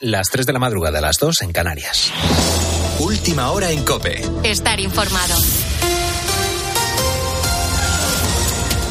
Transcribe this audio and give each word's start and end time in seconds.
las 0.00 0.28
3 0.30 0.46
de 0.46 0.52
la 0.54 0.58
madrugada, 0.58 1.00
las 1.00 1.16
2 1.20 1.42
en 1.42 1.52
Canarias. 1.52 2.10
Última 3.00 3.50
hora 3.50 3.70
en 3.70 3.84
Cope. 3.84 4.22
Estar 4.42 4.80
informado. 4.80 5.34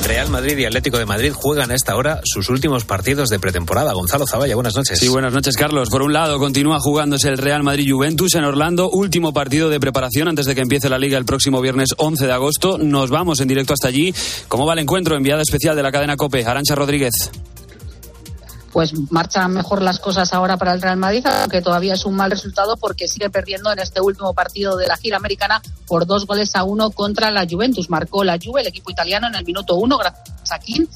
Real 0.05 0.29
Madrid 0.29 0.57
y 0.57 0.65
Atlético 0.65 0.97
de 0.97 1.05
Madrid 1.05 1.33
juegan 1.33 1.71
a 1.71 1.75
esta 1.75 1.95
hora 1.95 2.21
sus 2.23 2.49
últimos 2.49 2.85
partidos 2.85 3.29
de 3.29 3.39
pretemporada. 3.39 3.93
Gonzalo 3.93 4.25
Zavalla, 4.27 4.55
buenas 4.55 4.75
noches. 4.75 4.99
Sí, 4.99 5.07
buenas 5.07 5.33
noches, 5.33 5.55
Carlos. 5.55 5.89
Por 5.89 6.03
un 6.03 6.13
lado, 6.13 6.39
continúa 6.39 6.79
jugándose 6.79 7.29
el 7.29 7.37
Real 7.37 7.63
Madrid 7.63 7.91
Juventus 7.91 8.35
en 8.35 8.43
Orlando, 8.43 8.89
último 8.89 9.33
partido 9.33 9.69
de 9.69 9.79
preparación 9.79 10.27
antes 10.27 10.45
de 10.45 10.55
que 10.55 10.61
empiece 10.61 10.89
la 10.89 10.99
liga 10.99 11.17
el 11.17 11.25
próximo 11.25 11.59
viernes 11.61 11.89
11 11.97 12.25
de 12.25 12.33
agosto. 12.33 12.77
Nos 12.77 13.09
vamos 13.09 13.39
en 13.39 13.47
directo 13.47 13.73
hasta 13.73 13.87
allí. 13.87 14.13
¿Cómo 14.47 14.65
va 14.65 14.73
el 14.73 14.79
encuentro? 14.79 15.15
Enviada 15.15 15.41
especial 15.41 15.75
de 15.75 15.83
la 15.83 15.91
cadena 15.91 16.17
COPE, 16.17 16.45
Arancha 16.45 16.75
Rodríguez 16.75 17.31
pues 18.71 18.93
marchan 19.11 19.51
mejor 19.51 19.81
las 19.81 19.99
cosas 19.99 20.33
ahora 20.33 20.57
para 20.57 20.73
el 20.73 20.81
Real 20.81 20.97
Madrid, 20.97 21.25
aunque 21.25 21.61
todavía 21.61 21.93
es 21.93 22.05
un 22.05 22.15
mal 22.15 22.31
resultado 22.31 22.77
porque 22.77 23.07
sigue 23.07 23.29
perdiendo 23.29 23.71
en 23.71 23.79
este 23.79 24.01
último 24.01 24.33
partido 24.33 24.77
de 24.77 24.87
la 24.87 24.97
gira 24.97 25.17
americana 25.17 25.61
por 25.87 26.05
dos 26.05 26.25
goles 26.25 26.55
a 26.55 26.63
uno 26.63 26.91
contra 26.91 27.31
la 27.31 27.47
Juventus. 27.49 27.89
Marcó 27.89 28.23
la 28.23 28.37
Juve, 28.43 28.61
el 28.61 28.67
equipo 28.67 28.91
italiano, 28.91 29.27
en 29.27 29.35
el 29.35 29.45
minuto 29.45 29.75
uno, 29.75 29.97
gracias 29.97 30.51
a 30.51 30.59
Kim. 30.59 30.87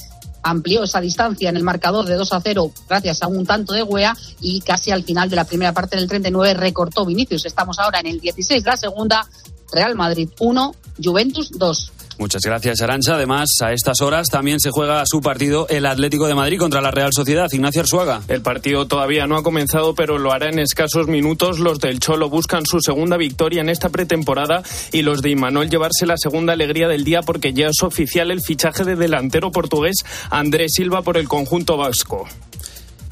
Amplió 0.43 0.83
esa 0.83 0.99
distancia 0.99 1.49
en 1.49 1.55
el 1.55 1.63
marcador 1.63 2.05
de 2.05 2.15
2 2.15 2.33
a 2.33 2.41
0 2.41 2.71
gracias 2.89 3.23
a 3.23 3.27
un 3.27 3.45
tanto 3.45 3.71
de 3.71 3.81
Wea 3.81 4.13
y 4.41 4.59
casi 4.59 4.91
al 4.91 5.03
final 5.03 5.29
de 5.29 5.37
la 5.37 5.45
primera 5.45 5.71
parte 5.71 5.95
del 5.95 6.07
39 6.07 6.53
recortó 6.53 7.05
Vinicius. 7.05 7.45
Estamos 7.45 7.79
ahora 7.79 8.01
en 8.01 8.07
el 8.07 8.19
16, 8.19 8.65
la 8.65 8.75
segunda, 8.75 9.25
Real 9.71 9.95
Madrid 9.95 10.29
1, 10.39 10.75
Juventus 11.01 11.51
2. 11.57 11.91
Muchas 12.19 12.41
gracias, 12.43 12.81
Arancha. 12.81 13.15
Además, 13.15 13.49
a 13.61 13.73
estas 13.73 14.01
horas 14.01 14.27
también 14.29 14.59
se 14.59 14.69
juega 14.69 15.03
su 15.05 15.21
partido 15.21 15.67
el 15.69 15.85
Atlético 15.85 16.27
de 16.27 16.35
Madrid 16.35 16.59
contra 16.59 16.81
la 16.81 16.91
Real 16.91 17.09
Sociedad. 17.11 17.47
Ignacio 17.51 17.81
Arzuaga. 17.81 18.21
El 18.27 18.41
partido 18.41 18.85
todavía 18.87 19.25
no 19.25 19.35
ha 19.35 19.43
comenzado, 19.43 19.95
pero 19.95 20.17
lo 20.17 20.31
hará 20.31 20.49
en 20.49 20.59
escasos 20.59 21.07
minutos. 21.07 21.59
Los 21.59 21.79
del 21.79 21.99
Cholo 21.99 22.29
buscan 22.29 22.65
su 22.65 22.79
segunda 22.79 23.17
victoria 23.17 23.61
en 23.61 23.69
esta 23.69 23.89
pretemporada 23.89 24.63
y 24.91 25.01
los 25.01 25.21
de 25.21 25.31
Imanol 25.31 25.69
llevarse 25.69 26.05
la 26.05 26.17
segunda 26.17 26.53
alegría 26.53 26.87
del 26.87 27.03
día 27.03 27.21
porque 27.21 27.53
ya 27.53 27.67
es 27.67 27.81
oficial 27.81 28.31
el 28.31 28.41
fichaje 28.41 28.83
de 28.83 28.95
delantero 28.95 29.51
portugués 29.51 29.97
Andrés 30.29 30.73
Silva 30.75 31.01
por 31.01 31.17
el 31.17 31.27
conjunto 31.27 31.77
vasco. 31.77 32.27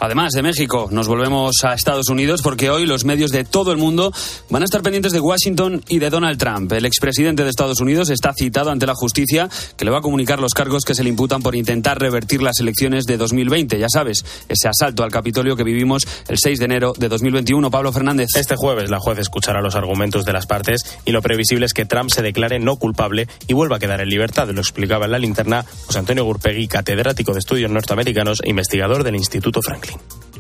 Además 0.02 0.34
de 0.34 0.42
México, 0.42 0.90
nos 0.90 1.08
volvemos 1.08 1.52
a 1.64 1.76
Estados 1.76 2.10
Unidos 2.10 2.42
porque 2.42 2.72
hoy 2.72 2.88
los 2.88 3.06
medios 3.06 3.30
de 3.30 3.44
todo 3.44 3.72
el 3.72 3.78
mundo 3.78 4.12
van 4.50 4.64
a 4.64 4.66
estar 4.66 4.82
pendientes 4.82 5.12
de 5.12 5.20
Washington 5.20 5.84
y 5.90 6.00
de 6.00 6.10
Donald 6.10 6.40
Trump. 6.40 6.72
El 6.72 6.88
expresidente 6.88 7.44
de 7.44 7.52
Estados 7.52 7.80
Unidos 7.82 8.10
está 8.10 8.34
citado 8.34 8.72
ante 8.72 8.88
la 8.88 8.96
justicia 8.96 9.48
que 9.78 9.86
le 9.86 9.92
va 9.92 10.00
a 10.00 10.02
comunicar 10.02 10.40
los 10.40 10.56
cargos 10.56 10.86
que 10.86 10.96
se 10.96 11.04
le 11.04 11.10
imputan 11.10 11.44
por 11.44 11.56
intentar 11.56 12.00
revertir 12.00 12.42
las 12.42 12.60
elecciones 12.60 13.06
de 13.06 13.18
2020. 13.18 13.78
Ya 13.78 13.90
sabes, 13.90 14.26
ese 14.50 14.68
asalto 14.68 15.04
al 15.04 15.12
Capitolio 15.12 15.56
que 15.56 15.64
vivimos 15.64 16.08
el 16.28 16.38
6 16.40 16.58
de 16.58 16.66
enero 16.66 16.94
de 16.98 17.08
2021. 17.08 17.70
Pablo 17.70 17.92
Fernández. 17.92 18.30
Este 18.36 18.56
jueves 18.56 18.90
la 18.90 19.00
juez 19.00 19.20
escuchará 19.20 19.62
los 19.62 19.76
argumentos 19.76 20.26
de 20.26 20.34
las 20.34 20.48
partes 20.48 20.98
y 21.06 21.12
lo 21.12 21.22
previsible 21.22 21.68
es 21.68 21.74
que 21.74 21.86
Trump 21.86 22.10
se 22.10 22.24
declare 22.24 22.58
no 22.58 22.78
culpable 22.78 23.28
y 23.48 23.54
vuelva 23.54 23.76
a 23.76 23.80
quedar 23.80 24.02
en 24.02 24.10
libertad. 24.10 24.50
Lo 24.50 24.62
explicaba 24.62 25.06
en 25.06 25.12
la 25.12 25.20
linterna 25.20 25.64
José 25.86 26.00
Antonio 26.00 26.26
Gurpegui, 26.26 26.68
catedrático 26.68 27.34
de 27.34 27.40
estudios 27.40 27.70
norteamericanos 27.70 28.42
e 28.44 28.50
investigador 28.50 29.04
del 29.04 29.16
Instituto 29.16 29.62
Franklin 29.62 29.91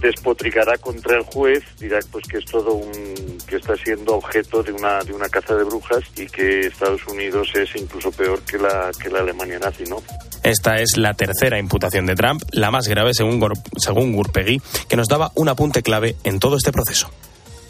despotricará 0.02 0.78
contra 0.78 1.18
el 1.18 1.24
juez, 1.24 1.64
dirá 1.80 2.00
pues 2.12 2.26
que 2.28 2.38
es 2.38 2.46
todo 2.46 2.74
un 2.74 3.38
que 3.48 3.58
está 3.58 3.76
siendo 3.76 4.16
objeto 4.16 4.64
de 4.64 4.72
una 4.72 5.00
de 5.04 5.14
una 5.14 5.30
caza 5.30 5.56
de 5.56 5.64
brujas 5.64 6.04
y 6.16 6.26
que 6.26 6.62
Estados 6.62 7.06
Unidos 7.08 7.50
es 7.54 7.76
incluso 7.76 8.12
peor 8.12 8.42
que 8.42 8.58
la 8.58 8.92
que 9.02 9.10
la 9.10 9.20
Alemania 9.20 9.60
nazi, 9.60 9.84
¿no? 9.84 10.02
Esta 10.44 10.76
es 10.76 10.98
la 10.98 11.14
tercera 11.14 11.60
imputación 11.60 12.08
de 12.08 12.16
Trump, 12.16 12.42
la 12.52 12.72
más 12.72 12.88
grave 12.88 13.14
según 13.14 13.40
según 13.78 14.14
Gurpegui, 14.14 14.60
que 14.90 14.96
nos 14.96 15.08
daba 15.08 15.32
un 15.36 15.50
apunte 15.50 15.84
clave 15.84 16.16
en 16.24 16.40
todo 16.40 16.58
este 16.58 16.72
proceso. 16.72 17.12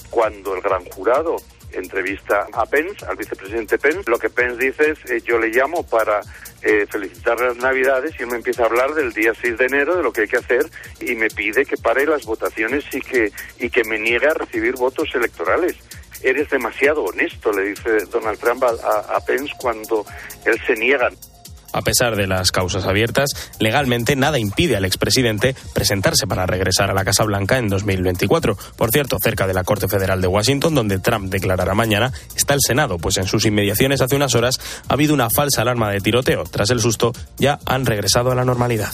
Cuando 0.09 0.56
el 0.56 0.62
gran 0.62 0.86
jurado 0.86 1.36
entrevista 1.73 2.47
a 2.53 2.66
Pence, 2.66 3.05
al 3.05 3.17
vicepresidente 3.17 3.77
Pence, 3.77 4.09
lo 4.09 4.17
que 4.17 4.30
Pence 4.30 4.64
dice 4.64 4.91
es 4.91 5.11
eh, 5.11 5.22
yo 5.22 5.39
le 5.39 5.50
llamo 5.50 5.86
para 5.86 6.22
eh, 6.61 6.86
felicitar 6.89 7.40
las 7.40 7.57
Navidades 7.57 8.13
y 8.19 8.23
él 8.23 8.29
me 8.29 8.38
empieza 8.38 8.63
a 8.63 8.66
hablar 8.68 8.94
del 8.94 9.13
día 9.13 9.34
6 9.40 9.57
de 9.57 9.66
enero, 9.66 9.96
de 9.96 10.03
lo 10.03 10.12
que 10.12 10.22
hay 10.22 10.28
que 10.28 10.38
hacer, 10.38 10.69
y 11.00 11.16
me 11.16 11.29
pide 11.29 11.66
que 11.66 11.78
pare 11.78 12.06
las 12.06 12.25
votaciones 12.25 12.85
y 12.94 13.01
que, 13.01 13.31
y 13.59 13.69
que 13.69 13.84
me 13.84 14.00
niegue 14.00 14.28
a 14.28 14.34
recibir 14.34 14.75
votos 14.75 15.09
electorales. 15.13 15.75
Eres 16.23 16.50
demasiado 16.50 17.03
honesto, 17.03 17.51
le 17.51 17.69
dice 17.69 18.06
Donald 18.12 18.40
Trump 18.40 18.63
a, 18.63 19.16
a 19.16 19.19
Pence 19.25 19.53
cuando 19.59 20.06
él 20.46 20.59
se 20.67 20.75
niega. 20.75 21.09
A 21.74 21.82
pesar 21.82 22.16
de 22.16 22.28
las 22.28 22.52
causas 22.52 22.86
abiertas, 22.86 23.30
legalmente 23.59 24.16
nada 24.16 24.40
impide 24.40 24.76
al 24.76 24.86
expresidente 24.86 25.56
presentarse 25.74 26.28
para 26.28 26.46
regresar 26.46 26.90
a 26.90 26.94
la 26.94 27.06
Casa 27.06 27.24
Blanca 27.24 27.58
en 27.58 27.70
2024. 27.70 28.58
Por 28.76 28.92
cierto, 28.92 29.18
cerca 29.22 29.48
de 29.48 29.54
la 29.54 29.64
Corte 29.64 29.88
Federal 29.88 30.22
de 30.22 30.28
Washington, 30.28 30.76
donde 30.76 31.00
Trump 31.00 31.32
declarará 31.32 31.74
mañana, 31.74 32.12
está 32.36 32.54
el 32.54 32.62
Senado, 32.66 32.98
pues 32.98 33.18
en 33.18 33.26
sus 33.26 33.46
inmediaciones 33.46 34.02
hace 34.02 34.16
unas 34.16 34.36
horas 34.36 34.59
ha 34.88 34.94
habido 34.94 35.14
una 35.14 35.30
falsa 35.30 35.62
alarma 35.62 35.92
de 35.92 36.02
tiroteo. 36.02 36.44
Tras 36.44 36.70
el 36.70 36.80
susto, 36.80 37.14
ya 37.38 37.59
han 37.66 37.86
regresado 37.86 38.32
a 38.32 38.36
la 38.36 38.46
normalidad. 38.46 38.92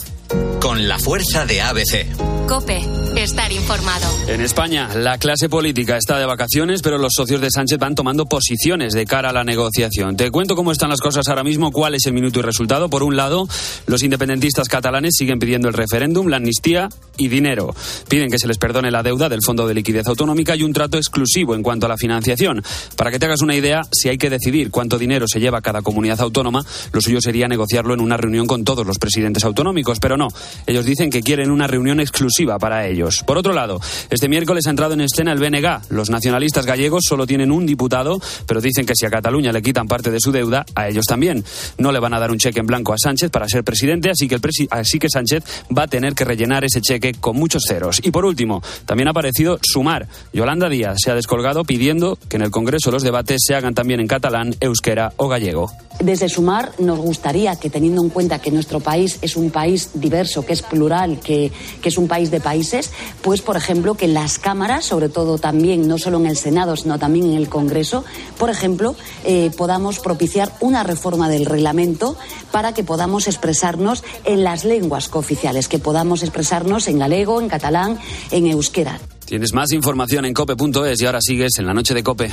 Con 0.60 0.88
la 0.88 0.98
fuerza 0.98 1.46
de 1.46 1.60
ABC. 1.60 2.46
Cope, 2.48 2.80
estar 3.16 3.52
informado. 3.52 4.06
En 4.26 4.40
España, 4.40 4.88
la 4.94 5.18
clase 5.18 5.48
política 5.48 5.96
está 5.96 6.18
de 6.18 6.26
vacaciones, 6.26 6.82
pero 6.82 6.98
los 6.98 7.12
socios 7.14 7.40
de 7.40 7.50
Sánchez 7.50 7.78
van 7.78 7.94
tomando 7.94 8.26
posiciones 8.26 8.92
de 8.92 9.04
cara 9.04 9.30
a 9.30 9.32
la 9.32 9.44
negociación. 9.44 10.16
Te 10.16 10.30
cuento 10.30 10.56
cómo 10.56 10.72
están 10.72 10.90
las 10.90 11.00
cosas 11.00 11.28
ahora 11.28 11.44
mismo, 11.44 11.70
cuál 11.70 11.94
es 11.94 12.06
el 12.06 12.12
minuto 12.12 12.40
y 12.40 12.42
resultado 12.42 12.88
por 12.88 13.02
un 13.02 13.16
lado, 13.16 13.46
los 13.86 14.02
independentistas 14.02 14.68
catalanes 14.68 15.14
siguen 15.16 15.38
pidiendo 15.38 15.68
el 15.68 15.74
referéndum, 15.74 16.26
la 16.28 16.38
amnistía 16.38 16.88
y 17.18 17.28
dinero. 17.28 17.74
Piden 18.08 18.30
que 18.30 18.38
se 18.38 18.48
les 18.48 18.56
perdone 18.56 18.90
la 18.90 19.02
deuda 19.02 19.28
del 19.28 19.42
Fondo 19.42 19.66
de 19.66 19.74
Liquidez 19.74 20.06
Autonómica 20.06 20.56
y 20.56 20.62
un 20.62 20.72
trato 20.72 20.96
exclusivo 20.96 21.54
en 21.54 21.62
cuanto 21.62 21.84
a 21.86 21.88
la 21.88 21.96
financiación. 21.98 22.62
Para 22.96 23.10
que 23.10 23.18
te 23.18 23.26
hagas 23.26 23.42
una 23.42 23.54
idea, 23.54 23.82
si 23.92 24.08
hay 24.08 24.16
que 24.16 24.30
decidir 24.30 24.70
cuánto 24.70 24.98
dinero 24.98 25.26
se 25.28 25.40
lleva 25.40 25.60
cada 25.60 25.82
comunidad 25.82 26.20
autónoma, 26.20 26.64
lo 26.92 27.00
suyo 27.00 27.20
sería 27.20 27.48
negociarlo 27.48 27.94
en 27.94 28.00
una 28.00 28.16
reunión 28.16 28.46
con 28.46 28.64
todos 28.64 28.86
los 28.86 28.98
presidentes 28.98 29.44
autonómicos, 29.44 29.98
pero 30.00 30.16
no. 30.16 30.28
Ellos 30.66 30.86
dicen 30.86 31.10
que 31.10 31.20
quieren 31.20 31.50
una 31.50 31.66
reunión 31.66 32.00
exclusiva 32.00 32.58
para 32.58 32.86
ellos. 32.86 33.22
Por 33.26 33.36
otro 33.36 33.52
lado, 33.52 33.80
este 34.10 34.28
miércoles 34.28 34.66
ha 34.66 34.70
entrado 34.70 34.94
en 34.94 35.00
escena 35.02 35.32
el 35.32 35.38
BNG. 35.38 35.90
Los 35.90 36.10
nacionalistas 36.10 36.64
gallegos 36.64 37.04
solo 37.06 37.26
tienen 37.26 37.50
un 37.50 37.66
diputado, 37.66 38.20
pero 38.46 38.60
dicen 38.60 38.86
que 38.86 38.94
si 38.94 39.06
a 39.06 39.10
Cataluña 39.10 39.52
le 39.52 39.62
quitan 39.62 39.86
parte 39.88 40.10
de 40.10 40.20
su 40.20 40.32
deuda, 40.32 40.64
a 40.74 40.88
ellos 40.88 41.04
también. 41.06 41.44
No 41.78 41.92
le 41.92 41.98
van 41.98 42.14
a 42.14 42.18
dar 42.18 42.30
un 42.30 42.38
cheque 42.38 42.60
en 42.60 42.66
blanco 42.66 42.92
a 42.92 42.96
Sánchez 42.98 43.30
para 43.30 43.48
ser 43.48 43.64
presidente, 43.64 44.10
así 44.10 44.28
que, 44.28 44.36
el 44.36 44.40
así 44.70 44.98
que 44.98 45.08
Sánchez 45.08 45.44
va 45.76 45.84
a 45.84 45.88
tener 45.88 46.14
que 46.14 46.24
rellenar 46.24 46.64
ese 46.64 46.80
cheque 46.80 47.07
con 47.14 47.36
muchos 47.36 47.64
ceros. 47.68 48.00
Y 48.02 48.10
por 48.10 48.24
último, 48.24 48.62
también 48.86 49.08
ha 49.08 49.12
aparecido 49.12 49.58
Sumar. 49.62 50.08
Yolanda 50.32 50.68
Díaz 50.68 50.98
se 51.02 51.10
ha 51.10 51.14
descolgado 51.14 51.64
pidiendo 51.64 52.18
que 52.28 52.36
en 52.36 52.42
el 52.42 52.50
Congreso 52.50 52.90
los 52.90 53.02
debates 53.02 53.42
se 53.46 53.54
hagan 53.54 53.74
también 53.74 54.00
en 54.00 54.06
catalán, 54.06 54.54
euskera 54.60 55.12
o 55.16 55.28
gallego. 55.28 55.70
Desde 56.00 56.28
Sumar 56.28 56.70
nos 56.78 57.00
gustaría 57.00 57.56
que, 57.56 57.70
teniendo 57.70 58.02
en 58.02 58.10
cuenta 58.10 58.40
que 58.40 58.52
nuestro 58.52 58.78
país 58.78 59.18
es 59.20 59.34
un 59.34 59.50
país 59.50 59.90
diverso, 59.94 60.46
que 60.46 60.52
es 60.52 60.62
plural, 60.62 61.18
que, 61.18 61.50
que 61.82 61.88
es 61.88 61.98
un 61.98 62.06
país 62.06 62.30
de 62.30 62.40
países, 62.40 62.92
pues, 63.20 63.42
por 63.42 63.56
ejemplo, 63.56 63.94
que 63.94 64.06
las 64.06 64.38
cámaras, 64.38 64.84
sobre 64.84 65.08
todo 65.08 65.38
también, 65.38 65.88
no 65.88 65.98
solo 65.98 66.18
en 66.18 66.26
el 66.26 66.36
Senado, 66.36 66.76
sino 66.76 67.00
también 67.00 67.26
en 67.26 67.34
el 67.34 67.48
Congreso, 67.48 68.04
por 68.38 68.48
ejemplo, 68.48 68.94
eh, 69.24 69.50
podamos 69.56 69.98
propiciar 69.98 70.52
una 70.60 70.84
reforma 70.84 71.28
del 71.28 71.46
reglamento 71.46 72.16
para 72.52 72.74
que 72.74 72.84
podamos 72.84 73.26
expresarnos 73.26 74.04
en 74.24 74.44
las 74.44 74.64
lenguas 74.64 75.08
cooficiales, 75.08 75.68
que 75.68 75.80
podamos 75.80 76.22
expresarnos 76.22 76.86
en 76.86 76.97
galego, 76.98 77.40
en 77.40 77.48
catalán, 77.48 77.98
en 78.30 78.46
euskera. 78.46 78.98
Tienes 79.24 79.52
más 79.52 79.72
información 79.72 80.24
en 80.24 80.34
cope.es 80.34 81.00
y 81.00 81.06
ahora 81.06 81.20
sigues 81.20 81.58
en 81.58 81.66
la 81.66 81.74
noche 81.74 81.94
de 81.94 82.02
Cope. 82.02 82.30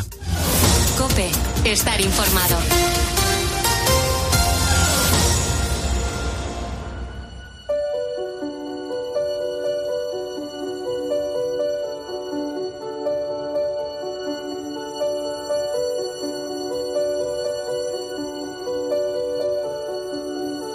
Cope, 0.98 1.30
estar 1.66 2.00
informado. 2.00 2.58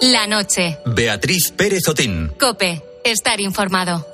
La 0.01 0.27
noche. 0.27 0.77
Beatriz 0.85 1.51
Pérez 1.55 1.87
Otín. 1.87 2.31
Cope, 2.39 2.81
estar 3.03 3.39
informado. 3.39 4.05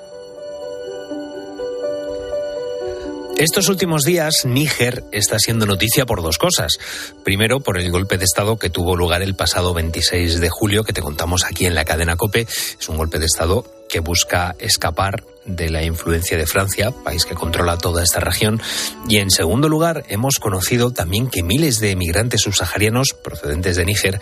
Estos 3.37 3.69
últimos 3.69 4.01
días, 4.01 4.45
Níger 4.45 5.03
está 5.11 5.37
siendo 5.37 5.67
noticia 5.67 6.07
por 6.07 6.23
dos 6.23 6.39
cosas. 6.39 6.79
Primero, 7.23 7.59
por 7.59 7.77
el 7.77 7.91
golpe 7.91 8.17
de 8.17 8.25
Estado 8.25 8.57
que 8.57 8.71
tuvo 8.71 8.95
lugar 8.95 9.21
el 9.21 9.35
pasado 9.35 9.75
26 9.75 10.39
de 10.39 10.49
julio, 10.49 10.83
que 10.83 10.91
te 10.91 11.03
contamos 11.03 11.45
aquí 11.45 11.67
en 11.67 11.75
la 11.75 11.85
cadena 11.85 12.15
COPE. 12.15 12.47
Es 12.79 12.89
un 12.89 12.97
golpe 12.97 13.19
de 13.19 13.27
Estado 13.27 13.63
que 13.89 13.99
busca 13.99 14.55
escapar 14.57 15.23
de 15.45 15.69
la 15.69 15.83
influencia 15.83 16.35
de 16.35 16.47
Francia, 16.47 16.89
país 16.89 17.25
que 17.25 17.35
controla 17.35 17.77
toda 17.77 18.03
esta 18.03 18.19
región. 18.19 18.59
Y 19.07 19.17
en 19.17 19.29
segundo 19.29 19.69
lugar, 19.69 20.03
hemos 20.09 20.39
conocido 20.39 20.91
también 20.91 21.29
que 21.29 21.43
miles 21.43 21.79
de 21.79 21.91
emigrantes 21.91 22.41
subsaharianos 22.41 23.13
procedentes 23.13 23.75
de 23.75 23.85
Níger 23.85 24.19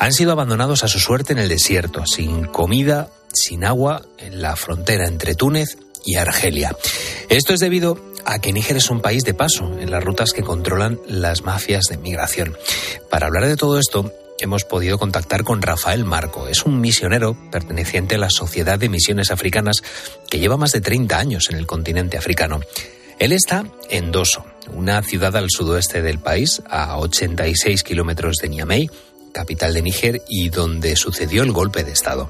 han 0.00 0.14
sido 0.14 0.32
abandonados 0.32 0.82
a 0.82 0.88
su 0.88 0.98
suerte 0.98 1.34
en 1.34 1.38
el 1.38 1.50
desierto, 1.50 2.04
sin 2.06 2.46
comida, 2.46 3.10
sin 3.34 3.64
agua, 3.64 4.02
en 4.16 4.40
la 4.40 4.56
frontera 4.56 5.06
entre 5.06 5.34
Túnez 5.34 5.76
y 6.06 6.16
Argelia. 6.16 6.74
Esto 7.28 7.52
es 7.52 7.60
debido 7.60 8.02
a 8.24 8.38
que 8.38 8.54
Níger 8.54 8.78
es 8.78 8.88
un 8.88 9.02
país 9.02 9.24
de 9.24 9.34
paso 9.34 9.78
en 9.78 9.90
las 9.90 10.02
rutas 10.02 10.32
que 10.32 10.42
controlan 10.42 10.98
las 11.06 11.42
mafias 11.42 11.84
de 11.90 11.98
migración. 11.98 12.56
Para 13.10 13.26
hablar 13.26 13.46
de 13.46 13.56
todo 13.56 13.78
esto, 13.78 14.10
hemos 14.40 14.64
podido 14.64 14.98
contactar 14.98 15.44
con 15.44 15.60
Rafael 15.60 16.06
Marco. 16.06 16.48
Es 16.48 16.64
un 16.64 16.80
misionero 16.80 17.36
perteneciente 17.50 18.14
a 18.14 18.18
la 18.18 18.30
Sociedad 18.30 18.78
de 18.78 18.88
Misiones 18.88 19.30
Africanas 19.30 19.82
que 20.30 20.38
lleva 20.38 20.56
más 20.56 20.72
de 20.72 20.80
30 20.80 21.18
años 21.18 21.50
en 21.50 21.58
el 21.58 21.66
continente 21.66 22.16
africano. 22.16 22.60
Él 23.18 23.32
está 23.32 23.66
en 23.90 24.12
Doso, 24.12 24.46
una 24.72 25.02
ciudad 25.02 25.36
al 25.36 25.50
sudoeste 25.50 26.00
del 26.00 26.20
país, 26.20 26.62
a 26.70 26.98
86 26.98 27.82
kilómetros 27.82 28.36
de 28.36 28.48
Niamey, 28.48 28.88
capital 29.32 29.74
de 29.74 29.82
Níger, 29.82 30.22
y 30.28 30.48
donde 30.48 30.96
sucedió 30.96 31.42
el 31.42 31.52
golpe 31.52 31.84
de 31.84 31.92
Estado. 31.92 32.28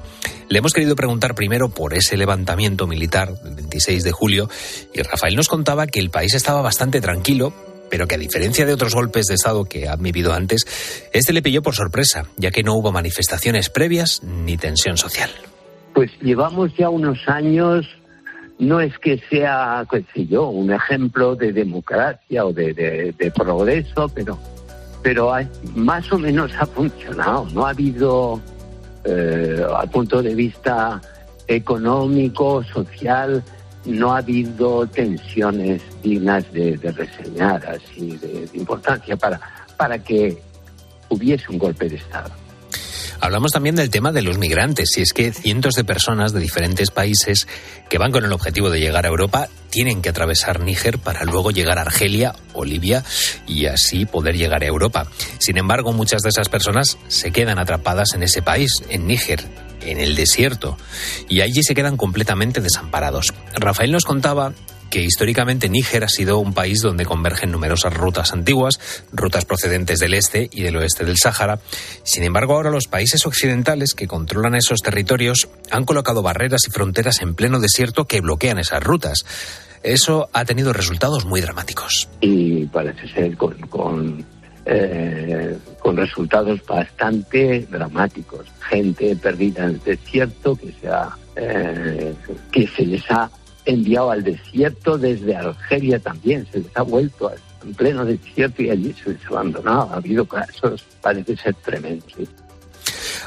Le 0.49 0.59
hemos 0.59 0.73
querido 0.73 0.97
preguntar 0.97 1.35
primero 1.35 1.69
por 1.69 1.95
ese 1.95 2.17
levantamiento 2.17 2.87
militar 2.87 3.35
del 3.43 3.55
26 3.55 4.05
de 4.05 4.13
julio, 4.13 4.49
y 4.93 5.03
Rafael 5.03 5.37
nos 5.37 5.49
contaba 5.49 5.87
que 5.87 6.01
el 6.01 6.11
país 6.11 6.35
estaba 6.35 6.63
bastante 6.63 7.01
tranquilo, 7.01 7.53
pero 7.91 8.07
que 8.07 8.15
a 8.15 8.19
diferencia 8.19 8.65
de 8.65 8.73
otros 8.73 8.95
golpes 8.95 9.27
de 9.27 9.35
Estado 9.35 9.65
que 9.65 9.89
han 9.89 10.03
vivido 10.03 10.33
antes, 10.33 10.65
este 11.13 11.33
le 11.33 11.43
pilló 11.43 11.61
por 11.61 11.75
sorpresa, 11.75 12.27
ya 12.37 12.51
que 12.51 12.63
no 12.63 12.75
hubo 12.75 12.93
manifestaciones 12.93 13.69
previas 13.69 14.23
ni 14.23 14.57
tensión 14.57 14.97
social. 14.97 15.31
Pues 15.93 16.11
llevamos 16.23 16.71
ya 16.79 16.89
unos 16.89 17.19
años, 17.27 17.87
no 18.59 18.81
es 18.81 18.97
que 18.99 19.21
sea, 19.29 19.85
qué 19.91 20.05
sé 20.15 20.27
yo, 20.27 20.49
un 20.49 20.73
ejemplo 20.73 21.35
de 21.35 21.53
democracia 21.53 22.45
o 22.45 22.53
de, 22.53 23.33
progreso, 23.35 24.09
pero, 24.15 24.39
pero 25.03 25.33
más 25.75 26.11
o 26.13 26.19
menos 26.19 26.53
ha 26.59 26.67
funcionado. 26.67 27.47
No 27.53 27.67
ha 27.67 27.71
habido, 27.71 28.41
eh, 29.05 29.65
al 29.77 29.89
punto 29.91 30.23
de 30.23 30.35
vista 30.35 31.01
económico, 31.47 32.63
social, 32.65 33.43
no 33.85 34.13
ha 34.13 34.19
habido 34.19 34.87
tensiones 34.87 35.83
dignas 36.03 36.51
de, 36.53 36.77
reseñar, 36.77 37.65
así 37.67 38.17
de, 38.19 38.49
importancia, 38.55 39.17
para, 39.17 39.41
para 39.77 39.99
que 39.99 40.39
hubiese 41.09 41.51
un 41.51 41.59
golpe 41.59 41.89
de 41.89 41.97
Estado. 41.97 42.31
Hablamos 43.21 43.53
también 43.53 43.77
del 43.77 43.91
tema 43.91 44.13
de 44.13 44.23
los 44.23 44.39
migrantes, 44.39 44.97
y 44.97 45.03
es 45.03 45.13
que 45.13 45.33
cientos 45.33 45.75
de 45.75 45.85
personas 45.85 46.33
de 46.33 46.41
diferentes 46.41 46.91
países 46.91 47.47
que 47.89 47.99
van 47.99 48.13
con 48.13 48.25
el 48.25 48.33
objetivo 48.33 48.71
de 48.71 48.81
llegar 48.81 49.05
a 49.05 49.11
Europa 49.11 49.49
tienen 49.69 50.01
que 50.01 50.09
atravesar 50.09 50.61
Níger 50.61 50.99
para 50.99 51.25
luego 51.25 51.51
llegar 51.51 51.79
a 51.79 51.83
Argelia 51.83 52.35
o 52.55 52.65
Libia 52.65 53.05
y 53.47 53.67
así 53.67 54.07
poder 54.07 54.37
llegar 54.37 54.63
a 54.63 54.67
Europa. 54.67 55.07
Sin 55.39 55.59
embargo, 55.59 55.93
muchas 55.93 56.23
de 56.23 56.31
esas 56.31 56.49
personas 56.49 56.99
se 57.09 57.31
quedan 57.31 57.59
atrapadas 57.59 58.15
en 58.15 58.23
ese 58.23 58.43
país, 58.43 58.73
en 58.89 59.07
Níger, 59.07 59.45
en 59.83 59.99
el 59.99 60.17
desierto, 60.17 60.77
y 61.29 61.41
allí 61.41 61.63
se 61.63 61.75
quedan 61.75 61.97
completamente 61.97 62.61
desamparados. 62.61 63.33
Rafael 63.55 63.93
nos 63.93 64.05
contaba 64.05 64.53
que 64.91 65.03
históricamente 65.03 65.69
Níger 65.69 66.05
ha 66.05 66.09
sido 66.09 66.39
un 66.39 66.53
país 66.53 66.83
donde 66.83 67.07
convergen 67.07 67.53
numerosas 67.53 67.95
rutas 67.95 68.33
antiguas, 68.33 68.79
rutas 69.13 69.45
procedentes 69.45 70.01
del 70.01 70.15
este 70.15 70.51
y 70.53 70.63
del 70.63 70.77
oeste 70.77 71.05
del 71.05 71.17
Sáhara. 71.17 71.61
Sin 72.03 72.25
embargo, 72.25 72.55
ahora 72.55 72.71
los 72.71 72.89
países 72.89 73.25
occidentales 73.25 73.95
que 73.95 74.09
controlan 74.09 74.57
esos 74.57 74.83
territorios 74.83 75.49
han 75.71 75.85
colocado 75.85 76.23
barreras 76.23 76.63
y 76.67 76.73
fronteras 76.73 77.23
en 77.23 77.35
pleno 77.35 77.61
desierto 77.61 78.07
que 78.07 78.21
bloquean 78.21 78.59
esas 78.59 78.83
rutas. 78.83 79.25
Eso 79.83 80.29
ha 80.33 80.45
tenido 80.45 80.73
resultados 80.73 81.25
muy 81.25 81.41
dramáticos. 81.41 82.09
Y 82.21 82.67
parece 82.67 83.09
ser 83.09 83.37
con, 83.37 84.25
eh, 84.67 85.57
con 85.81 85.97
resultados 85.97 86.65
bastante 86.67 87.67
dramáticos. 87.71 88.47
Gente 88.61 89.17
perdida 89.17 89.65
en 89.65 89.71
el 89.71 89.81
desierto 89.81 90.57
que 90.57 90.73
se, 90.73 90.89
eh, 91.37 92.15
que 92.53 92.67
se 92.67 92.87
les 92.87 93.11
ha 93.11 93.31
enviado 93.65 94.11
al 94.11 94.23
desierto 94.23 94.97
desde 94.97 95.37
Argelia 95.37 95.99
también, 95.99 96.47
se 96.51 96.61
les 96.61 96.77
ha 96.77 96.83
vuelto 96.83 97.33
en 97.65 97.75
pleno 97.75 98.05
desierto 98.05 98.63
y 98.63 98.71
allí 98.71 98.95
se 98.95 99.11
les 99.11 99.25
ha 99.27 99.29
abandonado. 99.29 99.91
Ha 99.93 99.97
habido 99.97 100.25
casos, 100.27 100.85
parece 101.01 101.37
ser 101.37 101.55
tremendos. 101.55 102.29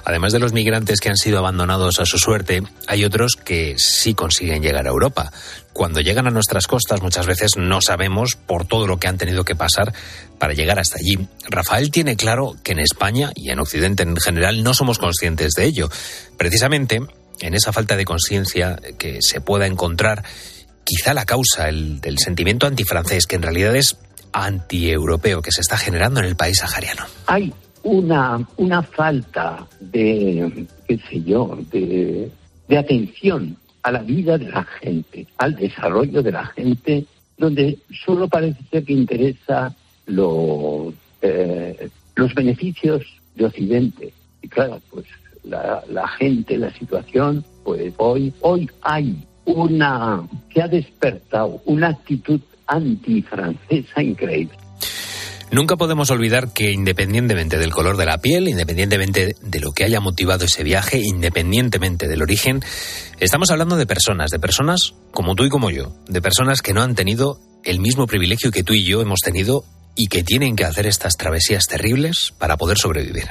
Además 0.05 0.33
de 0.33 0.39
los 0.39 0.53
migrantes 0.53 0.99
que 0.99 1.09
han 1.09 1.17
sido 1.17 1.39
abandonados 1.39 1.99
a 1.99 2.05
su 2.05 2.17
suerte, 2.17 2.63
hay 2.87 3.05
otros 3.05 3.35
que 3.35 3.75
sí 3.77 4.13
consiguen 4.13 4.61
llegar 4.61 4.85
a 4.85 4.89
Europa. 4.89 5.31
Cuando 5.71 6.01
llegan 6.01 6.27
a 6.27 6.31
nuestras 6.31 6.67
costas 6.67 7.01
muchas 7.01 7.25
veces 7.25 7.51
no 7.57 7.81
sabemos 7.81 8.35
por 8.35 8.65
todo 8.65 8.85
lo 8.85 8.97
que 8.97 9.07
han 9.07 9.17
tenido 9.17 9.45
que 9.45 9.55
pasar 9.55 9.93
para 10.37 10.53
llegar 10.53 10.79
hasta 10.79 10.97
allí. 10.99 11.27
Rafael 11.49 11.89
tiene 11.89 12.15
claro 12.15 12.55
que 12.63 12.73
en 12.73 12.79
España 12.79 13.31
y 13.35 13.49
en 13.49 13.59
Occidente 13.59 14.03
en 14.03 14.17
general 14.17 14.63
no 14.63 14.73
somos 14.73 14.97
conscientes 14.99 15.53
de 15.53 15.65
ello. 15.65 15.89
Precisamente 16.37 17.01
en 17.39 17.53
esa 17.55 17.71
falta 17.73 17.95
de 17.95 18.05
conciencia 18.05 18.79
que 18.97 19.19
se 19.21 19.41
pueda 19.41 19.67
encontrar 19.67 20.23
quizá 20.83 21.13
la 21.13 21.25
causa 21.25 21.65
del 21.65 22.17
sentimiento 22.19 22.67
antifrancés, 22.67 23.25
que 23.25 23.35
en 23.35 23.41
realidad 23.41 23.75
es 23.75 23.97
antieuropeo 24.33 25.41
que 25.41 25.51
se 25.51 25.61
está 25.61 25.77
generando 25.77 26.19
en 26.19 26.25
el 26.25 26.35
país 26.35 26.57
sahariano. 26.59 27.05
Hay 27.27 27.53
una, 27.83 28.47
una 28.57 28.81
falta 28.81 29.67
de, 29.79 30.65
qué 30.87 30.97
sé 31.09 31.21
yo, 31.23 31.57
de, 31.71 32.31
atención 32.77 33.55
a 33.83 33.91
la 33.91 33.99
vida 33.99 34.37
de 34.39 34.49
la 34.49 34.63
gente, 34.63 35.27
al 35.37 35.55
desarrollo 35.55 36.23
de 36.23 36.31
la 36.31 36.45
gente, 36.47 37.05
donde 37.37 37.77
solo 38.03 38.27
parece 38.27 38.63
ser 38.71 38.83
que 38.83 38.93
interesa 38.93 39.75
lo, 40.07 40.91
eh, 41.21 41.89
los 42.15 42.33
beneficios 42.33 43.03
de 43.35 43.45
Occidente. 43.45 44.11
Y 44.41 44.47
claro, 44.47 44.81
pues 44.89 45.05
la, 45.43 45.83
la 45.87 46.07
gente, 46.07 46.57
la 46.57 46.73
situación, 46.73 47.45
pues 47.63 47.93
hoy, 47.97 48.33
hoy 48.41 48.67
hay 48.81 49.23
una, 49.45 50.27
que 50.49 50.61
ha 50.61 50.67
despertado 50.67 51.61
una 51.65 51.89
actitud 51.89 52.39
antifrancesa 52.67 54.01
increíble. 54.01 54.57
Nunca 55.53 55.75
podemos 55.75 56.09
olvidar 56.09 56.51
que 56.51 56.71
independientemente 56.71 57.59
del 57.59 57.71
color 57.71 57.95
de 57.95 58.07
la 58.07 58.17
piel, 58.17 58.47
independientemente 58.47 59.35
de 59.39 59.59
lo 59.59 59.71
que 59.71 59.83
haya 59.83 59.99
motivado 59.99 60.45
ese 60.45 60.63
viaje, 60.63 60.97
independientemente 60.97 62.07
del 62.07 62.23
origen, 62.23 62.63
estamos 63.19 63.51
hablando 63.51 63.77
de 63.77 63.85
personas, 63.85 64.31
de 64.31 64.39
personas 64.39 64.95
como 65.11 65.35
tú 65.35 65.45
y 65.45 65.49
como 65.49 65.69
yo, 65.69 65.95
de 66.07 66.23
personas 66.23 66.63
que 66.63 66.73
no 66.73 66.81
han 66.81 66.95
tenido 66.95 67.39
el 67.63 67.79
mismo 67.79 68.07
privilegio 68.07 68.49
que 68.49 68.63
tú 68.63 68.73
y 68.73 68.83
yo 68.83 68.99
hemos 68.99 69.19
tenido 69.19 69.63
y 69.95 70.07
que 70.07 70.23
tienen 70.23 70.55
que 70.55 70.65
hacer 70.65 70.87
estas 70.87 71.13
travesías 71.17 71.65
terribles 71.65 72.33
para 72.39 72.57
poder 72.57 72.79
sobrevivir. 72.79 73.25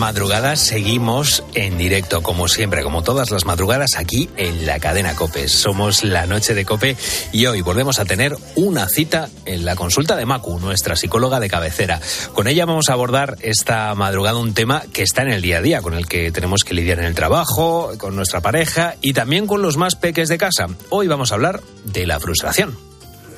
Madrugada 0.00 0.56
seguimos 0.56 1.44
en 1.52 1.76
directo, 1.76 2.22
como 2.22 2.48
siempre, 2.48 2.82
como 2.82 3.02
todas 3.02 3.30
las 3.30 3.44
madrugadas, 3.44 3.96
aquí 3.98 4.30
en 4.38 4.64
la 4.64 4.80
cadena 4.80 5.14
Cope. 5.14 5.46
Somos 5.46 6.04
la 6.04 6.26
noche 6.26 6.54
de 6.54 6.64
Cope 6.64 6.96
y 7.32 7.44
hoy 7.44 7.60
volvemos 7.60 7.98
a 7.98 8.06
tener 8.06 8.34
una 8.56 8.88
cita 8.88 9.28
en 9.44 9.66
la 9.66 9.76
consulta 9.76 10.16
de 10.16 10.24
Macu, 10.24 10.58
nuestra 10.58 10.96
psicóloga 10.96 11.38
de 11.38 11.50
cabecera. 11.50 12.00
Con 12.32 12.48
ella 12.48 12.64
vamos 12.64 12.88
a 12.88 12.94
abordar 12.94 13.36
esta 13.42 13.94
madrugada 13.94 14.38
un 14.38 14.54
tema 14.54 14.84
que 14.90 15.02
está 15.02 15.20
en 15.20 15.32
el 15.32 15.42
día 15.42 15.58
a 15.58 15.62
día, 15.62 15.82
con 15.82 15.92
el 15.92 16.06
que 16.06 16.32
tenemos 16.32 16.64
que 16.64 16.72
lidiar 16.72 17.00
en 17.00 17.04
el 17.04 17.14
trabajo, 17.14 17.92
con 17.98 18.16
nuestra 18.16 18.40
pareja 18.40 18.94
y 19.02 19.12
también 19.12 19.46
con 19.46 19.60
los 19.60 19.76
más 19.76 19.96
peques 19.96 20.30
de 20.30 20.38
casa. 20.38 20.68
Hoy 20.88 21.08
vamos 21.08 21.30
a 21.30 21.34
hablar 21.34 21.60
de 21.84 22.06
la 22.06 22.18
frustración. 22.18 22.74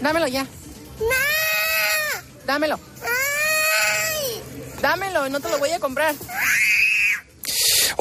Dámelo 0.00 0.28
ya. 0.28 0.46
Dámelo. 2.46 2.91
Dámelo, 4.82 5.28
no 5.28 5.38
te 5.38 5.48
lo 5.48 5.58
voy 5.58 5.70
a 5.70 5.78
comprar. 5.78 6.12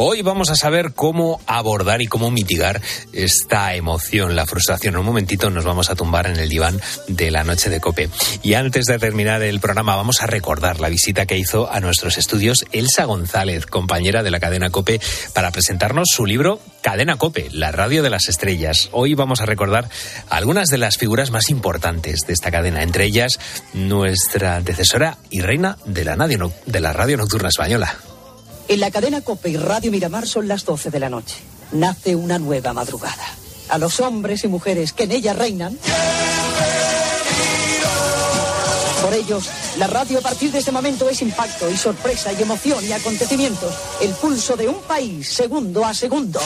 Hoy 0.04 0.24
vamos 0.24 0.50
a 0.50 0.56
saber 0.56 0.94
cómo 0.96 1.40
abordar 1.46 2.02
y 2.02 2.08
cómo 2.08 2.32
mitigar 2.32 2.82
esta 3.14 3.76
emoción, 3.76 4.36
la 4.36 4.48
frustración. 4.48 4.96
En 4.96 5.02
un 5.02 5.06
momentito 5.06 5.52
nos 5.52 5.64
vamos 5.64 5.92
a 5.92 5.96
tumbar 5.96 6.26
en 6.26 6.38
el 6.38 6.50
diván 6.50 6.82
de 7.08 7.30
la 7.30 7.44
noche 7.44 7.70
de 7.70 7.80
cope. 7.80 8.10
Y 8.42 8.56
antes 8.56 8.88
de 8.88 8.98
terminar 8.98 9.44
el 9.44 9.60
programa 9.60 9.96
vamos 9.96 10.24
a 10.24 10.26
recordar 10.26 10.80
la 10.80 10.90
visita 10.90 11.28
que 11.28 11.38
hizo 11.38 11.72
a 11.72 11.80
nuestros 11.82 12.18
estudios 12.18 12.66
Elsa 12.72 13.06
González, 13.06 13.68
compañera 13.68 14.24
de 14.24 14.32
la 14.32 14.40
cadena 14.40 14.72
cope, 14.72 15.00
para 15.36 15.52
presentarnos 15.52 16.08
su 16.12 16.26
libro 16.26 16.60
Cadena 16.82 17.18
Cope, 17.18 17.50
la 17.52 17.72
radio 17.72 18.02
de 18.02 18.10
las 18.10 18.28
estrellas. 18.28 18.90
Hoy 18.94 19.14
vamos 19.14 19.42
a 19.42 19.46
recordar 19.46 19.88
algunas 20.32 20.70
de 20.70 20.80
las 20.80 20.98
figuras 20.98 21.30
más 21.30 21.52
importantes 21.52 22.22
de 22.26 22.34
esta 22.34 22.50
cadena, 22.50 22.82
entre 22.82 23.06
ellas 23.06 23.40
nuestra 23.76 24.56
antecesora 24.56 25.20
y 25.30 25.42
reina 25.42 25.78
de 25.86 26.06
la 26.06 26.16
radio, 26.94 27.18
nocturna 27.18 27.50
española. 27.50 28.00
En 28.68 28.80
la 28.80 28.92
cadena 28.92 29.22
Cope 29.22 29.50
y 29.50 29.58
Radio 29.58 29.92
Miramar 29.92 30.28
son 30.28 30.48
las 30.48 30.66
12 30.66 30.92
de 30.92 31.00
la 31.00 31.10
noche. 31.10 31.36
Nace 31.72 32.16
una 32.16 32.40
nueva 32.40 32.74
madrugada. 32.74 33.26
A 33.70 33.78
los 33.78 34.00
hombres 34.00 34.44
y 34.44 34.48
mujeres 34.48 34.94
que 34.94 35.04
en 35.04 35.12
ella 35.12 35.34
reinan. 35.34 35.78
Por 39.02 39.14
ellos, 39.14 39.50
la 39.78 39.88
radio 39.88 40.20
a 40.20 40.22
partir 40.22 40.52
de 40.52 40.60
este 40.60 40.72
momento 40.72 41.10
es 41.10 41.22
impacto 41.22 41.70
y 41.70 41.76
sorpresa 41.76 42.32
y 42.34 42.42
emoción 42.42 42.86
y 42.88 42.92
acontecimientos. 42.92 43.74
El 44.02 44.12
pulso 44.12 44.56
de 44.56 44.68
un 44.68 44.80
país, 44.82 45.28
segundo 45.28 45.86
a 45.86 45.94
segundo. 45.94 46.40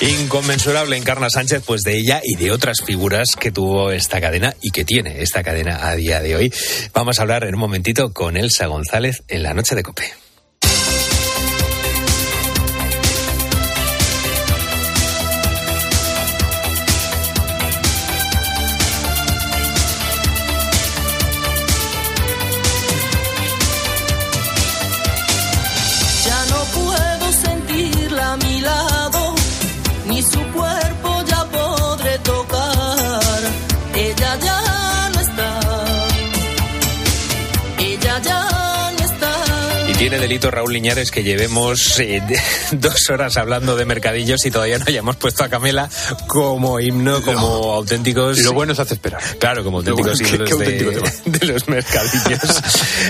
Inconmensurable 0.00 0.96
Encarna 0.96 1.28
Sánchez, 1.28 1.62
pues 1.66 1.82
de 1.82 1.98
ella 1.98 2.22
y 2.24 2.36
de 2.36 2.50
otras 2.50 2.78
figuras 2.84 3.28
que 3.38 3.52
tuvo 3.52 3.90
esta 3.92 4.20
cadena 4.20 4.54
y 4.62 4.70
que 4.70 4.84
tiene 4.84 5.20
esta 5.22 5.42
cadena 5.42 5.88
a 5.88 5.94
día 5.94 6.20
de 6.20 6.36
hoy. 6.36 6.52
Vamos 6.94 7.18
a 7.18 7.22
hablar 7.22 7.44
en 7.44 7.54
un 7.54 7.60
momentito 7.60 8.12
con 8.12 8.36
Elsa 8.36 8.66
González 8.66 9.22
en 9.28 9.42
la 9.42 9.52
noche 9.52 9.74
de 9.74 9.82
Cope. 9.82 10.19
Tiene 40.10 40.22
delito 40.26 40.50
Raúl 40.50 40.72
Liñares 40.72 41.12
que 41.12 41.22
llevemos 41.22 42.00
eh, 42.00 42.20
dos 42.72 43.08
horas 43.10 43.36
hablando 43.36 43.76
de 43.76 43.84
mercadillos 43.84 44.44
y 44.44 44.50
todavía 44.50 44.76
no 44.78 44.84
hayamos 44.88 45.14
puesto 45.14 45.44
a 45.44 45.48
Camela 45.48 45.88
como 46.26 46.80
himno, 46.80 47.22
como 47.22 47.72
auténticos. 47.74 48.36
Y 48.38 48.42
lo 48.42 48.52
bueno 48.52 48.74
se 48.74 48.82
hace 48.82 48.94
esperar. 48.94 49.22
Claro, 49.38 49.62
como 49.62 49.78
auténticos 49.78 50.20
Lo 50.20 50.26
bueno, 50.28 50.34
ídolos 50.34 50.48
qué- 50.50 50.64
qué 50.66 50.72
auténtico 50.90 51.30
de, 51.30 51.38
de 51.38 51.46
los 51.52 51.68
mercadillos. 51.68 52.40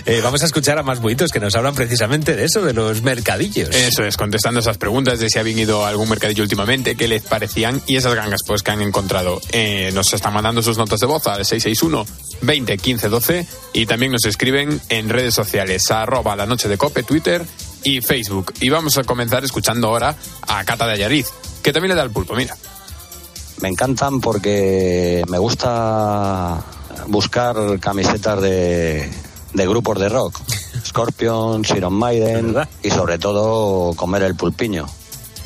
Eh, 0.07 0.21
vamos 0.23 0.43
a 0.43 0.47
escuchar 0.47 0.79
a 0.79 0.83
más 0.83 1.01
buitos 1.01 1.31
que 1.31 1.41
nos 1.41 1.55
hablan 1.57 1.75
precisamente 1.75 2.35
de 2.35 2.45
eso, 2.45 2.63
de 2.63 2.73
los 2.73 3.03
mercadillos. 3.03 3.69
Eso 3.75 4.05
es, 4.05 4.17
contestando 4.17 4.61
esas 4.61 4.79
preguntas 4.79 5.19
de 5.19 5.29
si 5.29 5.39
habían 5.39 5.59
ido 5.59 5.85
a 5.85 5.89
algún 5.89 6.09
mercadillo 6.09 6.43
últimamente, 6.43 6.95
qué 6.97 7.07
les 7.09 7.23
parecían 7.23 7.83
y 7.87 7.97
esas 7.97 8.15
gangas 8.15 8.41
pues 8.47 8.63
que 8.63 8.71
han 8.71 8.81
encontrado. 8.83 9.41
Eh, 9.53 9.91
nos 9.93 10.13
están 10.13 10.33
mandando 10.33 10.63
sus 10.63 10.79
notas 10.79 11.01
de 11.01 11.07
voz 11.07 11.27
al 11.27 11.45
661 11.45 12.07
20 12.43 12.79
15 12.79 13.09
12 13.09 13.47
y 13.73 13.87
también 13.87 14.13
nos 14.13 14.25
escriben 14.25 14.81
en 14.89 15.09
redes 15.09 15.35
sociales 15.35 15.91
arroba 15.91 16.37
la 16.37 16.47
noche 16.47 16.69
de 16.69 16.79
cope, 16.79 17.03
Twitter 17.03 17.45
y 17.85 18.01
Facebook. 18.01 18.53
Y 18.61 18.69
vamos 18.71 18.99
a 18.99 19.05
comenzar 19.05 19.45
escuchando 19.45 19.89
ahora 19.89 20.15
a 20.47 20.65
Cata 20.65 20.87
de 20.87 20.95
Ayariz, 20.95 21.29
que 21.63 21.73
también 21.73 21.91
le 21.91 21.97
da 21.97 22.03
el 22.03 22.11
pulpo, 22.11 22.35
mira. 22.35 22.57
Me 23.61 23.69
encantan 23.69 24.21
porque 24.21 25.23
me 25.29 25.39
gusta 25.39 26.65
buscar 27.09 27.79
camisetas 27.79 28.41
de, 28.41 29.11
de 29.53 29.67
grupos 29.67 29.99
de 29.99 30.09
rock. 30.09 30.41
Scorpion, 30.87 31.63
Iron 31.77 31.95
Maiden 31.95 32.57
y 32.83 32.91
sobre 32.91 33.19
todo 33.19 33.95
comer 33.95 34.23
el 34.23 34.35
pulpiño. 34.35 34.87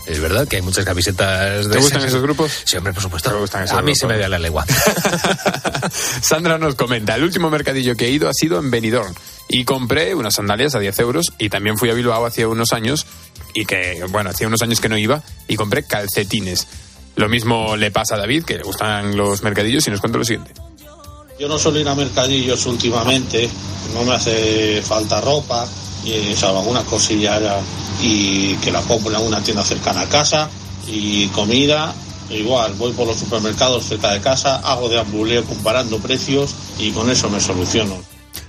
Es 0.07 0.21
verdad 0.21 0.47
que 0.47 0.57
hay 0.57 0.63
muchas 0.63 0.85
camisetas 0.85 1.67
de 1.67 1.75
¿Te 1.75 1.81
gustan 1.81 2.05
esos 2.05 2.23
grupos? 2.23 2.53
Sí, 2.65 2.77
hombre, 2.77 2.93
por 2.93 3.03
supuesto. 3.03 3.31
Me 3.31 3.39
gustan 3.39 3.65
esos 3.65 3.79
a 3.79 3.83
mí 3.83 3.93
grupos. 3.93 3.99
se 3.99 4.07
me 4.07 4.17
ve 4.19 4.29
la 4.29 4.39
lengua. 4.39 4.67
Sandra 6.21 6.59
nos 6.59 6.75
comenta, 6.75 7.15
el 7.15 7.23
último 7.25 7.51
mercadillo 7.51 7.97
que 7.97 8.07
he 8.07 8.11
ido 8.11 8.29
ha 8.29 8.35
sido 8.35 8.59
en 8.59 8.71
Benidorm 8.71 9.15
y 9.49 9.65
compré 9.65 10.15
unas 10.15 10.35
sandalias 10.35 10.75
a 10.75 10.79
10 10.79 10.99
euros 11.01 11.33
y 11.39 11.49
también 11.49 11.79
fui 11.79 11.91
a 11.91 11.95
Bilbao 11.95 12.25
hace 12.27 12.47
unos 12.47 12.73
años 12.73 13.07
y 13.55 13.65
que, 13.65 14.05
bueno, 14.11 14.31
hacía 14.31 14.47
unos 14.47 14.63
años 14.63 14.81
que 14.81 14.89
no 14.89 14.99
iba 14.99 15.23
y 15.49 15.57
compré 15.57 15.85
calcetines. 15.85 16.67
Lo 17.17 17.29
mismo 17.29 17.77
le 17.77 17.91
pasa 17.91 18.17
a 18.17 18.19
David, 18.19 18.45
que 18.45 18.57
le 18.57 18.63
gustan 18.63 19.17
los 19.17 19.43
mercadillos 19.43 19.87
y 19.87 19.91
nos 19.91 20.01
cuenta 20.01 20.19
lo 20.19 20.25
siguiente. 20.25 20.53
Yo 21.39 21.49
no 21.49 21.59
suelo 21.59 21.81
ir 21.81 21.89
a 21.89 21.95
mercadillos 21.95 22.67
últimamente, 22.67 23.49
no 23.93 24.05
me 24.05 24.15
hace 24.15 24.83
falta 24.83 25.21
ropa, 25.21 25.67
y, 26.05 26.35
salvo 26.37 26.59
algunas 26.61 26.85
cosillas 26.85 27.41
y 28.03 28.55
que 28.57 28.71
la 28.71 28.81
compro 28.83 29.11
en 29.11 29.17
alguna 29.17 29.41
tienda 29.43 29.65
cercana 29.65 30.03
a 30.03 30.09
casa, 30.09 30.49
y 30.87 31.29
comida, 31.29 31.95
igual, 32.31 32.75
voy 32.75 32.93
por 32.93 33.07
los 33.07 33.19
supermercados 33.19 33.85
cerca 33.87 34.13
de 34.13 34.21
casa, 34.21 34.57
hago 34.57 34.89
de 34.89 34.99
ambuleo 35.01 35.45
comparando 35.45 35.99
precios 35.99 36.55
y 36.79 36.91
con 36.91 37.09
eso 37.11 37.31
me 37.31 37.41
soluciono. 37.41 37.97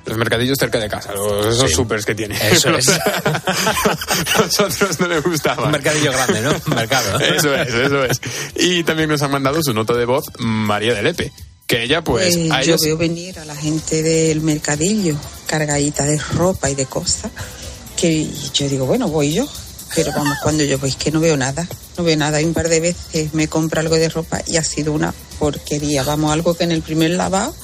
Los 0.05 0.17
mercadillos 0.17 0.57
cerca 0.59 0.77
de 0.79 0.88
casa, 0.88 1.13
los, 1.13 1.47
esos 1.47 1.69
Sí. 1.69 1.75
supers 1.77 2.05
que 2.05 2.13
tiene. 2.13 2.35
Eso 2.51 2.69
es. 2.77 2.85
Nosotros 4.38 5.00
no 5.00 5.07
le 5.07 5.19
gustaban. 5.19 5.65
Un 5.65 5.71
mercadillo 5.71 6.12
grande, 6.12 6.41
¿no? 6.41 6.51
Un 6.67 6.75
mercado. 6.75 7.19
Eso 7.19 7.55
es, 7.55 7.74
eso 7.74 8.03
es. 8.05 8.21
Y 8.55 8.83
también 8.83 9.09
nos 9.09 9.21
han 9.24 9.31
mandado 9.31 9.59
su 9.63 9.74
nota 9.74 9.93
de 9.93 10.05
voz 10.05 10.25
María 10.38 10.93
de 10.93 11.01
Lepe, 11.03 11.31
que 11.67 11.84
ella 11.84 12.03
pues... 12.03 12.36
Pues 12.36 12.51
a 12.51 12.62
yo 12.63 12.77
veo 12.77 12.98
venir 12.98 13.39
a 13.39 13.45
la 13.45 13.55
gente 13.55 14.03
del 14.03 14.41
mercadillo 14.41 15.17
cargadita 15.45 16.03
de 16.05 16.17
ropa 16.17 16.69
y 16.69 16.75
de 16.75 16.86
cosas, 16.86 17.31
que 17.98 18.27
yo 18.53 18.67
digo, 18.67 18.86
bueno, 18.86 19.07
voy 19.07 19.34
yo. 19.34 19.48
Pero 19.95 20.12
vamos, 20.12 20.38
cuando 20.43 20.63
yo 20.63 20.77
voy 20.77 20.89
es 20.89 20.95
que 20.98 21.12
no 21.12 21.22
veo 21.22 21.38
nada, 21.38 21.65
no 21.98 22.03
veo 22.03 22.17
nada. 22.17 22.41
Y 22.41 22.45
un 22.45 22.53
par 22.53 22.67
de 22.67 22.81
veces 22.81 23.34
me 23.34 23.48
compro 23.48 23.79
algo 23.79 23.95
de 23.95 24.10
ropa 24.10 24.41
y 24.45 24.57
ha 24.57 24.63
sido 24.63 24.91
una 24.91 25.13
porquería. 25.39 26.03
Vamos, 26.03 26.34
algo 26.34 26.53
que 26.53 26.65
en 26.65 26.72
el 26.72 26.81
primer 26.81 27.12
lavado 27.12 27.55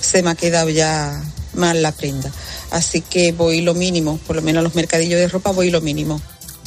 se 0.00 0.22
me 0.22 0.30
ha 0.30 0.34
quedado 0.34 0.70
ya 0.70 1.20
mal 1.54 1.82
la 1.82 1.92
prenda. 1.92 2.32
Así 2.70 3.02
que 3.02 3.32
voy 3.32 3.60
lo 3.60 3.74
mínimo, 3.74 4.18
por 4.26 4.36
lo 4.36 4.42
menos 4.42 4.60
a 4.60 4.62
los 4.62 4.74
mercadillos 4.74 5.18
de 5.18 5.28
ropa 5.28 5.50
voy 5.50 5.70
lo 5.70 5.82
mínimo. 5.82 6.22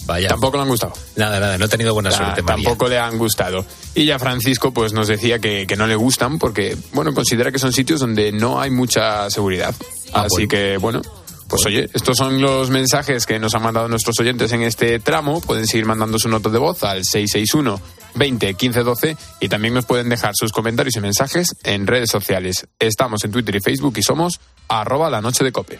Vaya. 0.05 0.29
Tampoco 0.29 0.58
le 0.58 0.63
han 0.63 0.70
gustado. 0.70 0.93
Nada, 1.15 1.39
nada, 1.39 1.58
no 1.58 1.65
he 1.65 1.70
tenido 1.70 1.93
buena 1.93 2.12
suerte, 2.12 2.41
María. 2.41 2.63
tampoco 2.63 2.88
le 2.88 2.98
han 3.00 3.17
gustado. 3.17 3.65
Y 3.96 4.05
ya 4.05 4.20
Francisco 4.20 4.72
pues 4.74 4.93
nos 4.93 5.08
decía 5.08 5.39
que, 5.39 5.65
que 5.67 5.75
no 5.75 5.88
le 5.88 5.96
gustan 5.96 6.39
porque, 6.39 6.75
bueno, 6.93 7.13
considera 7.13 7.51
que 7.51 7.60
son 7.60 7.72
sitios 7.72 8.00
donde 8.00 8.31
no 8.31 8.60
hay 8.60 8.72
mucha 8.72 9.29
seguridad. 9.29 9.74
Ah, 10.13 10.22
Así 10.24 10.46
bueno. 10.46 10.50
que, 10.50 10.77
bueno, 10.77 11.01
pues 11.48 11.65
oye, 11.65 11.89
estos 11.93 12.17
son 12.17 12.41
los 12.41 12.70
mensajes 12.70 13.25
que 13.25 13.38
nos 13.38 13.53
han 13.55 13.63
mandado 13.63 13.88
nuestros 13.89 14.17
oyentes 14.20 14.51
en 14.53 14.62
este 14.63 15.00
tramo. 15.00 15.41
Pueden 15.41 15.67
seguir 15.67 15.86
mandando 15.86 16.17
su 16.17 16.29
nota 16.29 16.50
de 16.50 16.58
voz 16.58 16.84
al 16.84 17.03
661 17.03 17.79
20 18.15 18.53
15 18.55 18.84
12 18.84 19.17
y 19.39 19.50
también 19.50 19.74
nos 19.74 19.86
pueden 19.86 20.10
dejar 20.10 20.34
sus 20.36 20.51
comentarios 20.51 20.96
y 20.96 21.01
mensajes 21.01 21.55
en 21.63 21.88
redes 21.88 22.10
sociales. 22.10 22.67
Estamos 22.79 23.24
en 23.24 23.31
Twitter 23.31 23.55
y 23.55 23.60
Facebook 23.62 23.93
y 23.98 24.03
somos 24.03 24.39
arroba 24.67 25.10
la 25.10 25.22
noche 25.22 25.43
de 25.43 25.51
cope. 25.51 25.79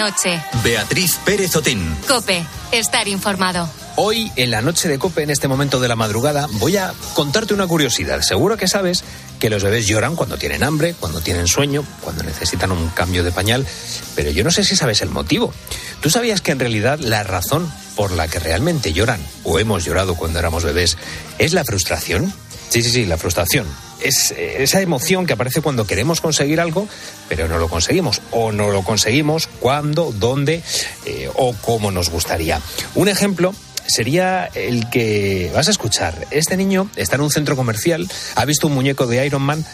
Noche. 0.00 0.40
Beatriz 0.64 1.18
Pérez 1.26 1.54
Otín. 1.56 1.94
Cope. 2.08 2.42
Estar 2.72 3.06
informado. 3.06 3.68
Hoy, 3.96 4.32
en 4.36 4.50
la 4.50 4.62
noche 4.62 4.88
de 4.88 4.98
Cope, 4.98 5.22
en 5.22 5.28
este 5.28 5.46
momento 5.46 5.78
de 5.78 5.88
la 5.88 5.96
madrugada, 5.96 6.46
voy 6.52 6.78
a 6.78 6.94
contarte 7.12 7.52
una 7.52 7.66
curiosidad. 7.66 8.22
Seguro 8.22 8.56
que 8.56 8.66
sabes 8.66 9.04
que 9.38 9.50
los 9.50 9.62
bebés 9.62 9.86
lloran 9.86 10.16
cuando 10.16 10.38
tienen 10.38 10.62
hambre, 10.62 10.94
cuando 10.98 11.20
tienen 11.20 11.46
sueño, 11.46 11.84
cuando 12.00 12.22
necesitan 12.22 12.72
un 12.72 12.88
cambio 12.88 13.22
de 13.22 13.30
pañal, 13.30 13.66
pero 14.14 14.30
yo 14.30 14.42
no 14.42 14.50
sé 14.50 14.64
si 14.64 14.74
sabes 14.74 15.02
el 15.02 15.10
motivo. 15.10 15.52
¿Tú 16.00 16.08
sabías 16.08 16.40
que 16.40 16.52
en 16.52 16.60
realidad 16.60 16.98
la 16.98 17.22
razón 17.22 17.70
por 17.94 18.12
la 18.12 18.26
que 18.26 18.38
realmente 18.38 18.94
lloran 18.94 19.20
o 19.44 19.58
hemos 19.58 19.84
llorado 19.84 20.14
cuando 20.14 20.38
éramos 20.38 20.64
bebés 20.64 20.96
es 21.38 21.52
la 21.52 21.64
frustración? 21.64 22.32
Sí, 22.70 22.82
sí, 22.82 22.90
sí, 22.90 23.04
la 23.04 23.18
frustración. 23.18 23.66
Es 24.02 24.32
esa 24.32 24.80
emoción 24.80 25.26
que 25.26 25.34
aparece 25.34 25.60
cuando 25.60 25.86
queremos 25.86 26.20
conseguir 26.20 26.60
algo, 26.60 26.88
pero 27.28 27.48
no 27.48 27.58
lo 27.58 27.68
conseguimos. 27.68 28.22
O 28.30 28.52
no 28.52 28.70
lo 28.70 28.82
conseguimos 28.82 29.48
cuando, 29.60 30.12
dónde 30.12 30.62
eh, 31.06 31.30
o 31.34 31.54
cómo 31.60 31.90
nos 31.90 32.10
gustaría. 32.10 32.60
Un 32.94 33.08
ejemplo 33.08 33.54
sería 33.86 34.48
el 34.54 34.88
que 34.90 35.50
vas 35.54 35.68
a 35.68 35.70
escuchar. 35.70 36.26
Este 36.30 36.56
niño 36.56 36.88
está 36.96 37.16
en 37.16 37.22
un 37.22 37.30
centro 37.30 37.56
comercial, 37.56 38.08
ha 38.36 38.44
visto 38.44 38.68
un 38.68 38.74
muñeco 38.74 39.06
de 39.06 39.24
Iron 39.26 39.42
Man 39.42 39.64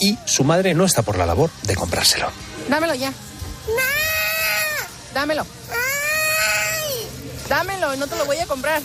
y 0.00 0.18
su 0.24 0.44
madre 0.44 0.74
no 0.74 0.84
está 0.84 1.02
por 1.02 1.18
la 1.18 1.26
labor 1.26 1.50
de 1.62 1.74
comprárselo. 1.74 2.30
Dámelo 2.68 2.94
ya. 2.94 3.12
Dámelo. 5.14 5.46
Dámelo 7.48 7.94
y 7.94 7.98
no 7.98 8.06
te 8.06 8.16
lo 8.16 8.26
voy 8.26 8.38
a 8.38 8.46
comprar. 8.46 8.82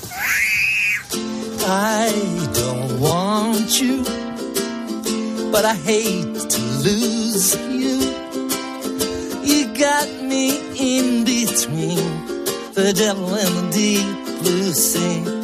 I 1.64 2.48
don't 2.54 3.00
want 3.00 3.70
you, 3.80 4.04
but 5.52 5.66
I 5.66 5.76
hate 5.76 6.34
to 6.34 6.62
lose 6.62 7.56
you. 7.56 8.00
You 9.44 9.78
got 9.78 10.08
me 10.24 10.58
in 10.80 11.26
between 11.26 11.98
the 12.74 12.94
devil 12.96 13.34
and 13.34 13.58
the 13.58 13.72
deep 13.72 14.44
blue 14.44 14.74
sea. 14.74 15.41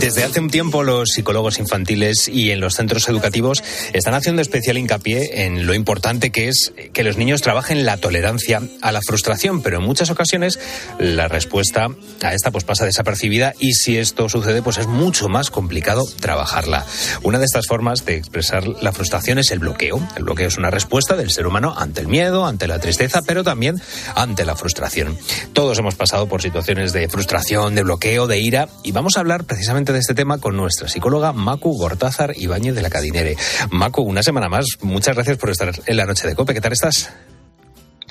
Desde 0.00 0.24
hace 0.24 0.40
un 0.40 0.48
tiempo 0.48 0.82
los 0.82 1.10
psicólogos 1.10 1.58
infantiles 1.58 2.26
y 2.26 2.50
en 2.50 2.60
los 2.60 2.74
centros 2.74 3.08
educativos 3.08 3.62
están 3.92 4.14
haciendo 4.14 4.40
especial 4.40 4.78
hincapié 4.78 5.44
en 5.44 5.66
lo 5.66 5.74
importante 5.74 6.30
que 6.30 6.48
es 6.48 6.72
que 6.92 7.04
los 7.04 7.18
niños 7.18 7.42
trabajen 7.42 7.84
la 7.84 7.98
tolerancia 7.98 8.62
a 8.80 8.92
la 8.92 9.02
frustración, 9.02 9.62
pero 9.62 9.76
en 9.76 9.84
muchas 9.84 10.10
ocasiones 10.10 10.58
la 10.98 11.28
respuesta 11.28 11.88
a 12.22 12.34
esta 12.34 12.50
pues 12.50 12.64
pasa 12.64 12.86
desapercibida 12.86 13.52
y 13.60 13.74
si 13.74 13.98
esto 13.98 14.28
sucede 14.30 14.62
pues 14.62 14.78
es 14.78 14.86
mucho 14.86 15.28
más 15.28 15.50
complicado 15.50 16.08
trabajarla. 16.18 16.86
Una 17.22 17.38
de 17.38 17.44
estas 17.44 17.66
formas 17.66 18.06
de 18.06 18.16
expresar 18.16 18.66
la 18.66 18.92
frustración 18.92 19.38
es 19.38 19.50
el 19.50 19.58
bloqueo. 19.58 20.00
El 20.16 20.24
bloqueo 20.24 20.48
es 20.48 20.56
una 20.56 20.70
respuesta 20.70 21.14
del 21.14 21.30
ser 21.30 21.46
humano 21.46 21.74
ante 21.76 22.00
el 22.00 22.08
miedo, 22.08 22.46
ante 22.46 22.66
la 22.66 22.78
tristeza, 22.78 23.22
pero 23.22 23.44
también 23.44 23.80
ante 24.14 24.46
la 24.46 24.56
frustración. 24.56 25.18
Todos 25.52 25.78
hemos 25.78 25.94
pasado 25.94 26.26
por 26.26 26.40
situaciones 26.40 26.92
de 26.92 27.08
frustración, 27.08 27.74
de 27.74 27.82
bloqueo, 27.82 28.26
de 28.26 28.40
ira 28.40 28.68
y 28.82 28.92
vamos 28.92 29.09
a 29.16 29.20
hablar 29.20 29.44
precisamente 29.44 29.92
de 29.92 29.98
este 29.98 30.14
tema 30.14 30.38
con 30.38 30.56
nuestra 30.56 30.88
psicóloga 30.88 31.32
Macu 31.32 31.76
Gortázar 31.76 32.32
Ibáñez 32.36 32.74
de 32.74 32.82
la 32.82 32.90
Cadinere. 32.90 33.36
Macu, 33.70 34.02
una 34.02 34.22
semana 34.22 34.48
más, 34.48 34.66
muchas 34.82 35.14
gracias 35.14 35.36
por 35.38 35.50
estar 35.50 35.72
en 35.86 35.96
la 35.96 36.06
noche 36.06 36.26
de 36.26 36.34
COPE. 36.34 36.54
¿Qué 36.54 36.60
tal 36.60 36.72
estás? 36.72 37.10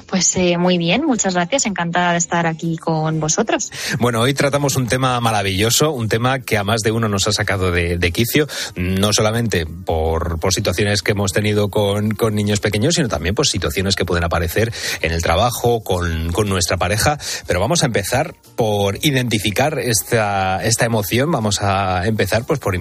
Pues 0.10 0.36
eh, 0.38 0.58
muy 0.58 0.80
bien, 0.80 1.06
muchas 1.06 1.36
gracias, 1.36 1.67
encantada 1.67 2.13
de 2.13 2.17
estar 2.17 2.48
aquí 2.48 2.78
con 2.78 3.19
vosotros. 3.19 3.72
Bueno, 4.00 4.22
hoy 4.22 4.34
tratamos 4.34 4.76
un 4.76 4.88
tema 4.88 5.19
maravilloso, 5.19 5.91
un 5.91 6.10
tema 6.10 6.39
que 6.39 6.58
a 6.58 6.63
más 6.63 6.82
de 6.82 6.91
uno 6.91 7.08
nos 7.08 7.28
ha 7.28 7.32
sacado 7.32 7.72
de, 7.72 8.00
de 8.00 8.12
quicio, 8.12 8.48
no 8.76 9.13
solamente 9.13 9.67
por, 9.67 10.39
por, 10.39 10.52
situaciones 10.52 11.04
que 11.04 11.12
hemos 11.12 11.32
tenido 11.32 11.69
con, 11.69 12.12
con, 12.12 12.34
niños 12.34 12.60
pequeños, 12.60 12.95
sino 12.95 13.08
también 13.08 13.36
por 13.36 13.45
situaciones 13.45 13.95
que 13.95 14.04
pueden 14.04 14.24
aparecer 14.24 14.74
en 15.02 15.12
el 15.12 15.22
trabajo, 15.22 15.82
con, 15.84 16.32
con 16.32 16.50
nuestra 16.50 16.78
pareja. 16.78 17.19
Pero 17.45 17.60
vamos 17.60 17.84
a 17.84 17.86
empezar 17.86 18.34
por 18.56 18.98
identificar 19.06 19.78
esta, 19.78 20.63
esta 20.63 20.86
emoción, 20.86 21.32
vamos 21.32 21.62
a 21.62 22.08
empezar 22.08 22.45
pues 22.45 22.60
por 22.60 22.76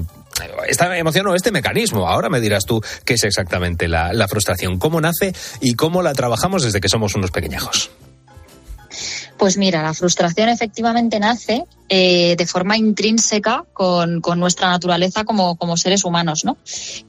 esta 0.67 0.97
emoción 0.99 1.27
o 1.27 1.35
este 1.35 1.51
mecanismo. 1.53 2.09
Ahora 2.09 2.29
me 2.29 2.41
dirás 2.41 2.65
tú 2.65 2.83
qué 3.05 3.15
es 3.15 3.25
exactamente 3.25 3.89
la, 3.89 4.13
la, 4.13 4.29
frustración, 4.29 4.79
cómo 4.79 5.01
nace 5.01 5.35
y 5.61 5.75
cómo 5.75 6.03
la 6.03 6.15
trabajamos 6.15 6.63
desde 6.63 6.81
que 6.81 6.89
somos 6.89 7.15
unos 7.15 7.31
pequeñajos. 7.31 7.91
Pues 9.39 9.57
mira, 9.57 9.83
la 9.83 9.95
frustración 9.95 10.49
efectivamente 10.49 11.21
nace 11.21 11.65
eh, 11.89 12.35
de 12.37 12.47
forma 12.47 12.77
intrínseca 12.77 13.65
con, 13.73 14.21
con 14.21 14.41
nuestra 14.41 14.69
naturaleza 14.69 15.25
como, 15.25 15.57
como, 15.57 15.77
seres 15.77 16.05
humanos, 16.05 16.45
¿no? 16.45 16.59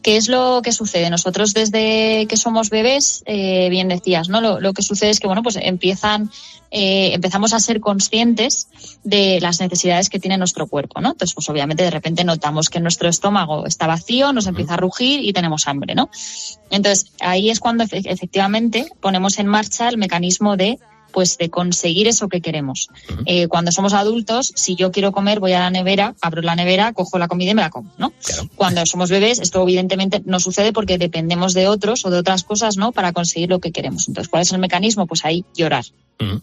¿Qué 0.04 0.15
es 0.15 0.30
lo 0.30 0.62
que 0.63 0.72
sucede? 0.72 1.10
Nosotros 1.10 1.54
desde 1.54 2.28
que 2.28 2.38
somos 2.38 2.70
bebés, 2.70 3.24
eh, 3.26 3.68
bien 3.70 3.88
decías, 3.88 4.30
¿no? 4.30 4.42
Lo, 4.42 4.60
lo, 4.60 4.74
que 4.74 4.84
sucede 4.84 5.10
es 5.10 5.20
que, 5.20 5.26
bueno, 5.26 5.42
pues 5.42 5.58
empiezan, 5.60 6.30
eh, 6.70 7.12
empezamos 7.13 7.52
a 7.54 7.60
ser 7.60 7.82
conscientes 7.82 8.68
de 9.04 9.39
las 9.42 9.60
necesidades 9.60 10.08
que 10.08 10.20
tiene 10.20 10.38
nuestro 10.38 10.68
cuerpo, 10.68 11.02
¿no? 11.02 11.12
Entonces, 11.12 11.34
pues 11.34 11.50
obviamente 11.50 11.84
de 11.84 11.92
repente 11.92 12.24
notamos 12.24 12.70
que 12.70 12.80
nuestro 12.80 13.10
estómago 13.10 13.65
está 13.65 13.88
vacío, 13.88 14.34
nos 14.34 14.46
empieza 14.46 14.76
a 14.76 14.78
rugir 14.78 15.26
y 15.26 15.34
tenemos 15.34 15.68
hambre, 15.68 15.96
¿no? 15.96 16.12
Entonces, 16.70 17.12
ahí 17.20 17.50
es 17.50 17.60
cuando 17.60 17.86
efectivamente 17.92 18.86
ponemos 19.02 19.39
en 19.39 19.48
marcha 19.48 19.89
el 19.89 19.98
mecanismo 19.98 20.56
de 20.58 20.78
pues 21.12 21.38
de 21.38 21.50
conseguir 21.50 22.08
eso 22.08 22.28
que 22.28 22.41
queremos. 22.41 22.89
Uh 22.89 23.13
-huh. 23.13 23.24
eh, 23.26 23.48
cuando 23.48 23.72
somos 23.72 23.93
adultos, 23.93 24.52
si 24.56 24.76
yo 24.76 24.91
quiero 24.91 25.12
comer, 25.12 25.39
voy 25.39 25.54
a 25.54 25.60
la 25.60 25.69
nevera, 25.69 26.15
abro 26.22 26.41
la 26.41 26.56
nevera, 26.56 26.93
cojo 26.93 27.17
la 27.17 27.28
comida 27.28 27.52
y 27.52 27.56
me 27.56 27.62
la 27.62 27.69
como, 27.69 27.91
¿no? 27.98 28.12
Claro. 28.24 28.50
Cuando 28.56 28.86
somos 28.86 29.10
bebés, 29.10 29.39
esto 29.39 29.62
evidentemente 29.63 30.22
no 30.26 30.39
sucede 30.39 30.74
porque 30.74 30.98
dependemos 30.98 31.54
de 31.54 31.67
otros 31.67 32.06
o 32.06 32.10
de 32.10 32.17
otras 32.17 32.43
cosas, 32.43 32.78
¿no? 32.78 32.91
Para 32.91 33.13
conseguir 33.13 33.50
lo 33.50 33.60
que 33.60 33.72
queremos. 33.72 34.08
Entonces, 34.08 34.30
¿cuál 34.30 34.43
es 34.43 34.52
el 34.52 34.60
mecanismo? 34.60 35.08
Pues 35.08 35.26
ahí 35.26 35.45
llorar. 35.56 35.86
Uh 36.19 36.24
-huh. 36.24 36.41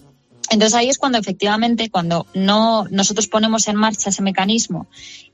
Entonces 0.50 0.74
ahí 0.74 0.88
es 0.88 0.98
cuando 0.98 1.18
efectivamente, 1.18 1.90
cuando 1.90 2.26
no 2.34 2.86
nosotros 2.90 3.26
ponemos 3.26 3.66
en 3.68 3.76
marcha 3.76 4.10
ese 4.10 4.22
mecanismo 4.22 4.86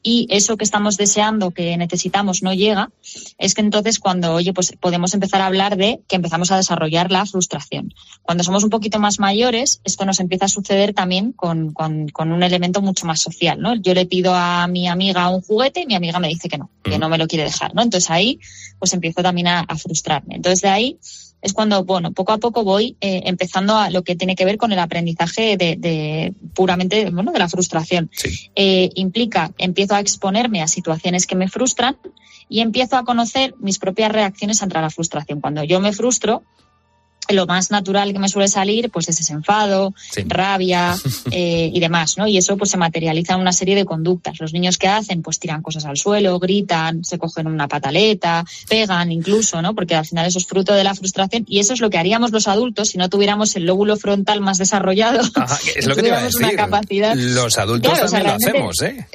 y 0.02 0.26
eso 0.30 0.56
que 0.56 0.64
estamos 0.64 0.96
deseando, 0.96 1.50
que 1.50 1.76
necesitamos, 1.76 2.42
no 2.42 2.54
llega, 2.54 2.90
es 3.38 3.54
que 3.54 3.60
entonces 3.60 3.98
cuando, 3.98 4.32
oye, 4.32 4.52
pues 4.52 4.72
podemos 4.80 5.14
empezar 5.14 5.40
a 5.42 5.46
hablar 5.46 5.76
de 5.76 6.00
que 6.08 6.16
empezamos 6.16 6.50
a 6.50 6.56
desarrollar 6.56 7.10
la 7.10 7.26
frustración. 7.26 7.94
Cuando 8.22 8.42
somos 8.42 8.64
un 8.64 8.70
poquito 8.70 8.98
más 8.98 9.20
mayores, 9.20 9.80
esto 9.84 10.04
nos 10.04 10.18
empieza 10.18 10.46
a 10.46 10.48
suceder 10.48 10.94
también 10.94 11.32
con, 11.32 11.72
con, 11.72 12.08
con 12.08 12.32
un 12.32 12.42
elemento 12.42 12.80
mucho 12.80 13.06
más 13.06 13.20
social, 13.20 13.60
¿no? 13.60 13.74
Yo 13.74 13.94
le 13.94 14.06
pido 14.06 14.34
a 14.34 14.66
mi 14.66 14.88
amiga 14.88 15.28
un 15.28 15.42
juguete 15.42 15.82
y 15.82 15.86
mi 15.86 15.94
amiga 15.94 16.18
me 16.18 16.28
dice 16.28 16.48
que 16.48 16.58
no, 16.58 16.70
que 16.82 16.98
no 16.98 17.08
me 17.08 17.18
lo 17.18 17.28
quiere 17.28 17.44
dejar, 17.44 17.74
¿no? 17.74 17.82
Entonces 17.82 18.10
ahí, 18.10 18.40
pues 18.78 18.92
empiezo 18.94 19.22
también 19.22 19.48
a, 19.48 19.60
a 19.60 19.76
frustrarme. 19.76 20.36
Entonces 20.36 20.62
de 20.62 20.68
ahí 20.68 20.98
es 21.42 21.52
cuando, 21.52 21.84
bueno, 21.84 22.12
poco 22.12 22.32
a 22.32 22.38
poco 22.38 22.62
voy 22.62 22.96
eh, 23.00 23.22
empezando 23.26 23.76
a 23.76 23.90
lo 23.90 24.04
que 24.04 24.14
tiene 24.14 24.36
que 24.36 24.44
ver 24.44 24.56
con 24.56 24.72
el 24.72 24.78
aprendizaje 24.78 25.56
de, 25.56 25.76
de 25.76 26.32
puramente, 26.54 27.10
bueno, 27.10 27.32
de 27.32 27.38
la 27.40 27.48
frustración. 27.48 28.10
Eh, 28.54 28.90
implica, 28.94 29.52
empiezo 29.58 29.96
a 29.96 30.00
exponerme 30.00 30.62
a 30.62 30.68
situaciones 30.68 31.26
que 31.26 31.34
me 31.34 31.48
frustran 31.48 31.96
y 32.48 32.60
empiezo 32.60 32.96
a 32.96 33.04
conocer 33.04 33.54
mis 33.58 33.80
propias 33.80 34.12
reacciones 34.12 34.62
ante 34.62 34.80
la 34.80 34.90
frustración. 34.90 35.40
Cuando 35.40 35.64
yo 35.64 35.80
me 35.80 35.92
frustro, 35.92 36.44
lo 37.28 37.46
más 37.46 37.70
natural 37.70 38.12
que 38.12 38.18
me 38.18 38.28
suele 38.28 38.48
salir 38.48 38.90
pues 38.90 39.08
es 39.08 39.20
ese 39.20 39.32
enfado, 39.32 39.94
rabia 40.26 40.94
eh, 41.30 41.70
y 41.72 41.80
demás, 41.80 42.18
¿no? 42.18 42.26
Y 42.26 42.36
eso 42.36 42.56
pues 42.56 42.70
se 42.70 42.76
materializa 42.76 43.34
en 43.34 43.40
una 43.40 43.52
serie 43.52 43.74
de 43.74 43.84
conductas. 43.84 44.40
Los 44.40 44.52
niños 44.52 44.78
que 44.78 44.88
hacen 44.88 45.22
pues 45.22 45.38
tiran 45.38 45.62
cosas 45.62 45.84
al 45.84 45.96
suelo, 45.96 46.38
gritan, 46.38 47.04
se 47.04 47.18
cogen 47.18 47.46
una 47.46 47.68
pataleta, 47.68 48.44
pegan 48.68 49.12
incluso, 49.12 49.62
¿no? 49.62 49.74
Porque 49.74 49.94
al 49.94 50.06
final 50.06 50.26
eso 50.26 50.38
es 50.38 50.46
fruto 50.46 50.74
de 50.74 50.84
la 50.84 50.94
frustración 50.94 51.44
y 51.48 51.60
eso 51.60 51.74
es 51.74 51.80
lo 51.80 51.90
que 51.90 51.98
haríamos 51.98 52.32
los 52.32 52.48
adultos 52.48 52.88
si 52.88 52.98
no 52.98 53.08
tuviéramos 53.08 53.54
el 53.56 53.66
lóbulo 53.66 53.96
frontal 53.96 54.40
más 54.40 54.58
desarrollado. 54.58 55.20
Ajá, 55.34 55.58
es 55.76 55.86
lo 55.86 55.94
que 55.94 56.02
te 56.02 56.08
iba 56.08 56.18
a 56.18 56.20
tuviéramos 56.20 56.34
una 56.34 56.46
decir. 56.48 56.58
capacidad 56.58 57.14
Los 57.16 57.58
adultos 57.58 57.92
Claro, 57.92 58.06
o 58.06 58.08
sea, 58.08 58.22
también 58.22 58.62
lo 58.62 58.70
hacemos, 58.70 58.82
¿eh? 58.82 59.06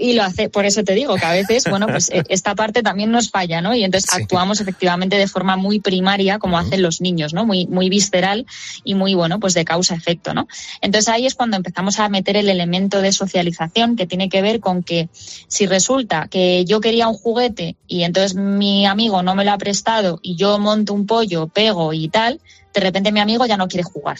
Y 0.00 0.14
lo 0.14 0.22
hace, 0.22 0.48
por 0.48 0.64
eso 0.64 0.82
te 0.82 0.94
digo 0.94 1.16
que 1.16 1.26
a 1.26 1.32
veces, 1.32 1.64
bueno, 1.68 1.86
pues 1.86 2.08
eh, 2.12 2.22
esta 2.28 2.54
parte 2.54 2.82
también 2.82 3.10
nos 3.10 3.30
falla, 3.30 3.60
¿no? 3.60 3.74
Y 3.74 3.84
entonces 3.84 4.10
actuamos 4.12 4.60
efectivamente 4.60 5.16
de 5.16 5.28
forma 5.28 5.56
muy 5.56 5.78
primaria, 5.80 6.38
como 6.38 6.58
hacen 6.58 6.80
los 6.82 7.00
niños, 7.00 7.34
¿no? 7.34 7.44
Muy, 7.44 7.66
muy 7.66 7.88
visceral 7.90 8.46
y 8.82 8.94
muy, 8.94 9.14
bueno, 9.14 9.38
pues 9.38 9.54
de 9.54 9.64
causa-efecto, 9.64 10.32
¿no? 10.32 10.48
Entonces 10.80 11.08
ahí 11.08 11.26
es 11.26 11.34
cuando 11.34 11.56
empezamos 11.56 11.98
a 12.00 12.08
meter 12.08 12.36
el 12.36 12.48
elemento 12.48 13.02
de 13.02 13.12
socialización 13.12 13.96
que 13.96 14.06
tiene 14.06 14.28
que 14.28 14.40
ver 14.42 14.60
con 14.60 14.82
que 14.82 15.08
si 15.12 15.66
resulta 15.66 16.28
que 16.28 16.64
yo 16.64 16.80
quería 16.80 17.06
un 17.08 17.14
juguete 17.14 17.76
y 17.86 18.04
entonces 18.04 18.34
mi 18.34 18.86
amigo 18.86 19.22
no 19.22 19.34
me 19.34 19.44
lo 19.44 19.52
ha 19.52 19.58
prestado 19.58 20.18
y 20.22 20.36
yo 20.36 20.58
monto 20.58 20.94
un 20.94 21.06
pollo, 21.06 21.48
pego 21.48 21.92
y 21.92 22.08
tal, 22.08 22.40
de 22.72 22.80
repente 22.80 23.12
mi 23.12 23.20
amigo 23.20 23.44
ya 23.46 23.56
no 23.56 23.68
quiere 23.68 23.82
jugar. 23.84 24.18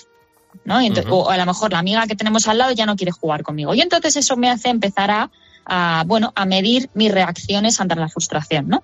¿no? 0.65 0.83
Y 0.83 0.89
ento- 0.91 1.05
Ujú. 1.07 1.15
O 1.15 1.31
a 1.31 1.37
lo 1.37 1.47
mejor 1.47 1.73
la 1.73 1.79
amiga 1.79 2.07
que 2.07 2.17
tenemos 2.17 2.47
al 2.49 2.59
lado 2.59 2.73
ya 2.73 2.85
no 2.85 2.97
quiere 2.97 3.13
jugar 3.13 3.43
conmigo. 3.43 3.73
Y 3.75 3.81
entonces 3.81 4.17
eso 4.17 4.37
me 4.37 4.51
hace 4.51 4.69
empezar 4.69 5.11
a, 5.11 5.31
a, 5.65 6.05
bueno, 6.07 6.33
a 6.35 6.45
medir 6.45 6.91
mis 6.95 7.13
reacciones 7.13 7.81
ante 7.81 7.97
la 7.97 8.09
frustración, 8.09 8.69
¿no? 8.69 8.83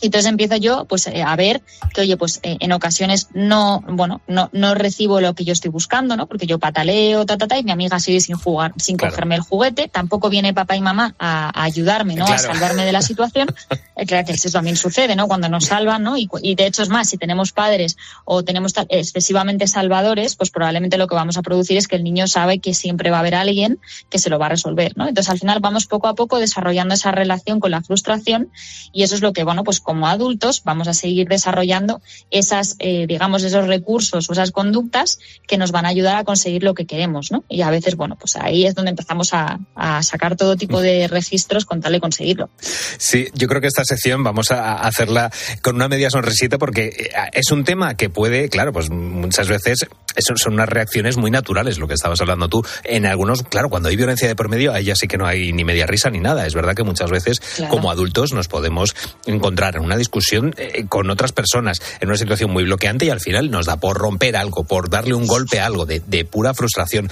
Y 0.00 0.06
entonces 0.06 0.30
empiezo 0.30 0.56
yo 0.56 0.84
pues 0.86 1.06
eh, 1.06 1.22
a 1.22 1.34
ver 1.36 1.62
que 1.94 2.00
oye 2.02 2.16
pues 2.16 2.40
eh, 2.42 2.56
en 2.60 2.72
ocasiones 2.72 3.28
no 3.34 3.82
bueno 3.86 4.20
no, 4.26 4.48
no 4.52 4.74
recibo 4.74 5.20
lo 5.20 5.34
que 5.34 5.44
yo 5.44 5.52
estoy 5.52 5.70
buscando 5.70 6.16
no 6.16 6.26
porque 6.26 6.46
yo 6.46 6.58
pataleo 6.58 7.26
ta 7.26 7.36
ta 7.36 7.46
ta 7.48 7.58
y 7.58 7.64
mi 7.64 7.70
amiga 7.70 8.00
sigue 8.00 8.20
sin 8.20 8.36
jugar 8.36 8.72
sin 8.78 8.96
Claro. 8.96 9.12
cogerme 9.12 9.34
el 9.36 9.40
juguete. 9.42 9.88
Tampoco 9.88 10.28
viene 10.30 10.52
papá 10.54 10.76
y 10.76 10.80
mamá 10.80 11.14
a, 11.18 11.50
a 11.58 11.64
ayudarme 11.64 12.14
no 12.16 12.24
a 12.24 12.28
Claro. 12.36 12.42
salvarme 12.54 12.84
de 12.84 12.92
la 12.92 13.02
situación. 13.02 13.48
Eh, 13.96 14.06
claro 14.06 14.24
que 14.24 14.32
eso 14.32 14.48
también 14.50 14.76
sucede 14.76 15.14
no 15.14 15.26
cuando 15.28 15.48
nos 15.50 15.66
salvan 15.66 16.02
no 16.04 16.16
y, 16.16 16.26
y 16.42 16.54
de 16.54 16.64
hecho 16.66 16.82
es 16.82 16.88
más 16.88 17.10
si 17.10 17.18
tenemos 17.18 17.52
padres 17.52 17.98
o 18.24 18.42
tenemos 18.44 18.72
excesivamente 18.88 19.66
salvadores 19.66 20.36
pues 20.36 20.50
probablemente 20.50 20.96
lo 20.96 21.06
que 21.06 21.14
vamos 21.16 21.36
a 21.36 21.42
producir 21.42 21.76
es 21.76 21.86
que 21.88 21.96
el 21.96 22.04
niño 22.04 22.26
sabe 22.26 22.60
que 22.60 22.72
siempre 22.72 23.10
va 23.10 23.16
a 23.18 23.20
haber 23.20 23.34
alguien 23.34 23.78
que 24.08 24.18
se 24.18 24.30
lo 24.30 24.38
va 24.38 24.46
a 24.46 24.50
resolver 24.50 24.92
no 24.96 25.06
entonces 25.08 25.28
al 25.30 25.38
final 25.38 25.58
vamos 25.60 25.86
poco 25.86 26.06
a 26.08 26.14
poco 26.14 26.38
desarrollando 26.38 26.94
esa 26.94 27.10
relación 27.10 27.60
con 27.60 27.72
la 27.72 27.82
frustración 27.82 28.50
y 28.92 29.02
eso 29.02 29.14
es 29.16 29.20
lo 29.22 29.32
que, 29.32 29.44
bueno, 29.44 29.64
pues 29.64 29.80
como 29.90 30.06
adultos 30.06 30.62
vamos 30.62 30.86
a 30.86 30.94
seguir 30.94 31.26
desarrollando 31.26 32.00
esas, 32.30 32.76
eh, 32.78 33.06
digamos, 33.08 33.42
esos 33.42 33.66
recursos 33.66 34.30
o 34.30 34.32
esas 34.32 34.52
conductas 34.52 35.18
que 35.48 35.58
nos 35.58 35.72
van 35.72 35.84
a 35.84 35.88
ayudar 35.88 36.14
a 36.16 36.22
conseguir 36.22 36.62
lo 36.62 36.74
que 36.74 36.86
queremos, 36.86 37.32
¿no? 37.32 37.42
Y 37.48 37.62
a 37.62 37.70
veces, 37.70 37.96
bueno, 37.96 38.14
pues 38.14 38.36
ahí 38.36 38.66
es 38.66 38.76
donde 38.76 38.90
empezamos 38.92 39.34
a, 39.34 39.58
a 39.74 40.00
sacar 40.04 40.36
todo 40.36 40.54
tipo 40.54 40.80
de 40.80 41.08
registros 41.08 41.64
con 41.64 41.80
tal 41.80 41.90
de 41.90 41.98
conseguirlo. 41.98 42.50
Sí, 42.60 43.26
yo 43.34 43.48
creo 43.48 43.60
que 43.60 43.66
esta 43.66 43.84
sección 43.84 44.22
vamos 44.22 44.52
a 44.52 44.74
hacerla 44.76 45.32
con 45.60 45.74
una 45.74 45.88
media 45.88 46.08
sonrisita 46.08 46.56
porque 46.56 46.84
eh, 46.86 47.10
es 47.32 47.50
un 47.50 47.64
tema 47.64 47.96
que 47.96 48.10
puede, 48.10 48.48
claro, 48.48 48.72
pues 48.72 48.90
muchas 48.90 49.48
veces 49.48 49.88
son 50.36 50.54
unas 50.54 50.68
reacciones 50.68 51.16
muy 51.16 51.32
naturales, 51.32 51.78
lo 51.78 51.88
que 51.88 51.94
estabas 51.94 52.20
hablando 52.20 52.48
tú. 52.48 52.64
En 52.84 53.06
algunos, 53.06 53.42
claro, 53.42 53.68
cuando 53.70 53.88
hay 53.88 53.96
violencia 53.96 54.28
de 54.28 54.36
por 54.36 54.48
medio, 54.48 54.72
ahí 54.72 54.84
ya 54.84 54.94
sí 54.94 55.08
que 55.08 55.18
no 55.18 55.26
hay 55.26 55.52
ni 55.52 55.64
media 55.64 55.86
risa 55.86 56.10
ni 56.10 56.20
nada. 56.20 56.46
Es 56.46 56.54
verdad 56.54 56.74
que 56.76 56.84
muchas 56.84 57.10
veces, 57.10 57.40
Claro. 57.40 57.70
como 57.72 57.90
adultos, 57.90 58.32
nos 58.32 58.46
podemos 58.46 58.94
encontrar 59.26 59.79
una 59.80 59.96
discusión 59.96 60.54
eh, 60.56 60.86
con 60.88 61.10
otras 61.10 61.32
personas, 61.32 61.80
en 62.00 62.08
una 62.08 62.16
situación 62.16 62.50
muy 62.50 62.64
bloqueante 62.64 63.06
y 63.06 63.10
al 63.10 63.20
final 63.20 63.50
nos 63.50 63.66
da 63.66 63.76
por 63.76 63.96
romper 63.96 64.36
algo, 64.36 64.64
por 64.64 64.90
darle 64.90 65.14
un 65.14 65.26
golpe 65.26 65.60
a 65.60 65.66
algo 65.66 65.86
de, 65.86 66.00
pura 66.24 66.54
frustración. 66.54 67.10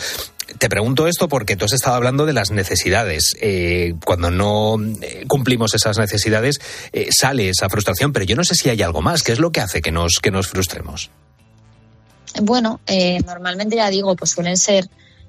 Te 0.59 0.69
pregunto 0.69 1.07
esto 1.07 1.29
porque 1.29 1.57
tú 1.57 1.67
has 1.67 1.73
estado 1.73 1.97
hablando 1.97 2.25
de 2.25 2.33
las 2.33 2.51
necesidades. 2.51 3.35
Eh, 3.41 3.95
cuando 4.05 4.31
no 4.31 4.77
eh, 5.03 5.25
cumplimos 5.29 5.75
esas 5.75 5.99
necesidades, 5.99 6.59
sale 7.11 7.51
esa 7.51 7.69
frustración, 7.69 8.13
pero 8.13 8.25
yo 8.25 8.35
no 8.37 8.45
sé 8.45 8.55
si 8.55 8.71
hay 8.71 8.81
algo 8.83 9.03
más. 9.03 9.23
¿Qué 9.23 9.33
es 9.33 9.39
lo 9.39 9.51
que 9.51 9.61
hace 9.61 9.83
que 9.83 9.93
nos, 9.93 10.21
que 10.21 10.31
nos 10.31 10.49
frustremos? 10.49 11.11
Bueno, 12.41 12.81
normalmente 13.27 13.77
ya 13.77 13.91
digo, 13.91 14.17
pues 14.17 14.31
suelen 14.31 14.57
ser. 14.57 14.89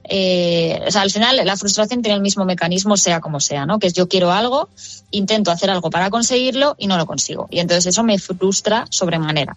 Eh, 0.10 0.82
o 0.88 0.92
sea, 0.92 1.02
al 1.02 1.12
final 1.12 1.40
la 1.46 1.56
frustración 1.56 2.02
tiene 2.02 2.16
el 2.16 2.22
mismo 2.22 2.44
mecanismo, 2.46 2.98
sea 2.98 3.22
como 3.22 3.40
sea, 3.40 3.66
¿no? 3.66 3.78
Que 3.80 3.88
es 3.88 3.94
yo 3.94 4.08
quiero 4.08 4.32
algo, 4.32 4.68
intento 5.12 5.52
hacer 5.52 5.70
algo 5.70 5.90
para 5.90 6.10
conseguirlo 6.10 6.76
y 6.80 6.88
no 6.88 6.98
lo 6.98 7.06
consigo. 7.06 7.48
Y 7.52 7.60
entonces 7.60 7.86
eso 7.88 8.04
me 8.04 8.18
frustra 8.20 8.86
sobremanera. 8.90 9.56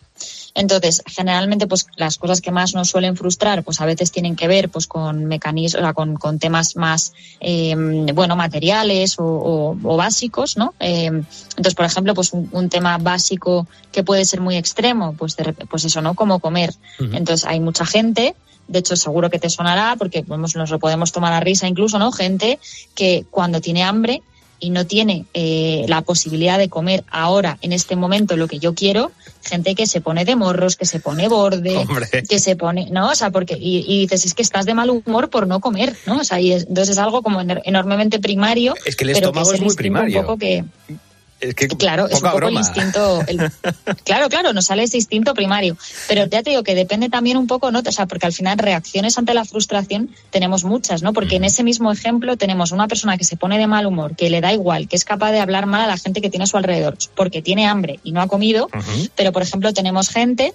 Entonces, 0.54 1.02
generalmente, 1.06 1.66
pues 1.66 1.86
las 1.96 2.18
cosas 2.18 2.42
que 2.42 2.50
más 2.50 2.74
nos 2.74 2.90
suelen 2.90 3.16
frustrar, 3.16 3.62
pues 3.64 3.80
a 3.80 3.86
veces 3.86 4.12
tienen 4.12 4.36
que 4.36 4.48
ver 4.48 4.68
pues 4.68 4.86
con 4.86 5.24
mecanismos, 5.24 5.80
o 5.80 5.84
sea, 5.84 5.94
con, 5.94 6.16
con 6.16 6.38
temas 6.38 6.76
más, 6.76 7.14
eh, 7.40 7.74
bueno, 8.12 8.36
materiales 8.36 9.18
o, 9.18 9.24
o- 9.24 9.76
o 9.82 9.96
básicos, 9.96 10.58
¿no? 10.58 10.74
Eh, 10.78 11.06
entonces, 11.06 11.74
por 11.74 11.86
ejemplo, 11.86 12.12
pues 12.14 12.34
un, 12.34 12.50
un 12.52 12.68
tema 12.68 12.98
básico 12.98 13.66
que 13.90 14.04
puede 14.04 14.26
ser 14.26 14.42
muy 14.42 14.56
extremo, 14.56 15.14
pues, 15.18 15.36
de 15.36 15.54
pues 15.54 15.86
eso, 15.86 16.02
¿no? 16.02 16.12
Como 16.14 16.38
comer. 16.38 16.74
Ujú. 17.00 17.10
Entonces, 17.16 17.46
hay 17.46 17.58
mucha 17.60 17.86
gente, 17.86 18.34
de 18.68 18.78
hecho, 18.78 18.96
seguro 18.96 19.28
que 19.30 19.38
te 19.38 19.50
sonará, 19.50 19.96
porque 19.98 20.24
nos 20.28 20.54
lo 20.70 20.78
podemos 20.78 21.12
tomar 21.12 21.32
a 21.32 21.40
risa 21.40 21.66
incluso, 21.68 21.98
¿no? 21.98 22.12
Gente 22.12 22.58
que 22.94 23.24
cuando 23.30 23.60
tiene 23.60 23.82
hambre 23.82 24.22
y 24.60 24.70
no 24.70 24.86
tiene 24.86 25.24
eh, 25.34 25.84
la 25.88 26.02
posibilidad 26.02 26.56
de 26.56 26.68
comer 26.68 27.02
ahora, 27.10 27.58
en 27.62 27.72
este 27.72 27.96
momento, 27.96 28.36
lo 28.36 28.46
que 28.46 28.60
yo 28.60 28.74
quiero, 28.74 29.10
gente 29.42 29.74
que 29.74 29.86
se 29.88 30.00
pone 30.00 30.24
de 30.24 30.36
morros, 30.36 30.76
que 30.76 30.84
se 30.86 31.00
pone 31.00 31.26
borde, 31.26 31.76
Hombre. 31.78 32.06
que 32.28 32.38
se 32.38 32.54
pone, 32.54 32.88
¿no? 32.90 33.10
O 33.10 33.14
sea, 33.16 33.30
porque, 33.32 33.56
y, 33.58 33.84
y 33.88 34.00
dices, 34.02 34.24
es 34.24 34.34
que 34.34 34.42
estás 34.42 34.64
de 34.64 34.74
mal 34.74 34.88
humor 34.90 35.30
por 35.30 35.48
no 35.48 35.58
comer, 35.60 35.96
¿no? 36.06 36.18
O 36.18 36.24
sea, 36.24 36.38
y 36.40 36.52
es- 36.52 36.62
entonces 36.68 36.90
es 36.90 36.98
algo 36.98 37.22
como 37.22 37.40
enormemente 37.40 38.20
primario. 38.20 38.74
Es 38.86 38.94
que 38.94 39.02
el 39.02 39.12
pero 39.14 39.26
estómago 39.30 39.52
es 39.52 39.60
muy 39.60 39.74
primario. 39.74 40.20
Un 40.20 40.26
poco 40.26 40.38
que, 40.38 40.64
Es 41.42 41.54
que 41.54 41.68
Claro, 41.68 42.06
es 42.08 42.22
un 42.22 42.30
poco 42.30 42.48
el 42.48 42.54
instinto. 42.54 43.20
el- 43.26 43.50
claro, 44.04 44.28
claro, 44.28 44.52
nos 44.52 44.66
sale 44.66 44.84
ese 44.84 44.96
instinto 44.96 45.34
primario. 45.34 45.76
Pero 46.08 46.26
ya 46.26 46.42
te 46.42 46.50
digo 46.50 46.62
que 46.62 46.74
depende 46.74 47.08
también 47.08 47.36
un 47.36 47.46
poco, 47.46 47.70
¿no? 47.72 47.80
O 47.84 47.92
sea, 47.92 48.06
porque 48.06 48.26
al 48.26 48.32
final 48.32 48.58
reacciones 48.58 49.18
ante 49.18 49.34
la 49.34 49.44
frustración 49.44 50.10
tenemos 50.30 50.64
muchas, 50.64 51.02
¿no? 51.02 51.12
Porque 51.12 51.36
en 51.36 51.44
ese 51.44 51.64
mismo 51.64 51.90
ejemplo 51.90 52.36
tenemos 52.36 52.70
una 52.70 52.86
persona 52.86 53.18
que 53.18 53.24
se 53.24 53.36
pone 53.36 53.58
de 53.58 53.66
mal 53.66 53.86
humor, 53.86 54.14
que 54.16 54.30
le 54.30 54.40
da 54.40 54.52
igual, 54.52 54.88
que 54.88 54.96
es 54.96 55.04
capaz 55.04 55.32
de 55.32 55.40
hablar 55.40 55.66
mal 55.66 55.80
a 55.82 55.86
la 55.88 55.96
gente 55.98 56.20
que 56.20 56.30
tiene 56.30 56.44
a 56.44 56.46
su 56.46 56.56
alrededor, 56.56 56.96
porque 57.16 57.42
tiene 57.42 57.66
hambre 57.66 57.98
y 58.04 58.12
no 58.12 58.20
ha 58.22 58.28
comido. 58.28 58.68
Pero, 59.16 59.32
por 59.32 59.42
ejemplo, 59.42 59.72
tenemos 59.72 60.08
gente 60.08 60.54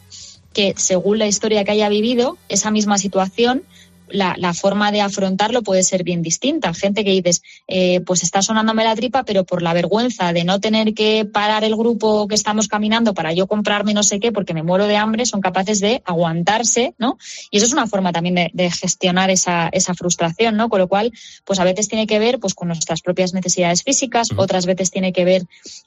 que, 0.53 0.73
según 0.77 1.19
la 1.19 1.27
historia 1.27 1.63
que 1.65 1.71
haya 1.71 1.89
vivido, 1.89 2.37
esa 2.49 2.71
misma 2.71 2.97
situación, 2.97 3.63
la, 4.09 4.35
la 4.37 4.53
forma 4.53 4.91
de 4.91 5.01
afrontarlo 5.01 5.63
puede 5.63 5.83
ser 5.83 6.03
bien 6.03 6.21
distinta. 6.21 6.73
Gente 6.73 7.03
que 7.03 7.11
dices, 7.11 7.41
eh, 7.67 8.01
pues 8.01 8.23
está 8.23 8.41
sonándome 8.41 8.83
la 8.83 8.95
tripa, 8.95 9.23
pero 9.23 9.43
por 9.43 9.61
la 9.61 9.73
vergüenza 9.73 10.33
de 10.33 10.43
no 10.43 10.59
tener 10.59 10.93
que 10.93 11.25
parar 11.25 11.63
el 11.63 11.75
grupo 11.75 12.27
que 12.27 12.35
estamos 12.35 12.67
caminando 12.67 13.13
para 13.13 13.33
yo 13.33 13.47
comprarme 13.47 13.93
no 13.93 14.03
sé 14.03 14.19
qué, 14.19 14.31
porque 14.31 14.53
me 14.53 14.63
muero 14.63 14.87
de 14.87 14.97
hambre, 14.97 15.25
son 15.25 15.41
capaces 15.41 15.79
de 15.79 16.01
aguantarse, 16.05 16.93
¿no? 16.97 17.17
Y 17.51 17.57
eso 17.57 17.65
es 17.65 17.73
una 17.73 17.87
forma 17.87 18.11
también 18.11 18.35
de, 18.35 18.51
de 18.53 18.71
gestionar 18.71 19.29
esa, 19.29 19.69
esa 19.69 19.93
frustración, 19.93 20.57
¿no? 20.57 20.69
Con 20.69 20.79
lo 20.79 20.87
cual, 20.87 21.11
pues 21.45 21.59
a 21.59 21.63
veces 21.63 21.87
tiene 21.87 22.07
que 22.07 22.19
ver 22.19 22.39
pues 22.39 22.53
con 22.53 22.67
nuestras 22.67 23.01
propias 23.01 23.33
necesidades 23.33 23.83
físicas, 23.83 24.29
otras 24.35 24.65
veces 24.65 24.91
tiene 24.91 25.13
que 25.13 25.25
ver 25.25 25.43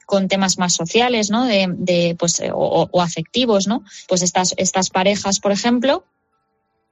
con 0.06 0.28
temas 0.28 0.58
más 0.58 0.74
sociales, 0.74 1.30
¿no? 1.30 1.44
De, 1.44 1.66
de, 1.70 2.16
pues, 2.18 2.40
eh, 2.40 2.50
o, 2.52 2.88
o 2.90 3.02
afectivos, 3.02 3.66
¿no? 3.66 3.82
Pues 4.08 4.22
estas, 4.22 4.54
estas 4.56 4.90
parejas, 4.90 5.40
por 5.40 5.52
ejemplo, 5.52 6.04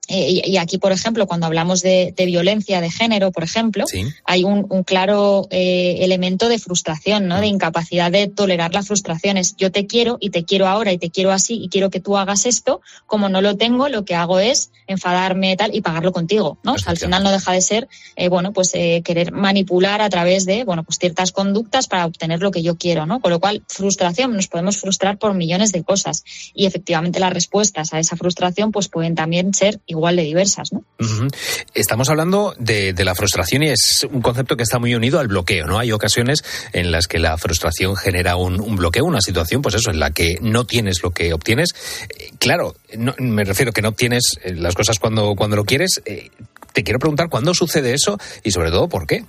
eh, 0.09 0.43
y, 0.45 0.51
y 0.51 0.57
aquí, 0.57 0.79
por 0.79 0.93
ejemplo, 0.93 1.27
cuando 1.27 1.47
hablamos 1.47 1.83
de, 1.83 2.15
de 2.17 2.27
violencia 2.27 2.81
de 2.81 2.91
género, 2.91 3.31
por 3.31 3.45
ejemplo, 3.45 3.85
hay 4.25 4.43
un, 4.43 4.67
un 4.71 4.83
claro 4.83 5.47
eh, 5.51 5.99
elemento 6.01 6.49
de 6.49 6.59
frustración, 6.59 7.29
¿no? 7.29 7.41
De 7.41 7.47
incapacidad 7.47 8.11
de 8.11 8.27
tolerar 8.27 8.73
las 8.73 8.87
frustraciones. 8.87 9.55
Yo 9.57 9.71
te 9.71 9.87
quiero 9.87 10.17
y 10.21 10.31
te 10.31 10.45
quiero 10.45 10.67
ahora 10.67 10.93
y 10.93 10.99
te 10.99 11.11
quiero 11.11 11.31
así 11.31 11.63
y 11.63 11.69
quiero 11.69 11.91
que 11.91 12.01
tú 12.01 12.17
hagas 12.17 12.47
esto. 12.47 12.81
Como 13.07 13.29
no 13.29 13.43
lo 13.43 13.57
tengo, 13.57 13.89
lo 13.89 14.05
que 14.07 14.15
hago 14.15 14.39
es 14.39 14.71
enfadarme 14.87 15.55
tal 15.57 15.75
y 15.75 15.83
pagarlo 15.83 16.13
contigo, 16.13 16.57
¿no? 16.63 16.73
O 16.73 16.79
sea, 16.79 16.93
al 16.93 16.97
final 16.97 17.23
no 17.23 17.31
deja 17.31 17.53
de 17.53 17.61
ser, 17.61 17.89
eh, 18.17 18.29
bueno, 18.29 18.55
pues 18.55 18.71
eh, 18.75 19.03
querer 19.05 19.33
manipular 19.33 20.01
a 20.01 20.09
través 20.09 20.47
de, 20.47 20.65
bueno, 20.65 20.85
pues 20.85 20.99
ciertas 20.99 21.33
conductas 21.33 21.87
para 21.87 22.07
obtener 22.07 22.41
lo 22.41 22.51
que 22.51 22.63
yo 22.63 22.79
quiero, 22.79 23.05
¿no? 23.05 23.21
Con 23.21 23.31
lo 23.31 23.41
cual, 23.41 23.63
frustración, 23.69 24.35
nos 24.35 24.49
podemos 24.49 24.79
frustrar 24.79 25.19
por 25.19 25.35
millones 25.35 25.73
de 25.73 25.85
cosas 25.85 26.25
y 26.55 26.65
efectivamente 26.65 27.21
las 27.21 27.35
respuestas 27.35 27.93
a 27.93 27.99
esa 27.99 28.17
frustración 28.17 28.73
pues 28.73 28.89
pueden 28.89 29.15
también 29.15 29.53
ser 29.53 29.81
igual 29.87 29.98
igual 29.99 30.17
de 30.17 30.23
diversas, 30.23 30.73
¿no? 30.73 30.85
Estamos 31.75 32.09
hablando 32.09 32.55
de, 32.59 32.95
la 33.05 33.15
frustración 33.15 33.63
y 33.63 33.69
es 33.69 34.07
un 34.11 34.21
concepto 34.23 34.57
que 34.57 34.63
está 34.63 34.79
muy 34.79 34.95
unido 34.95 35.19
al 35.21 35.29
bloqueo, 35.29 35.67
¿no? 35.67 35.79
Hay 35.79 35.93
ocasiones 35.93 36.43
en 36.73 36.91
las 36.91 37.07
que 37.07 37.19
la 37.19 37.37
frustración 37.39 37.97
genera 37.97 38.37
un, 38.37 38.61
un 38.61 38.77
bloqueo, 38.77 39.05
una 39.05 39.21
situación, 39.21 39.63
pues 39.63 39.75
eso, 39.77 39.91
en 39.91 40.01
la 40.01 40.11
que 40.11 40.37
no 40.41 40.65
tienes 40.65 41.03
lo 41.03 41.11
que 41.11 41.33
obtienes. 41.33 41.71
Eh, 42.19 42.31
Claro, 42.39 42.75
no- 42.97 43.15
me 43.19 43.43
refiero 43.45 43.73
que 43.73 43.83
no 43.83 43.89
obtienes 43.89 44.39
eh, 44.45 44.55
las 44.55 44.75
cosas 44.75 44.99
cuando, 44.99 45.35
cuando 45.35 45.57
lo 45.57 45.65
quieres. 45.65 46.01
Eh, 46.05 46.31
Te 46.73 46.85
quiero 46.85 46.99
preguntar 47.01 47.29
cuándo 47.29 47.53
sucede 47.55 47.95
eso 47.95 48.17
y 48.45 48.53
sobre 48.53 48.71
todo 48.71 48.89
por 48.89 49.07
qué. 49.07 49.25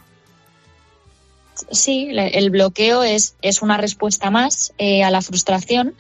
Sí, 1.72 2.10
el 2.14 2.50
bloqueo 2.50 3.04
es, 3.04 3.36
es 3.42 3.62
una 3.62 3.78
respuesta 3.78 4.32
más 4.32 4.74
eh, 4.78 5.04
a 5.04 5.12
la 5.12 5.22
frustración 5.22 5.94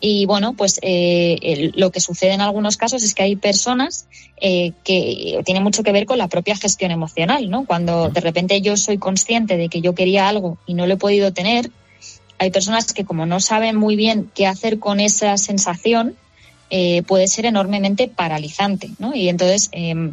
y 0.00 0.26
bueno, 0.26 0.52
pues 0.54 0.78
eh, 0.82 1.38
el- 1.42 1.72
lo 1.76 1.90
que 1.90 1.98
sucede 2.00 2.32
en 2.32 2.40
algunos 2.40 2.76
casos 2.76 3.02
es 3.02 3.14
que 3.14 3.24
hay 3.24 3.34
personas 3.36 4.06
eh, 4.40 4.72
que 4.84 5.40
tiene 5.44 5.60
mucho 5.60 5.82
que 5.82 5.90
ver 5.90 6.06
con 6.06 6.18
la 6.18 6.28
propia 6.28 6.56
gestión 6.56 6.92
emocional, 6.92 7.50
¿no? 7.50 7.64
Cuando 7.66 8.08
de 8.08 8.20
repente 8.20 8.60
yo 8.60 8.76
soy 8.76 8.98
consciente 8.98 9.56
de 9.56 9.68
que 9.68 9.80
yo 9.80 9.96
quería 9.96 10.28
algo 10.28 10.56
y 10.66 10.74
no 10.74 10.86
lo 10.86 10.94
he 10.94 10.98
podido 10.98 11.32
tener, 11.32 11.70
hay 12.38 12.52
personas 12.52 12.92
que 12.92 13.04
como 13.04 13.26
no 13.26 13.40
saben 13.40 13.74
muy 13.74 13.96
bien 13.96 14.30
qué 14.36 14.46
hacer 14.46 14.78
con 14.78 15.00
esa 15.00 15.36
sensación, 15.36 16.14
eh, 16.70 17.02
puede 17.02 17.26
ser 17.26 17.46
enormemente 17.46 18.06
paralizante, 18.06 18.90
¿no? 19.00 19.12
Y 19.16 19.28
entonces 19.28 19.68
em, 19.72 20.12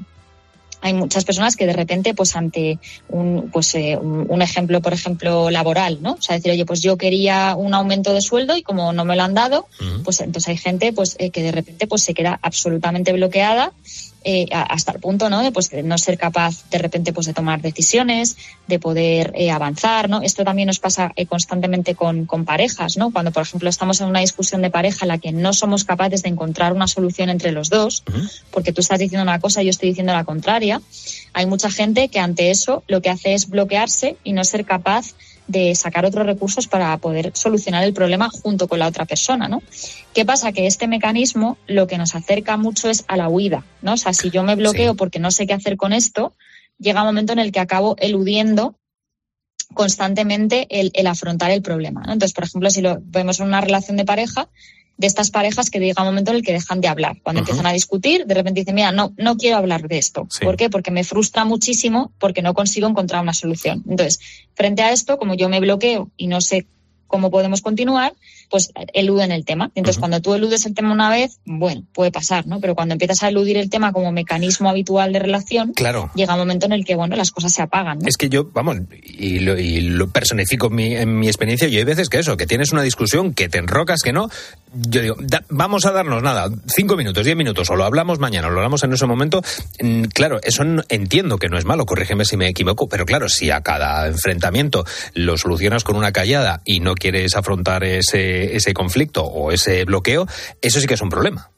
hay 0.85 0.93
muchas 0.93 1.25
personas 1.25 1.55
que 1.55 1.65
de 1.65 1.73
repente, 1.73 2.13
pues 2.13 2.35
ante 2.35 2.77
un, 3.09 3.49
pues, 3.51 3.73
eh, 3.73 3.97
un, 3.99 4.27
un 4.29 4.41
ejemplo, 4.43 4.81
por 4.81 4.93
ejemplo, 4.93 5.49
laboral, 5.49 5.97
¿no? 5.99 6.13
O 6.13 6.21
sea, 6.21 6.35
decir, 6.35 6.51
oye, 6.51 6.63
pues 6.63 6.81
yo 6.83 6.95
quería 6.95 7.55
un 7.55 7.73
aumento 7.73 8.13
de 8.13 8.21
sueldo 8.21 8.55
y 8.55 8.61
como 8.61 8.93
no 8.93 9.03
me 9.03 9.15
lo 9.15 9.23
han 9.23 9.33
dado, 9.33 9.67
pues 10.03 10.19
entonces 10.19 10.49
hay 10.49 10.57
gente 10.57 10.93
pues 10.93 11.15
eh, 11.17 11.31
que 11.31 11.41
de 11.41 11.51
repente 11.51 11.87
pues 11.87 12.03
se 12.03 12.13
queda 12.13 12.39
absolutamente 12.39 13.13
bloqueada 13.13 13.73
eh, 14.27 14.47
hasta 14.51 14.91
el 14.91 14.99
punto 14.99 15.29
no 15.29 15.43
de 15.43 15.51
pues 15.51 15.69
de 15.69 15.83
no 15.83 15.99
ser 15.99 16.17
capaz 16.17 16.67
de 16.71 16.79
repente 16.79 17.13
pues 17.13 17.27
de 17.27 17.33
tomar 17.33 17.61
decisiones 17.61 18.37
de 18.65 18.79
poder 18.79 19.31
eh, 19.35 19.51
avanzar 19.51 20.09
no 20.09 20.23
esto 20.23 20.43
también 20.43 20.65
nos 20.65 20.79
pasa 20.79 21.11
eh, 21.15 21.27
constantemente 21.27 21.93
con, 21.93 22.25
con 22.25 22.43
parejas 22.43 22.97
no 22.97 23.11
cuando 23.11 23.31
por 23.31 23.43
ejemplo 23.43 23.69
estamos 23.69 24.01
en 24.01 24.07
una 24.07 24.21
discusión 24.21 24.63
de 24.63 24.71
pareja 24.71 25.05
en 25.05 25.09
la 25.09 25.19
que 25.19 25.31
no 25.31 25.53
somos 25.53 25.83
capaces 25.83 26.23
de 26.23 26.29
encontrar 26.29 26.73
una 26.73 26.87
solución 26.87 27.29
entre 27.29 27.51
los 27.51 27.69
dos 27.69 28.03
porque 28.49 28.73
tú 28.73 28.81
estás 28.81 28.97
diciendo 28.97 29.21
una 29.21 29.39
cosa 29.39 29.61
y 29.61 29.65
yo 29.65 29.69
estoy 29.69 29.89
diciendo 29.89 30.11
la 30.11 30.23
contraria 30.23 30.81
hay 31.33 31.45
mucha 31.45 31.69
gente 31.69 32.09
que 32.09 32.19
ante 32.19 32.49
eso 32.49 32.83
lo 32.87 33.03
que 33.03 33.11
hace 33.11 33.35
es 33.35 33.47
bloquearse 33.47 34.17
y 34.23 34.33
no 34.33 34.43
ser 34.43 34.65
capaz 34.65 35.13
de 35.13 35.15
sacar 35.75 36.05
otros 36.05 36.25
recursos 36.25 36.67
para 36.67 36.97
poder 36.97 37.31
solucionar 37.35 37.83
el 37.83 37.93
problema 37.93 38.29
junto 38.29 38.67
con 38.67 38.79
la 38.79 38.87
otra 38.87 39.05
persona, 39.05 39.47
¿no? 39.47 39.61
¿Qué 40.13 40.25
pasa? 40.25 40.51
Que 40.51 40.67
este 40.67 40.87
mecanismo 40.87 41.57
lo 41.67 41.87
que 41.87 41.97
nos 41.97 42.15
acerca 42.15 42.57
mucho 42.57 42.89
es 42.89 43.05
a 43.07 43.17
la 43.17 43.29
huida, 43.29 43.63
¿no? 43.81 43.93
O 43.93 43.97
sea, 43.97 44.13
si 44.13 44.29
yo 44.31 44.43
me 44.43 44.55
bloqueo 44.55 44.95
porque 44.95 45.19
no 45.19 45.31
sé 45.31 45.45
qué 45.45 45.53
hacer 45.53 45.77
con 45.77 45.93
esto, 45.93 46.33
llega 46.77 47.01
un 47.01 47.07
momento 47.07 47.33
en 47.33 47.39
el 47.39 47.51
que 47.51 47.59
acabo 47.59 47.95
eludiendo 47.99 48.75
constantemente 49.73 50.67
el, 50.69 50.91
el 50.93 51.07
afrontar 51.07 51.51
el 51.51 51.61
problema. 51.61 52.01
¿no? 52.01 52.13
Entonces, 52.13 52.33
por 52.33 52.45
ejemplo, 52.45 52.69
si 52.69 52.81
lo 52.81 52.99
vemos 53.01 53.39
en 53.39 53.47
una 53.47 53.61
relación 53.61 53.97
de 53.97 54.05
pareja, 54.05 54.49
de 54.97 55.07
estas 55.07 55.29
parejas 55.29 55.69
que 55.69 55.79
llega 55.79 56.01
un 56.01 56.07
momento 56.07 56.31
en 56.31 56.37
el 56.37 56.43
que 56.43 56.53
dejan 56.53 56.81
de 56.81 56.87
hablar. 56.87 57.17
Cuando 57.21 57.41
empiezan 57.41 57.65
a 57.65 57.73
discutir, 57.73 58.25
de 58.25 58.33
repente 58.33 58.61
dicen, 58.61 58.75
mira, 58.75 58.91
no, 58.91 59.13
no 59.17 59.35
quiero 59.35 59.57
hablar 59.57 59.87
de 59.87 59.97
esto. 59.97 60.27
Sí. 60.29 60.43
¿Por 60.43 60.55
qué? 60.55 60.69
Porque 60.69 60.91
me 60.91 61.03
frustra 61.03 61.43
muchísimo 61.43 62.11
porque 62.19 62.41
no 62.41 62.53
consigo 62.53 62.87
encontrar 62.87 63.21
una 63.21 63.33
solución. 63.33 63.83
Entonces, 63.89 64.19
frente 64.53 64.81
a 64.81 64.91
esto, 64.91 65.17
como 65.17 65.35
yo 65.35 65.49
me 65.49 65.59
bloqueo 65.59 66.09
y 66.15 66.27
no 66.27 66.39
sé 66.41 66.65
cómo 67.07 67.29
podemos 67.29 67.61
continuar, 67.61 68.13
pues 68.49 68.71
eluden 68.93 69.31
el 69.31 69.45
tema. 69.45 69.71
Entonces, 69.75 69.99
cuando 69.99 70.21
tú 70.21 70.33
eludes 70.33 70.65
el 70.65 70.73
tema 70.73 70.91
una 70.91 71.09
vez, 71.09 71.39
bueno, 71.45 71.83
puede 71.93 72.11
pasar, 72.11 72.47
¿no? 72.47 72.59
Pero 72.59 72.75
cuando 72.75 72.93
empiezas 72.93 73.23
a 73.23 73.29
eludir 73.29 73.57
el 73.57 73.69
tema 73.69 73.91
como 73.93 74.11
mecanismo 74.11 74.69
habitual 74.69 75.13
de 75.13 75.19
relación, 75.19 75.73
Claro. 75.73 76.09
llega 76.15 76.33
un 76.33 76.39
momento 76.39 76.65
en 76.65 76.71
el 76.73 76.85
que, 76.85 76.95
bueno, 76.95 77.15
las 77.15 77.31
cosas 77.31 77.53
se 77.53 77.61
apagan, 77.61 77.99
¿no? 77.99 78.07
Es 78.07 78.17
que 78.17 78.29
yo, 78.29 78.49
vamos, 78.53 78.77
y 79.03 79.39
lo, 79.39 79.57
y 79.57 79.81
lo 79.81 80.09
personifico 80.09 80.67
en 80.67 80.75
mi, 80.75 80.95
en 80.95 81.19
mi 81.19 81.27
experiencia, 81.27 81.67
yo 81.67 81.77
hay 81.79 81.83
veces 81.85 82.09
que 82.09 82.19
eso, 82.19 82.37
que 82.37 82.47
tienes 82.47 82.71
una 82.71 82.81
discusión, 82.81 83.33
que 83.33 83.49
te 83.49 83.57
enrocas, 83.57 84.01
que 84.01 84.13
no, 84.13 84.29
yo 84.73 85.01
digo, 85.01 85.15
da- 85.19 85.43
vamos 85.49 85.85
a 85.85 85.91
darnos 85.91 86.21
nada, 86.21 86.49
cinco 86.67 86.95
minutos, 86.95 87.23
diez 87.25 87.35
minutos, 87.37 87.69
o 87.69 87.75
lo 87.75 87.85
hablamos 87.85 88.19
mañana, 88.19 88.47
o 88.47 88.51
lo 88.51 88.57
hablamos 88.57 88.83
en 88.83 88.93
ese 88.93 89.05
momento, 89.05 89.41
Mm, 89.81 90.03
claro, 90.05 90.39
eso 90.43 90.63
no- 90.63 90.83
entiendo 90.89 91.37
que 91.37 91.49
no 91.49 91.57
es 91.57 91.65
malo, 91.65 91.85
corrígeme 91.85 92.25
si 92.25 92.37
me 92.37 92.47
equivoco, 92.47 92.87
pero 92.87 93.05
claro, 93.05 93.27
si 93.29 93.51
a 93.51 93.61
cada 93.61 94.07
enfrentamiento 94.07 94.85
lo 95.13 95.37
solucionas 95.37 95.83
con 95.83 95.95
una 95.95 96.11
callada 96.11 96.61
y 96.65 96.79
no 96.79 96.95
quieres 96.95 97.35
afrontar 97.35 97.83
ese, 97.83 98.34
ese 98.43 98.73
conflicto 98.73 99.23
o 99.23 99.51
ese 99.51 99.85
bloqueo, 99.85 100.27
eso 100.61 100.79
sí 100.79 100.87
que 100.87 100.93
es 100.95 101.01
un 101.01 101.09
problema. 101.09 101.49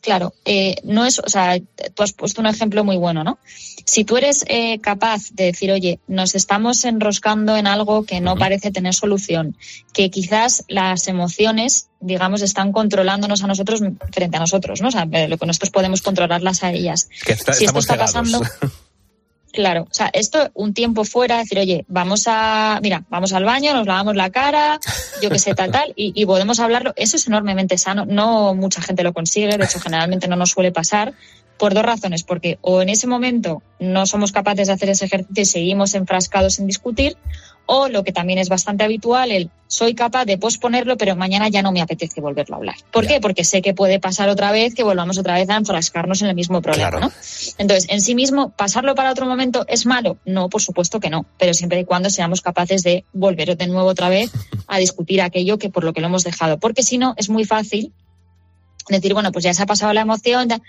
Claro, 0.00 0.32
eh, 0.44 0.76
no 0.84 1.04
es, 1.04 1.18
o 1.18 1.28
sea, 1.28 1.58
tú 1.94 2.02
has 2.04 2.12
puesto 2.12 2.40
un 2.40 2.46
ejemplo 2.46 2.84
muy 2.84 2.96
bueno, 2.96 3.24
¿no? 3.24 3.38
Si 3.84 4.04
tú 4.04 4.16
eres 4.16 4.44
eh, 4.46 4.78
capaz 4.80 5.30
de 5.32 5.44
decir, 5.46 5.72
oye, 5.72 5.98
nos 6.06 6.34
estamos 6.36 6.84
enroscando 6.84 7.56
en 7.56 7.66
algo 7.66 8.04
que 8.04 8.20
no 8.20 8.36
parece 8.36 8.70
tener 8.70 8.94
solución, 8.94 9.56
que 9.92 10.08
quizás 10.08 10.64
las 10.68 11.08
emociones, 11.08 11.88
digamos, 12.00 12.42
están 12.42 12.70
controlándonos 12.72 13.42
a 13.42 13.48
nosotros 13.48 13.82
frente 14.12 14.36
a 14.36 14.40
nosotros, 14.40 14.80
¿no? 14.80 14.88
O 14.88 14.92
sea, 14.92 15.04
lo 15.04 15.36
que 15.36 15.46
nosotros 15.46 15.70
podemos 15.70 16.00
controlarlas 16.00 16.62
a 16.62 16.70
ellas. 16.72 17.08
Que 17.26 17.32
está- 17.32 17.52
si 17.52 17.64
esto 17.64 17.80
está 17.80 17.94
cegados. 17.94 18.12
pasando, 18.12 18.40
Claro, 19.52 19.84
o 19.90 19.94
sea, 19.94 20.10
esto 20.12 20.50
un 20.54 20.74
tiempo 20.74 21.04
fuera, 21.04 21.38
decir, 21.38 21.58
oye, 21.58 21.84
vamos 21.88 22.24
a, 22.26 22.80
mira, 22.82 23.04
vamos 23.08 23.32
al 23.32 23.44
baño, 23.44 23.72
nos 23.72 23.86
lavamos 23.86 24.14
la 24.14 24.30
cara, 24.30 24.78
yo 25.22 25.30
qué 25.30 25.38
sé, 25.38 25.54
tal, 25.54 25.70
tal, 25.70 25.92
y, 25.96 26.12
y 26.14 26.26
podemos 26.26 26.60
hablarlo. 26.60 26.92
Eso 26.96 27.16
es 27.16 27.26
enormemente 27.26 27.78
sano. 27.78 28.04
No 28.04 28.54
mucha 28.54 28.82
gente 28.82 29.02
lo 29.02 29.14
consigue, 29.14 29.56
de 29.56 29.64
hecho, 29.64 29.80
generalmente 29.80 30.28
no 30.28 30.36
nos 30.36 30.50
suele 30.50 30.70
pasar 30.70 31.14
por 31.58 31.74
dos 31.74 31.82
razones, 31.82 32.22
porque 32.22 32.58
o 32.62 32.80
en 32.80 32.88
ese 32.88 33.06
momento 33.06 33.62
no 33.80 34.06
somos 34.06 34.32
capaces 34.32 34.68
de 34.68 34.72
hacer 34.72 34.90
ese 34.90 35.06
ejercicio 35.06 35.42
y 35.42 35.44
seguimos 35.44 35.94
enfrascados 35.94 36.58
en 36.58 36.66
discutir, 36.66 37.16
o 37.70 37.88
lo 37.88 38.02
que 38.02 38.12
también 38.12 38.38
es 38.38 38.48
bastante 38.48 38.82
habitual, 38.82 39.30
el 39.30 39.50
soy 39.66 39.94
capaz 39.94 40.24
de 40.24 40.38
posponerlo, 40.38 40.96
pero 40.96 41.16
mañana 41.16 41.50
ya 41.50 41.60
no 41.60 41.70
me 41.70 41.82
apetece 41.82 42.22
volverlo 42.22 42.54
a 42.54 42.58
hablar. 42.58 42.76
¿Por 42.90 43.06
qué? 43.06 43.20
Porque 43.20 43.44
sé 43.44 43.60
que 43.60 43.74
puede 43.74 44.00
pasar 44.00 44.30
otra 44.30 44.50
vez, 44.52 44.74
que 44.74 44.82
volvamos 44.82 45.18
otra 45.18 45.34
vez 45.34 45.50
a 45.50 45.56
enfrascarnos 45.56 46.22
en 46.22 46.28
el 46.28 46.34
mismo 46.34 46.62
problema, 46.62 46.88
Claro. 46.88 47.06
¿no? 47.06 47.12
Entonces, 47.58 47.84
en 47.90 48.00
sí 48.00 48.14
mismo, 48.14 48.54
pasarlo 48.56 48.94
para 48.94 49.10
otro 49.10 49.26
momento 49.26 49.66
es 49.68 49.84
malo. 49.84 50.16
No, 50.24 50.48
por 50.48 50.62
supuesto 50.62 50.98
que 50.98 51.10
no, 51.10 51.26
pero 51.38 51.52
siempre 51.52 51.80
y 51.80 51.84
cuando 51.84 52.08
seamos 52.08 52.40
capaces 52.40 52.82
de 52.82 53.04
volver 53.12 53.54
de 53.54 53.66
nuevo 53.66 53.86
otra 53.86 54.08
vez 54.08 54.30
a 54.66 54.78
discutir 54.78 55.20
aquello 55.20 55.58
que 55.58 55.68
por 55.68 55.84
lo 55.84 55.92
que 55.92 56.00
lo 56.00 56.06
hemos 56.06 56.24
dejado. 56.24 56.58
Porque 56.58 56.82
si 56.82 56.96
no, 56.96 57.12
es 57.18 57.28
muy 57.28 57.44
fácil 57.44 57.92
decir, 58.88 59.12
bueno, 59.12 59.30
pues 59.30 59.44
ya 59.44 59.52
se 59.52 59.62
ha 59.62 59.66
pasado 59.66 59.92
la 59.92 60.00
emoción, 60.00 60.48
ya, 60.48 60.62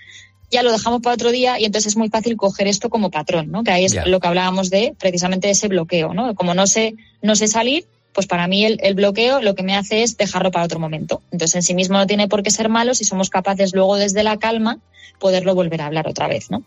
ya 0.52 0.64
lo 0.64 0.72
dejamos 0.72 1.02
para 1.02 1.14
otro 1.14 1.32
día 1.32 1.60
y 1.60 1.66
entonces 1.66 1.94
es 1.94 1.98
muy 1.98 2.10
fácil 2.10 2.36
coger 2.38 2.68
esto 2.68 2.90
como 2.90 3.12
patrón, 3.12 3.52
¿no? 3.52 3.64
Que 3.64 3.72
ahí 3.72 3.86
es 3.86 3.96
lo 4.06 4.20
que 4.20 4.28
hablábamos 4.28 4.70
de 4.70 4.96
precisamente 5.00 5.50
ese 5.50 5.68
bloqueo, 5.68 6.14
¿no? 6.14 6.36
Como 6.36 6.54
no 6.54 6.68
sé, 6.68 6.96
no 7.22 7.36
sé 7.36 7.48
salir, 7.48 7.86
pues 8.14 8.28
para 8.28 8.48
mí 8.48 8.66
el, 8.66 8.80
el 8.82 8.96
bloqueo 8.96 9.42
lo 9.42 9.56
que 9.56 9.64
me 9.64 9.76
hace 9.76 10.04
es 10.04 10.18
dejarlo 10.18 10.52
para 10.52 10.66
otro 10.66 10.80
momento. 10.80 11.22
Entonces 11.32 11.56
en 11.56 11.64
sí 11.64 11.74
mismo 11.74 11.98
no 11.98 12.08
tiene 12.08 12.28
por 12.28 12.44
qué 12.44 12.52
ser 12.52 12.70
malo 12.70 12.94
si 12.94 13.06
somos 13.06 13.30
capaces 13.30 13.74
luego 13.74 13.96
desde 13.98 14.24
la 14.24 14.38
calma 14.38 14.80
poderlo 15.20 15.56
volver 15.56 15.82
a 15.82 15.88
hablar 15.88 16.08
otra 16.08 16.28
vez, 16.28 16.50
¿no? 16.50 16.64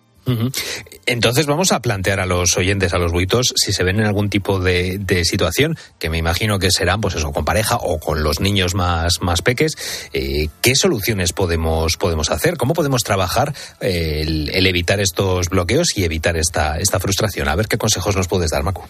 Entonces 1.06 1.46
vamos 1.46 1.72
a 1.72 1.80
plantear 1.80 2.20
a 2.20 2.26
los 2.26 2.56
oyentes, 2.56 2.94
a 2.94 2.98
los 2.98 3.12
buitos, 3.12 3.52
si 3.56 3.72
se 3.72 3.82
ven 3.82 3.98
en 3.98 4.06
algún 4.06 4.30
tipo 4.30 4.60
de, 4.60 5.22
situación, 5.24 5.76
que 5.98 6.10
me 6.10 6.18
imagino 6.18 6.58
que 6.58 6.70
serán, 6.70 7.00
pues 7.00 7.14
eso, 7.16 7.32
con 7.32 7.44
pareja 7.44 7.76
o 7.76 7.98
con 7.98 8.22
los 8.22 8.40
niños 8.40 8.74
más, 8.74 9.20
más 9.20 9.42
peques, 9.42 9.76
eh, 10.12 10.48
¿qué 10.60 10.74
soluciones 10.74 11.32
podemos, 11.32 11.96
podemos 11.96 12.30
hacer? 12.30 12.56
¿Cómo 12.56 12.74
podemos 12.74 13.02
trabajar 13.02 13.54
eh, 13.80 14.22
el, 14.22 14.66
evitar 14.66 15.00
estos 15.00 15.48
bloqueos 15.48 15.96
y 15.96 16.04
evitar 16.04 16.36
esta, 16.36 16.78
esta 16.78 17.00
frustración? 17.00 17.48
A 17.48 17.56
ver 17.56 17.66
qué 17.66 17.78
consejos 17.78 18.16
nos 18.16 18.28
puedes 18.28 18.50
dar, 18.50 18.62
Macu. 18.62 18.82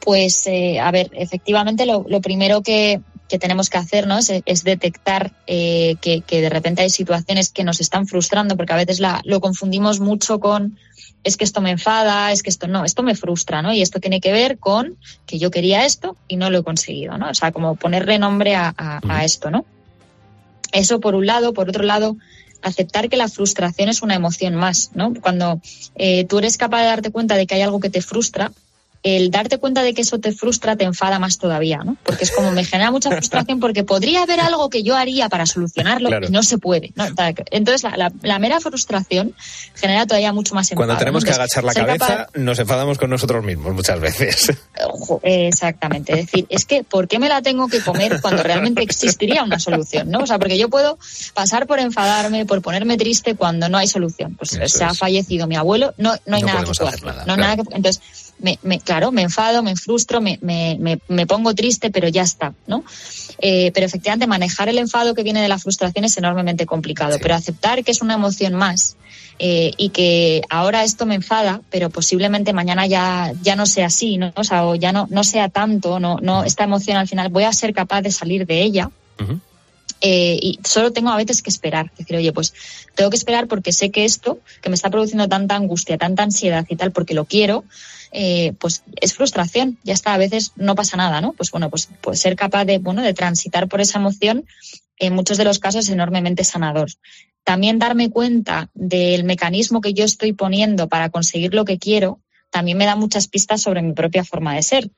Pues, 0.00 0.46
eh, 0.48 0.80
a 0.80 0.90
ver, 0.90 1.10
efectivamente 1.14 1.86
lo 1.86 2.20
primero 2.20 2.62
que, 2.62 3.00
que 3.32 3.38
tenemos 3.38 3.70
que 3.70 3.78
hacer 3.78 4.06
¿no? 4.06 4.18
es, 4.18 4.30
es 4.44 4.62
detectar 4.62 5.32
eh, 5.46 5.96
que, 6.02 6.20
que 6.20 6.42
de 6.42 6.50
repente 6.50 6.82
hay 6.82 6.90
situaciones 6.90 7.48
que 7.50 7.64
nos 7.64 7.80
están 7.80 8.06
frustrando, 8.06 8.58
porque 8.58 8.74
a 8.74 8.76
veces 8.76 9.00
la, 9.00 9.22
lo 9.24 9.40
confundimos 9.40 10.00
mucho 10.00 10.38
con 10.38 10.76
es 11.24 11.38
que 11.38 11.44
esto 11.44 11.62
me 11.62 11.70
enfada, 11.70 12.30
es 12.30 12.42
que 12.42 12.50
esto 12.50 12.66
no, 12.68 12.84
esto 12.84 13.02
me 13.02 13.14
frustra, 13.14 13.62
¿no? 13.62 13.72
Y 13.72 13.80
esto 13.80 14.00
tiene 14.00 14.20
que 14.20 14.32
ver 14.32 14.58
con 14.58 14.98
que 15.24 15.38
yo 15.38 15.50
quería 15.50 15.86
esto 15.86 16.16
y 16.28 16.36
no 16.36 16.50
lo 16.50 16.58
he 16.58 16.62
conseguido, 16.62 17.16
¿no? 17.16 17.30
O 17.30 17.34
sea, 17.34 17.52
como 17.52 17.74
ponerle 17.76 18.18
nombre 18.18 18.54
a, 18.54 18.74
a- 18.76 19.00
a 19.08 19.24
esto, 19.24 19.50
¿no? 19.50 19.64
Eso 20.72 21.00
por 21.00 21.14
un 21.14 21.24
lado, 21.24 21.54
por 21.54 21.68
otro 21.70 21.84
lado, 21.84 22.16
aceptar 22.60 23.08
que 23.08 23.16
la 23.16 23.28
frustración 23.28 23.88
es 23.88 24.02
una 24.02 24.14
emoción 24.14 24.54
más, 24.56 24.90
¿no? 24.94 25.14
Cuando 25.22 25.60
eh, 25.94 26.24
tú 26.26 26.38
eres 26.38 26.56
capaz 26.58 26.80
de 26.80 26.86
darte 26.88 27.10
cuenta 27.10 27.36
de 27.36 27.46
que 27.46 27.54
hay 27.54 27.62
algo 27.62 27.80
que 27.80 27.88
te 27.90 28.02
frustra, 28.02 28.52
el 29.04 29.30
darte 29.32 29.58
cuenta 29.58 29.82
de 29.82 29.94
que 29.94 30.02
eso 30.02 30.18
te 30.20 30.32
frustra 30.32 30.76
te 30.76 30.84
enfada 30.84 31.18
más 31.18 31.38
todavía, 31.38 31.78
¿no? 31.78 31.96
Porque 32.04 32.24
es 32.24 32.30
como 32.30 32.52
me 32.52 32.64
genera 32.64 32.90
mucha 32.90 33.10
frustración 33.16 33.58
porque 33.60 33.82
podría 33.84 34.22
haber 34.22 34.40
algo 34.40 34.70
que 34.70 34.82
yo 34.82 34.96
haría 34.96 35.28
para 35.28 35.44
solucionarlo 35.46 36.08
Claro. 36.08 36.26
y 36.28 36.30
no 36.30 36.42
se 36.42 36.58
puede. 36.58 36.92
¿no? 36.94 37.04
Entonces 37.50 37.82
la, 37.82 37.96
la- 37.96 38.12
la 38.22 38.38
mera 38.38 38.60
frustración 38.60 39.34
genera 39.74 40.06
todavía 40.06 40.32
mucho 40.32 40.54
más 40.54 40.70
enfado. 40.70 40.86
Cuando 40.86 40.98
tenemos 40.98 41.24
¿no? 41.24 41.28
que 41.30 41.34
agachar 41.34 41.64
la 41.64 41.74
cabeza, 41.74 42.06
capaz- 42.28 42.38
nos 42.38 42.58
enfadamos 42.58 42.98
con 42.98 43.10
nosotros 43.10 43.44
mismos 43.44 43.74
muchas 43.74 43.98
veces. 44.00 44.52
Ojo, 44.86 45.20
Exactamente. 45.24 46.12
Es 46.12 46.26
decir, 46.26 46.46
es 46.48 46.64
que 46.64 46.84
¿por 46.84 47.08
qué 47.08 47.18
me 47.18 47.28
la 47.28 47.42
tengo 47.42 47.68
que 47.68 47.80
comer 47.80 48.20
cuando 48.20 48.42
realmente 48.42 48.82
existiría 48.82 49.42
una 49.42 49.58
solución? 49.58 50.10
¿no? 50.10 50.20
O 50.20 50.26
sea, 50.26 50.38
porque 50.38 50.56
yo 50.58 50.68
puedo 50.68 50.98
pasar 51.34 51.66
por 51.66 51.78
enfadarme, 51.80 52.46
por 52.46 52.62
ponerme 52.62 52.96
triste 52.96 53.34
cuando 53.34 53.68
no 53.68 53.78
hay 53.78 53.88
solución. 53.88 54.34
Pues 54.36 54.52
Eso 54.54 54.78
se 54.78 54.84
ha 54.84 54.94
fallecido 54.94 55.46
mi 55.46 55.56
abuelo, 55.56 55.94
no, 55.98 56.14
no 56.26 56.36
hay 56.36 56.42
No 56.42 56.48
nada 56.48 56.64
que 56.64 56.70
hacer 56.70 56.86
hacer. 56.86 57.04
nada, 57.04 57.18
no 57.26 57.34
claro. 57.34 57.40
nada 57.42 57.56
que- 57.56 57.76
entonces, 57.76 58.02
me, 58.38 58.58
me- 58.62 58.80
claro, 58.80 59.12
me 59.12 59.22
enfado, 59.22 59.62
me 59.62 59.76
frustro, 59.76 60.20
me, 60.20 60.38
me, 60.42 60.98
me, 61.08 61.26
pongo 61.26 61.54
triste, 61.54 61.90
pero 61.90 62.08
ya 62.08 62.22
está, 62.22 62.54
¿no? 62.66 62.84
Eh, 63.38 63.70
pero 63.72 63.86
efectivamente 63.86 64.26
manejar 64.26 64.68
el 64.68 64.78
enfado 64.78 65.14
que 65.14 65.22
viene 65.22 65.42
de 65.42 65.48
la 65.48 65.58
frustración 65.58 66.04
es 66.04 66.16
enormemente 66.16 66.66
complicado, 66.66 67.18
pero 67.20 67.34
aceptar 67.34 67.84
que 67.84 67.90
es 67.90 68.02
una 68.02 68.14
emoción 68.14 68.54
más 68.54 68.96
eh, 69.38 69.72
y 69.76 69.88
que 69.90 70.42
ahora 70.50 70.84
esto 70.84 71.06
me 71.06 71.14
enfada, 71.14 71.60
pero 71.70 71.90
posiblemente 71.90 72.52
mañana 72.52 72.86
ya, 72.86 73.32
ya 73.42 73.56
no 73.56 73.66
sea 73.66 73.86
así, 73.86 74.18
¿no? 74.18 74.32
O 74.36 74.44
sea, 74.44 74.66
o 74.66 74.74
ya 74.74 74.92
no, 74.92 75.06
no 75.10 75.24
sea 75.24 75.48
tanto, 75.48 75.98
no, 76.00 76.18
no, 76.20 76.44
esta 76.44 76.64
emoción 76.64 76.96
al 76.96 77.08
final 77.08 77.28
voy 77.28 77.44
a 77.44 77.52
ser 77.52 77.72
capaz 77.72 78.02
de 78.02 78.10
salir 78.10 78.46
de 78.46 78.62
ella. 78.62 78.90
Eh, 80.04 80.36
y 80.42 80.58
solo 80.64 80.92
tengo 80.92 81.10
a 81.10 81.16
veces 81.16 81.42
que 81.42 81.50
esperar, 81.50 81.92
decir, 81.96 82.16
oye, 82.16 82.32
pues 82.32 82.52
tengo 82.96 83.08
que 83.08 83.16
esperar 83.16 83.46
porque 83.46 83.72
sé 83.72 83.90
que 83.92 84.04
esto, 84.04 84.40
que 84.60 84.68
me 84.68 84.74
está 84.74 84.90
produciendo 84.90 85.28
tanta 85.28 85.54
angustia, 85.54 85.96
tanta 85.96 86.24
ansiedad 86.24 86.66
y 86.68 86.74
tal, 86.74 86.90
porque 86.90 87.14
lo 87.14 87.24
quiero, 87.24 87.64
eh, 88.10 88.52
pues 88.58 88.82
es 89.00 89.14
frustración, 89.14 89.78
ya 89.84 89.94
está, 89.94 90.12
a 90.12 90.18
veces 90.18 90.52
no 90.56 90.74
pasa 90.74 90.96
nada, 90.96 91.20
¿no? 91.20 91.32
Pues 91.34 91.52
bueno, 91.52 91.70
pues, 91.70 91.88
pues 92.00 92.20
ser 92.20 92.34
capaz 92.34 92.64
de, 92.64 92.78
bueno, 92.78 93.00
de 93.00 93.14
transitar 93.14 93.68
por 93.68 93.80
esa 93.80 94.00
emoción, 94.00 94.44
en 94.98 95.14
muchos 95.14 95.38
de 95.38 95.44
los 95.44 95.60
casos 95.60 95.84
es 95.84 95.90
enormemente 95.90 96.42
sanador. 96.42 96.90
También 97.44 97.78
darme 97.78 98.10
cuenta 98.10 98.70
del 98.74 99.22
mecanismo 99.24 99.80
que 99.80 99.94
yo 99.94 100.04
estoy 100.04 100.32
poniendo 100.32 100.88
para 100.88 101.10
conseguir 101.10 101.54
lo 101.54 101.64
que 101.64 101.78
quiero, 101.78 102.18
también 102.50 102.76
me 102.76 102.86
da 102.86 102.96
muchas 102.96 103.28
pistas 103.28 103.62
sobre 103.62 103.82
mi 103.82 103.92
propia 103.92 104.24
forma 104.24 104.54
de 104.54 104.62
ser. 104.62 104.90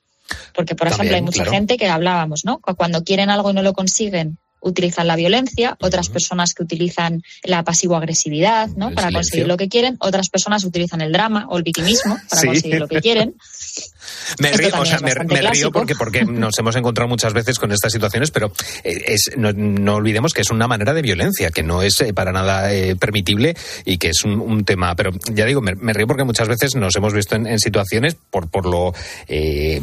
Porque, 0.54 0.74
por 0.74 0.88
ejemplo, 0.88 1.14
hay 1.14 1.22
mucha 1.22 1.42
claro. 1.42 1.52
gente 1.52 1.76
que 1.76 1.86
hablábamos, 1.88 2.44
¿no? 2.46 2.58
Cu- 2.58 2.74
Cuando 2.74 3.04
quieren 3.04 3.28
algo 3.28 3.50
y 3.50 3.54
no 3.54 3.62
lo 3.62 3.74
consiguen, 3.74 4.38
utilizan 4.64 5.06
la 5.06 5.14
violencia, 5.16 5.76
otras 5.80 6.08
personas 6.08 6.54
que 6.54 6.62
utilizan 6.62 7.22
la 7.44 7.62
pasivo-agresividad, 7.62 8.68
¿no? 8.70 8.88
El 8.88 8.94
Para 8.94 9.08
silencio. 9.08 9.18
conseguir 9.30 9.46
lo 9.46 9.56
que 9.56 9.68
quieren, 9.68 9.96
otras 10.00 10.28
personas 10.30 10.64
utilizan 10.64 11.00
el 11.00 11.12
drama 11.12 11.46
o 11.50 11.56
el 11.58 11.62
victimismo 11.62 12.16
para 12.28 12.40
Sí. 12.40 12.46
conseguir 12.48 12.78
lo 12.80 12.88
que 12.88 13.00
quieren. 13.00 13.34
Me 14.40 14.48
Esto 14.50 14.58
río, 14.58 14.70
o 14.80 14.84
sea, 14.84 14.98
me, 15.00 15.14
río 15.50 15.70
porque, 15.72 15.94
porque 15.94 16.24
nos 16.24 16.58
hemos 16.58 16.76
encontrado 16.76 17.08
muchas 17.08 17.32
veces 17.32 17.58
con 17.58 17.72
estas 17.72 17.92
situaciones, 17.92 18.30
pero 18.30 18.52
eh, 18.82 19.02
es, 19.08 19.30
no, 19.36 19.52
no 19.52 19.94
olvidemos 19.96 20.32
que 20.32 20.42
es 20.42 20.50
una 20.50 20.66
manera 20.66 20.92
de 20.94 21.02
violencia, 21.02 21.50
que 21.50 21.62
no 21.62 21.82
es 21.82 22.00
eh, 22.00 22.12
para 22.12 22.32
nada 22.32 22.72
eh, 22.72 22.96
permitible 22.96 23.56
y 23.84 23.98
que 23.98 24.10
es 24.10 24.24
un, 24.24 24.40
un 24.40 24.64
tema. 24.64 24.94
Pero 24.96 25.10
ya 25.32 25.44
digo, 25.44 25.60
me, 25.60 25.74
me 25.74 25.92
río 25.92 26.06
porque 26.06 26.24
muchas 26.24 26.48
veces 26.48 26.74
nos 26.74 26.94
hemos 26.96 27.12
visto 27.12 27.36
en, 27.36 27.46
en 27.46 27.58
situaciones 27.58 28.16
por, 28.30 28.48
por 28.50 28.66
lo, 28.66 28.94
eh, 29.28 29.80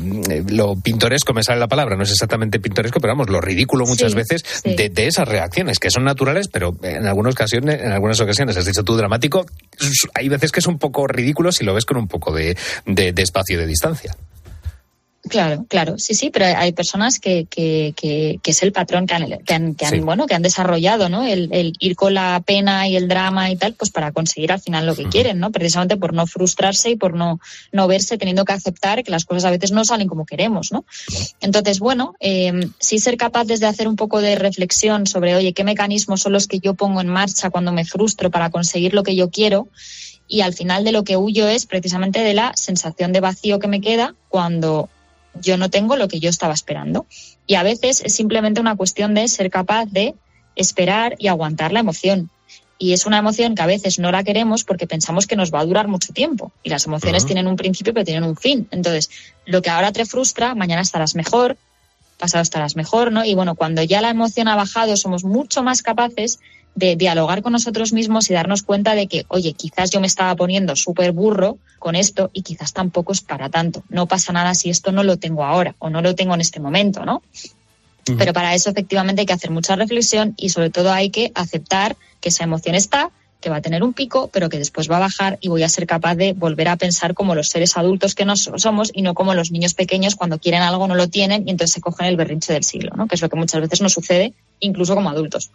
lo 0.50 0.76
pintoresco, 0.76 1.34
me 1.34 1.44
sale 1.44 1.60
la 1.60 1.68
palabra, 1.68 1.96
no 1.96 2.04
es 2.04 2.12
exactamente 2.12 2.60
pintoresco, 2.60 3.00
pero 3.00 3.14
vamos, 3.14 3.30
lo 3.30 3.42
ridículo 3.42 3.86
muchas 3.86 4.12
Sí, 4.12 4.18
veces 4.18 4.44
sí. 4.64 4.76
de, 4.76 4.90
de 4.90 5.08
esas 5.08 5.28
reacciones, 5.28 5.80
que 5.80 5.90
son 5.92 6.04
naturales, 6.04 6.48
pero 6.48 6.76
en 6.84 7.06
algunas 7.06 7.34
ocasiones, 7.34 7.82
en 7.82 7.92
algunas 7.92 8.20
ocasiones, 8.20 8.58
has 8.58 8.66
dicho 8.66 8.84
tú 8.84 8.96
dramático, 8.98 9.46
hay 10.14 10.30
veces 10.30 10.52
que 10.52 10.60
es 10.60 10.68
un 10.68 10.78
poco 10.80 11.08
ridículo 11.08 11.52
si 11.52 11.64
lo 11.64 11.74
ves 11.74 11.86
con 11.86 11.98
un 11.98 12.08
poco 12.08 12.34
de, 12.34 12.58
de- 12.86 13.12
de 13.14 13.22
espacio 13.22 13.56
y 13.58 13.60
de 13.60 13.68
distancia. 13.68 14.16
Claro, 15.30 15.66
claro, 15.70 16.00
sí, 16.00 16.16
sí, 16.16 16.32
pero 16.32 16.46
hay- 16.46 16.72
personas 16.72 17.20
que, 17.20 17.46
que, 17.46 17.94
que, 17.96 18.40
que 18.42 18.52
es 18.52 18.64
el 18.64 18.72
patrón 18.72 19.06
que 19.06 19.14
han, 19.14 19.28
que 19.46 19.54
han, 19.54 19.76
que 19.76 19.86
han, 19.86 19.92
Sí. 19.94 20.00
bueno, 20.00 20.26
que 20.26 20.34
han 20.34 20.42
desarrollado, 20.42 21.10
¿no? 21.10 21.24
El, 21.24 21.50
el 21.54 21.74
ir 21.80 21.96
con 21.96 22.16
la 22.16 22.42
pena 22.44 22.88
y 22.88 22.96
el 22.96 23.08
drama 23.08 23.52
y 23.52 23.56
tal, 23.56 23.74
pues 23.74 23.92
para 23.92 24.12
conseguir 24.12 24.52
al 24.52 24.60
final 24.62 24.86
lo 24.88 24.96
que 24.96 25.04
quieren, 25.06 25.40
¿no? 25.40 25.52
Precisamente 25.52 25.96
por 25.96 26.14
no 26.14 26.26
frustrarse 26.26 26.90
y 26.90 26.96
por 26.96 27.14
no, 27.14 27.40
no 27.72 27.88
verse 27.88 28.18
teniendo 28.18 28.46
que 28.46 28.54
aceptar 28.54 29.04
que 29.04 29.12
las 29.12 29.26
cosas 29.26 29.46
a 29.46 29.52
veces 29.52 29.72
no 29.72 29.86
salen 29.86 30.08
como 30.08 30.26
queremos, 30.26 30.72
¿no? 30.72 30.86
Entonces, 31.40 31.80
bueno, 31.80 32.16
eh, 32.20 32.70
sí 32.80 32.98
ser 32.98 33.16
capaces 33.18 33.60
de 33.60 33.68
hacer 33.68 33.88
un 33.88 33.96
poco 33.98 34.22
de 34.22 34.36
reflexión 34.36 35.06
sobre, 35.06 35.36
oye, 35.36 35.54
qué 35.54 35.64
mecanismos 35.64 36.22
son 36.22 36.34
los 36.34 36.48
que 36.48 36.60
yo 36.60 36.74
pongo 36.74 37.00
en 37.00 37.08
marcha 37.10 37.52
cuando 37.52 37.72
me 37.72 37.86
frustro 37.86 38.32
para 38.32 38.50
conseguir 38.50 38.94
lo 38.96 39.04
que 39.04 39.16
yo 39.16 39.30
quiero 39.30 39.68
y 40.28 40.42
al 40.42 40.54
final 40.54 40.84
de 40.84 40.94
lo 40.94 41.04
que 41.04 41.18
huyo 41.18 41.48
es 41.48 41.66
precisamente 41.68 42.22
de 42.22 42.34
la 42.34 42.54
sensación 42.56 43.12
de 43.14 43.20
vacío 43.20 43.60
que 43.60 43.68
me 43.68 43.82
queda 43.82 44.16
cuando 44.30 44.90
yo 45.40 45.58
no 45.58 45.70
tengo 45.70 45.96
lo 45.96 46.08
que 46.08 46.20
yo 46.20 46.30
estaba 46.30 46.54
esperando. 46.54 47.06
Y 47.48 47.56
a 47.56 47.64
veces 47.64 48.02
es 48.04 48.16
simplemente 48.16 48.62
una 48.62 48.76
cuestión 48.76 49.14
de 49.14 49.28
ser 49.28 49.50
capaz 49.50 49.86
de 49.86 50.16
esperar 50.56 51.16
y 51.20 51.28
aguantar 51.28 51.72
la 51.72 51.80
emoción. 51.80 52.30
Y 52.78 52.94
es 52.94 53.06
una 53.06 53.20
emoción 53.20 53.54
que 53.54 53.62
a 53.62 53.68
veces 53.68 54.00
no 54.00 54.12
la 54.12 54.24
queremos 54.24 54.64
porque 54.64 54.88
pensamos 54.88 55.28
que 55.28 55.36
nos 55.36 55.54
va 55.54 55.60
a 55.60 55.66
durar 55.66 55.88
mucho 55.88 56.14
tiempo. 56.14 56.52
Y 56.64 56.70
las 56.70 56.86
emociones 56.86 57.26
tienen 57.26 57.48
un 57.48 57.56
principio 57.56 57.94
pero 57.94 58.06
tienen 58.06 58.24
un 58.24 58.36
fin. 58.36 58.68
Entonces, 58.72 59.10
lo 59.46 59.62
que 59.62 59.70
ahora 59.70 59.92
te 59.92 60.06
frustra, 60.06 60.56
mañana 60.56 60.82
estarás 60.82 61.14
mejor, 61.14 61.58
pasado 62.18 62.42
estarás 62.42 62.76
mejor, 62.76 63.12
¿no? 63.12 63.24
Y 63.24 63.36
bueno, 63.36 63.56
cuando 63.56 63.84
ya 63.84 64.02
la 64.02 64.10
emoción 64.10 64.48
ha 64.48 64.56
bajado, 64.56 64.98
somos 64.98 65.24
mucho 65.24 65.62
más 65.62 65.82
capaces 65.84 66.40
de 66.76 66.96
dialogar 66.96 67.42
con 67.42 67.52
nosotros 67.52 67.94
mismos 67.94 68.30
y 68.30 68.34
darnos 68.34 68.64
cuenta 68.64 68.96
de 68.96 69.08
que, 69.08 69.26
oye, 69.28 69.54
quizás 69.54 69.92
yo 69.92 70.00
me 70.00 70.08
estaba 70.08 70.36
poniendo 70.36 70.76
súper 70.76 71.12
burro 71.12 71.58
con 71.80 71.96
esto 71.96 72.30
y 72.34 72.44
quizás 72.44 72.74
tampoco 72.74 73.12
es 73.12 73.22
para 73.22 73.50
tanto. 73.50 73.84
No 73.90 74.08
pasa 74.08 74.32
nada 74.34 74.54
si 74.56 74.70
esto 74.70 74.92
no 74.92 75.04
lo 75.04 75.18
tengo 75.18 75.44
ahora 75.44 75.76
o 75.80 75.90
no 75.90 76.02
lo 76.02 76.16
tengo 76.16 76.34
en 76.34 76.42
este 76.42 76.60
momento, 76.60 77.06
¿no? 77.06 77.22
Pero 78.18 78.34
para 78.34 78.56
eso 78.56 78.70
efectivamente 78.70 79.22
hay 79.22 79.26
que 79.26 79.34
hacer 79.34 79.52
mucha 79.52 79.76
reflexión 79.76 80.34
y 80.38 80.50
sobre 80.50 80.70
todo 80.70 80.92
hay 80.92 81.12
que 81.12 81.32
aceptar 81.36 81.96
que 82.20 82.30
esa 82.30 82.44
emoción 82.44 82.76
está, 82.76 83.12
que 83.40 83.50
va 83.50 83.58
a 83.58 83.62
tener 83.62 83.84
un 83.84 83.94
pico, 83.94 84.30
pero 84.34 84.50
que 84.50 84.58
después 84.58 84.90
va 84.90 84.98
a 84.98 85.02
bajar 85.02 85.38
y 85.42 85.50
voy 85.50 85.64
a 85.64 85.70
ser 85.70 85.86
capaz 85.86 86.16
de 86.16 86.34
volver 86.34 86.68
a 86.68 86.78
pensar 86.78 87.14
como 87.14 87.36
los 87.36 87.50
seres 87.50 87.78
adultos 87.78 88.16
que 88.16 88.26
nos 88.26 88.50
somos 88.56 88.92
y 88.94 89.02
no 89.02 89.14
como 89.14 89.34
los 89.34 89.52
niños 89.52 89.74
pequeños 89.74 90.16
cuando 90.16 90.40
quieren 90.40 90.62
algo 90.62 90.88
no 90.88 90.96
lo 90.96 91.10
tienen 91.10 91.48
y 91.48 91.52
entonces 91.52 91.74
se 91.74 91.82
cogen 91.82 92.08
el 92.08 92.18
berrinche 92.18 92.54
del 92.54 92.64
siglo, 92.64 92.92
¿no? 92.96 93.08
Que 93.08 93.16
es 93.16 93.22
lo 93.22 93.30
que 93.30 93.36
muchas 93.36 93.62
veces 93.62 93.82
nos 93.82 93.94
sucede 93.94 94.34
incluso 94.62 94.96
como 94.96 95.10
adultos. 95.10 95.52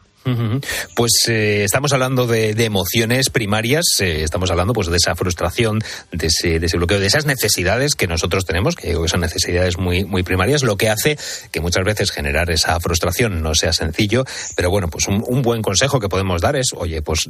Pues 0.94 1.12
eh, 1.28 1.62
estamos 1.64 1.92
hablando 1.92 2.26
de, 2.26 2.50
emociones 2.64 3.30
primarias, 3.30 3.84
eh, 4.00 4.24
estamos 4.24 4.50
hablando 4.50 4.72
pues 4.72 4.88
de 4.88 4.96
esa 4.96 5.14
frustración, 5.14 5.82
de 6.10 6.26
ese, 6.26 6.58
bloqueo, 6.76 6.98
de 6.98 7.06
esas 7.06 7.26
necesidades 7.26 7.94
que 7.94 8.08
nosotros 8.08 8.44
tenemos, 8.44 8.74
que 8.74 8.88
digo 8.88 9.02
que 9.02 9.08
son 9.08 9.20
necesidades 9.20 9.78
muy, 9.78 10.04
muy 10.04 10.24
primarias, 10.24 10.64
lo 10.64 10.76
que 10.76 10.90
hace 10.90 11.16
que 11.52 11.60
muchas 11.60 11.84
veces 11.84 12.10
generar 12.10 12.50
esa 12.50 12.80
frustración 12.80 13.40
no 13.40 13.54
sea 13.54 13.72
sencillo, 13.72 14.24
pero 14.56 14.68
bueno, 14.68 14.88
pues 14.88 15.06
un, 15.06 15.42
buen 15.42 15.62
consejo 15.62 16.00
que 16.00 16.08
podemos 16.08 16.40
dar 16.40 16.56
es, 16.56 16.72
oye, 16.76 17.02
pues 17.02 17.28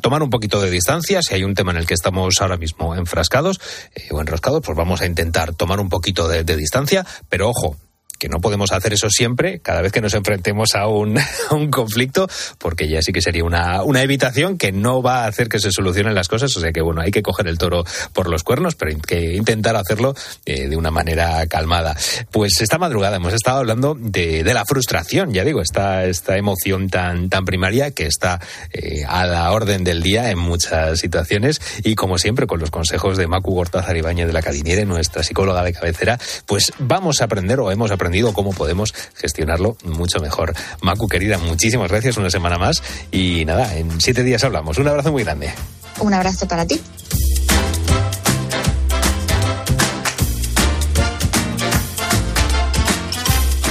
tomar 0.00 0.22
un 0.22 0.30
poquito 0.30 0.62
de 0.62 0.70
distancia, 0.70 1.20
si 1.20 1.34
hay 1.34 1.44
un 1.44 1.54
tema 1.54 1.72
en 1.72 1.78
el 1.78 1.86
que 1.86 1.94
estamos 1.94 2.40
ahora 2.40 2.56
mismo 2.56 2.94
enfrascados 2.94 3.60
eh, 3.94 4.08
o 4.12 4.20
enroscados, 4.20 4.62
pues 4.64 4.78
vamos 4.78 5.02
a 5.02 5.06
intentar 5.06 5.54
tomar 5.54 5.78
un 5.78 5.90
poquito 5.90 6.26
de 6.26 6.56
distancia, 6.56 7.04
pero 7.28 7.50
ojo, 7.50 7.76
que 8.20 8.28
no 8.28 8.40
podemos 8.40 8.70
hacer 8.70 8.92
eso 8.92 9.08
siempre, 9.08 9.60
cada 9.60 9.80
vez 9.80 9.92
que 9.92 10.02
nos 10.02 10.12
enfrentemos 10.12 10.74
a 10.74 10.86
un, 10.86 11.18
a 11.50 11.54
un 11.54 11.70
conflicto, 11.70 12.28
porque 12.58 12.86
ya 12.86 13.00
sí 13.02 13.12
que 13.12 13.22
sería 13.22 13.42
una, 13.42 13.82
una 13.82 14.02
evitación 14.02 14.58
que 14.58 14.70
no 14.72 15.02
va 15.02 15.24
a 15.24 15.26
hacer 15.26 15.48
que 15.48 15.58
se 15.58 15.72
solucionen 15.72 16.14
las 16.14 16.28
cosas. 16.28 16.54
O 16.56 16.60
sea 16.60 16.70
que, 16.70 16.82
bueno, 16.82 17.00
hay 17.00 17.10
que 17.10 17.22
coger 17.22 17.48
el 17.48 17.56
toro 17.56 17.82
por 18.12 18.28
los 18.28 18.44
cuernos, 18.44 18.74
pero 18.74 18.90
hay 18.90 19.00
que 19.00 19.34
intentar 19.34 19.74
hacerlo 19.74 20.14
eh, 20.44 20.68
de 20.68 20.76
una 20.76 20.90
manera 20.90 21.46
calmada. 21.46 21.96
Pues 22.30 22.60
esta 22.60 22.78
madrugada 22.78 23.16
hemos 23.16 23.32
estado 23.32 23.58
hablando 23.58 23.96
de, 23.98 24.44
de 24.44 24.54
la 24.54 24.66
frustración, 24.66 25.32
ya 25.32 25.42
digo, 25.42 25.62
esta, 25.62 26.04
esta 26.04 26.36
emoción 26.36 26.90
tan, 26.90 27.30
tan 27.30 27.46
primaria 27.46 27.90
que 27.92 28.04
está 28.04 28.38
eh, 28.72 29.02
a 29.08 29.24
la 29.26 29.50
orden 29.50 29.82
del 29.82 30.02
día 30.02 30.30
en 30.30 30.38
muchas 30.38 31.00
situaciones 31.00 31.60
y, 31.82 31.94
como 31.94 32.18
siempre, 32.18 32.46
con 32.46 32.60
los 32.60 32.70
consejos 32.70 33.16
de 33.16 33.26
Macu 33.26 33.54
Gortázar 33.54 33.96
Ibáñez 33.96 34.26
de 34.26 34.34
la 34.34 34.42
Cadiniere, 34.42 34.84
nuestra 34.84 35.22
psicóloga 35.22 35.64
de 35.64 35.72
cabecera, 35.72 36.18
pues 36.44 36.70
vamos 36.78 37.22
a 37.22 37.24
aprender 37.24 37.60
o 37.60 37.70
hemos 37.70 37.90
aprendido 37.90 38.09
cómo 38.32 38.52
podemos 38.52 38.92
gestionarlo 39.14 39.76
mucho 39.84 40.20
mejor. 40.20 40.54
Macu, 40.82 41.08
querida, 41.08 41.38
muchísimas 41.38 41.90
gracias 41.90 42.16
una 42.16 42.30
semana 42.30 42.58
más 42.58 42.82
y 43.10 43.44
nada, 43.44 43.76
en 43.76 44.00
siete 44.00 44.22
días 44.22 44.44
hablamos. 44.44 44.78
Un 44.78 44.88
abrazo 44.88 45.12
muy 45.12 45.24
grande. 45.24 45.52
Un 46.00 46.14
abrazo 46.14 46.46
para 46.48 46.66
ti. 46.66 46.80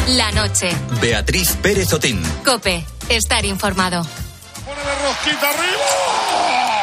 La 0.08 0.32
noche. 0.32 0.70
Beatriz 1.02 1.56
Pérez 1.62 1.94
Otín. 1.94 2.22
Cope. 2.44 2.84
Estar 3.10 3.46
informado. 3.46 4.06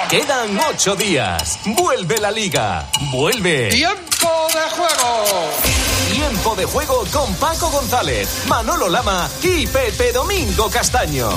Quedan 0.08 0.58
ocho 0.70 0.94
días. 0.94 1.58
Vuelve 1.64 2.18
la 2.18 2.30
liga. 2.30 2.88
Vuelve. 3.10 3.68
¡Tiempo 3.70 4.46
de 4.54 4.60
juego! 4.70 5.75
Tiempo 6.28 6.56
de 6.56 6.64
juego 6.64 7.04
con 7.12 7.32
Paco 7.36 7.70
González, 7.70 8.46
Manolo 8.48 8.88
Lama 8.88 9.30
y 9.44 9.64
Pepe 9.68 10.10
Domingo 10.10 10.68
Castaño. 10.68 11.28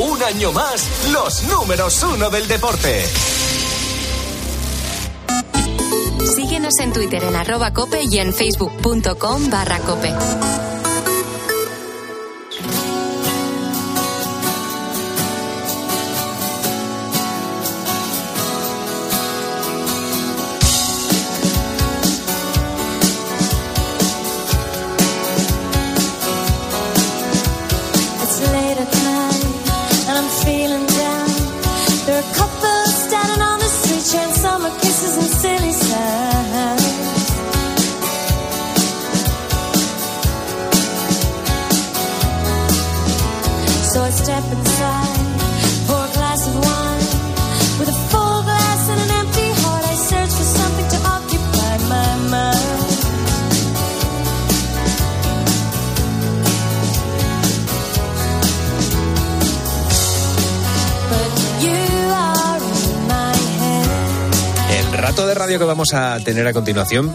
Un 0.00 0.22
año 0.22 0.52
más, 0.52 0.88
los 1.12 1.42
números 1.42 2.02
uno 2.02 2.30
del 2.30 2.48
deporte. 2.48 3.04
Síguenos 6.34 6.78
en 6.78 6.94
Twitter 6.94 7.22
en 7.24 7.36
arroba 7.36 7.74
cope 7.74 8.04
y 8.10 8.20
en 8.20 8.32
facebook.com 8.32 9.50
barra 9.50 9.80
cope. 9.80 10.14
I'm 30.22 30.30
see 30.30 30.61
de 65.26 65.34
radio 65.34 65.58
que 65.58 65.64
vamos 65.64 65.94
a 65.94 66.18
tener 66.20 66.46
a 66.46 66.52
continuación, 66.52 67.14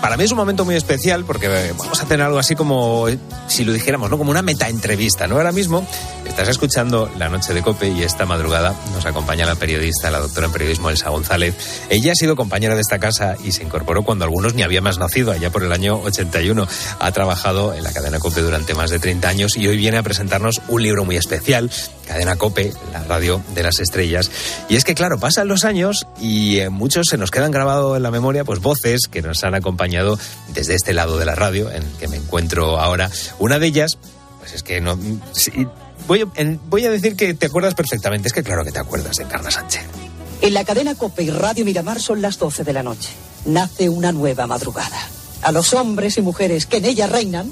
para 0.00 0.16
mí 0.16 0.24
es 0.24 0.30
un 0.30 0.36
momento 0.36 0.64
muy 0.64 0.74
especial 0.74 1.24
porque 1.24 1.72
vamos 1.76 2.00
a 2.00 2.06
tener 2.06 2.26
algo 2.26 2.38
así 2.38 2.54
como, 2.54 3.06
si 3.48 3.64
lo 3.64 3.72
dijéramos, 3.72 4.10
¿no? 4.10 4.18
Como 4.18 4.30
una 4.30 4.42
meta 4.42 4.68
entrevista, 4.68 5.26
¿no? 5.26 5.36
Ahora 5.36 5.52
mismo 5.52 5.86
estás 6.36 6.50
escuchando 6.50 7.10
La 7.16 7.30
Noche 7.30 7.54
de 7.54 7.62
Cope 7.62 7.88
y 7.88 8.02
esta 8.02 8.26
madrugada 8.26 8.74
nos 8.92 9.06
acompaña 9.06 9.46
la 9.46 9.54
periodista, 9.54 10.10
la 10.10 10.18
doctora 10.18 10.48
en 10.48 10.52
periodismo 10.52 10.90
Elsa 10.90 11.08
González. 11.08 11.54
Ella 11.88 12.12
ha 12.12 12.14
sido 12.14 12.36
compañera 12.36 12.74
de 12.74 12.82
esta 12.82 12.98
casa 12.98 13.36
y 13.42 13.52
se 13.52 13.62
incorporó 13.62 14.02
cuando 14.02 14.26
algunos 14.26 14.52
ni 14.52 14.62
había 14.62 14.82
más 14.82 14.98
nacido, 14.98 15.32
allá 15.32 15.48
por 15.48 15.62
el 15.62 15.72
año 15.72 15.98
81. 16.02 16.68
Ha 16.98 17.12
trabajado 17.12 17.72
en 17.72 17.82
la 17.82 17.90
cadena 17.90 18.18
Cope 18.18 18.42
durante 18.42 18.74
más 18.74 18.90
de 18.90 18.98
30 18.98 19.26
años 19.26 19.56
y 19.56 19.66
hoy 19.66 19.78
viene 19.78 19.96
a 19.96 20.02
presentarnos 20.02 20.60
un 20.68 20.82
libro 20.82 21.06
muy 21.06 21.16
especial, 21.16 21.70
Cadena 22.06 22.36
Cope, 22.36 22.74
la 22.92 23.02
radio 23.04 23.42
de 23.54 23.62
las 23.62 23.80
estrellas. 23.80 24.30
Y 24.68 24.76
es 24.76 24.84
que, 24.84 24.94
claro, 24.94 25.18
pasan 25.18 25.48
los 25.48 25.64
años 25.64 26.06
y 26.20 26.58
eh, 26.58 26.68
muchos 26.68 27.06
se 27.08 27.16
nos 27.16 27.30
quedan 27.30 27.50
grabados 27.50 27.96
en 27.96 28.02
la 28.02 28.10
memoria, 28.10 28.44
pues 28.44 28.60
voces 28.60 29.08
que 29.10 29.22
nos 29.22 29.42
han 29.42 29.54
acompañado 29.54 30.18
desde 30.52 30.74
este 30.74 30.92
lado 30.92 31.16
de 31.16 31.24
la 31.24 31.34
radio 31.34 31.70
en 31.70 31.82
que 31.98 32.08
me 32.08 32.18
encuentro 32.18 32.78
ahora. 32.78 33.10
Una 33.38 33.58
de 33.58 33.68
ellas, 33.68 33.96
pues 34.38 34.52
es 34.52 34.62
que 34.62 34.82
no. 34.82 34.98
En- 36.34 36.60
voy 36.68 36.84
a 36.86 36.90
decir 36.90 37.16
que 37.16 37.34
te 37.34 37.46
acuerdas 37.46 37.74
perfectamente. 37.74 38.28
Es 38.28 38.32
que 38.34 38.42
claro 38.42 38.64
que 38.64 38.72
te 38.72 38.78
acuerdas 38.78 39.16
de 39.16 39.24
Carla 39.26 39.50
Sánchez. 39.50 39.82
En 40.42 40.54
la 40.54 40.64
cadena 40.64 40.94
Cope 40.94 41.22
y 41.22 41.30
Radio 41.30 41.64
Miramar 41.64 42.00
son 42.00 42.20
las 42.22 42.38
12 42.38 42.62
de 42.64 42.72
la 42.72 42.82
noche. 42.82 43.08
Nace 43.46 43.88
una 43.88 44.12
nueva 44.12 44.46
madrugada. 44.46 44.98
A 45.42 45.52
los 45.52 45.72
hombres 45.74 46.16
y 46.18 46.22
mujeres 46.22 46.66
que 46.66 46.78
en 46.78 46.84
ella 46.86 47.06
reinan. 47.06 47.50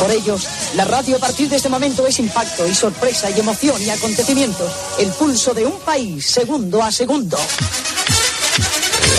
Por 0.00 0.10
ellos, 0.12 0.46
la 0.76 0.84
radio 0.86 1.16
a 1.16 1.18
partir 1.18 1.48
de 1.50 1.56
este 1.56 1.68
momento 1.68 2.06
es 2.06 2.18
impacto 2.18 2.66
y 2.66 2.74
sorpresa 2.74 3.28
y 3.30 3.38
emoción 3.38 3.80
y 3.82 3.90
acontecimientos. 3.90 4.70
El 4.98 5.08
pulso 5.10 5.52
de 5.52 5.66
un 5.66 5.78
país, 5.80 6.26
segundo 6.26 6.82
a 6.82 6.90
segundo. 6.90 7.38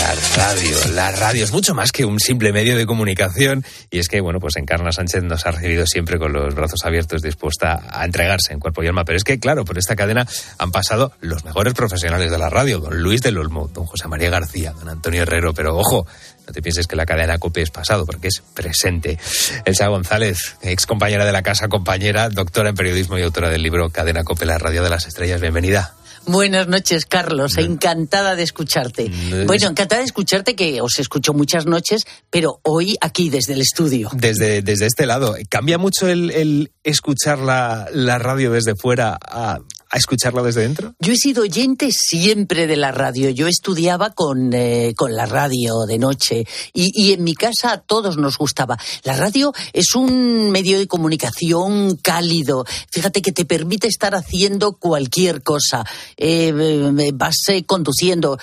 La 0.02 0.16
radio, 0.36 0.76
la 0.94 1.12
radio 1.12 1.44
es 1.44 1.52
mucho 1.52 1.76
más 1.76 1.92
que 1.92 2.04
un 2.04 2.18
simple 2.18 2.52
medio 2.52 2.76
de 2.76 2.86
comunicación 2.86 3.64
y 3.88 4.00
es 4.00 4.08
que, 4.08 4.20
bueno, 4.20 4.40
pues 4.40 4.56
Encarna 4.56 4.90
Sánchez 4.90 5.22
nos 5.22 5.46
ha 5.46 5.52
recibido 5.52 5.86
siempre 5.86 6.18
con 6.18 6.32
los 6.32 6.56
brazos 6.56 6.80
abiertos, 6.84 7.22
dispuesta 7.22 7.84
a 7.88 8.04
entregarse 8.04 8.52
en 8.52 8.58
cuerpo 8.58 8.82
y 8.82 8.88
alma. 8.88 9.04
Pero 9.04 9.16
es 9.16 9.22
que, 9.22 9.38
claro, 9.38 9.64
por 9.64 9.78
esta 9.78 9.94
cadena 9.94 10.26
han 10.58 10.72
pasado 10.72 11.12
los 11.20 11.44
mejores 11.44 11.74
profesionales 11.74 12.32
de 12.32 12.38
la 12.38 12.50
radio, 12.50 12.80
don 12.80 13.00
Luis 13.00 13.22
del 13.22 13.38
Olmo, 13.38 13.70
don 13.72 13.86
José 13.86 14.08
María 14.08 14.28
García, 14.28 14.72
don 14.72 14.88
Antonio 14.88 15.22
Herrero, 15.22 15.54
pero 15.54 15.76
ojo, 15.76 16.04
no 16.48 16.52
te 16.52 16.62
pienses 16.62 16.88
que 16.88 16.96
la 16.96 17.06
cadena 17.06 17.38
COPE 17.38 17.62
es 17.62 17.70
pasado, 17.70 18.04
porque 18.04 18.26
es 18.26 18.42
presente. 18.54 19.20
Elsa 19.64 19.86
González, 19.86 20.56
ex 20.62 20.84
compañera 20.84 21.24
de 21.24 21.30
la 21.30 21.42
casa, 21.42 21.68
compañera, 21.68 22.28
doctora 22.28 22.70
en 22.70 22.74
periodismo 22.74 23.18
y 23.18 23.22
autora 23.22 23.50
del 23.50 23.62
libro 23.62 23.88
Cadena 23.90 24.24
COPE, 24.24 24.46
la 24.46 24.58
radio 24.58 24.82
de 24.82 24.90
las 24.90 25.06
estrellas. 25.06 25.40
Bienvenida. 25.40 25.94
Buenas 26.26 26.68
noches, 26.68 27.06
Carlos. 27.06 27.58
Encantada 27.58 28.36
de 28.36 28.42
escucharte. 28.42 29.08
Mm. 29.08 29.46
Bueno, 29.46 29.68
encantada 29.68 30.00
de 30.00 30.06
escucharte, 30.06 30.54
que 30.54 30.80
os 30.80 30.98
escucho 30.98 31.32
muchas 31.32 31.66
noches, 31.66 32.04
pero 32.30 32.60
hoy 32.62 32.96
aquí 33.00 33.28
desde 33.30 33.54
el 33.54 33.60
estudio. 33.60 34.10
Desde, 34.14 34.62
desde 34.62 34.86
este 34.86 35.06
lado, 35.06 35.36
¿cambia 35.48 35.78
mucho 35.78 36.08
el, 36.08 36.30
el 36.30 36.72
escuchar 36.84 37.38
la, 37.38 37.88
la 37.92 38.18
radio 38.18 38.52
desde 38.52 38.74
fuera 38.76 39.18
a, 39.20 39.58
a 39.92 39.98
escucharla 39.98 40.42
desde 40.42 40.62
dentro? 40.62 40.94
Yo 40.98 41.12
he 41.12 41.16
sido 41.16 41.42
oyente 41.42 41.90
siempre 41.92 42.66
de 42.66 42.76
la 42.76 42.90
radio. 42.90 43.30
Yo 43.30 43.46
estudiaba 43.46 44.10
con, 44.10 44.52
eh, 44.52 44.94
con 44.96 45.14
la 45.14 45.26
radio 45.26 45.84
de 45.86 45.98
noche 45.98 46.46
y, 46.72 46.90
y 46.94 47.12
en 47.12 47.22
mi 47.22 47.34
casa 47.34 47.72
a 47.72 47.80
todos 47.80 48.16
nos 48.16 48.38
gustaba. 48.38 48.78
La 49.04 49.16
radio 49.16 49.52
es 49.72 49.94
un 49.94 50.50
medio 50.50 50.78
de 50.78 50.86
comunicación 50.86 51.96
cálido. 51.96 52.64
Fíjate 52.90 53.22
que 53.22 53.32
te 53.32 53.44
permite 53.44 53.86
estar 53.86 54.14
haciendo 54.14 54.72
cualquier 54.72 55.42
cosa. 55.42 55.84
Eh, 56.16 56.52
eh, 56.56 57.10
vas 57.14 57.36
eh, 57.48 57.64
conduciendo. 57.64 58.38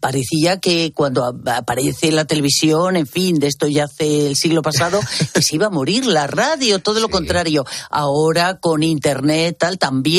Parecía 0.00 0.58
que 0.58 0.92
cuando 0.92 1.24
aparece 1.24 2.10
la 2.10 2.24
televisión, 2.24 2.96
en 2.96 3.06
fin, 3.06 3.38
de 3.38 3.46
esto 3.46 3.66
ya 3.68 3.84
hace 3.84 4.26
el 4.26 4.36
siglo 4.36 4.62
pasado, 4.62 5.00
que 5.32 5.42
se 5.42 5.56
iba 5.56 5.66
a 5.66 5.70
morir 5.70 6.06
la 6.06 6.26
radio, 6.26 6.80
todo 6.80 7.00
lo 7.00 7.08
contrario. 7.16 7.64
Ahora 7.90 8.58
con 8.58 8.82
internet, 8.82 9.56
tal, 9.58 9.78
también. 9.78 10.15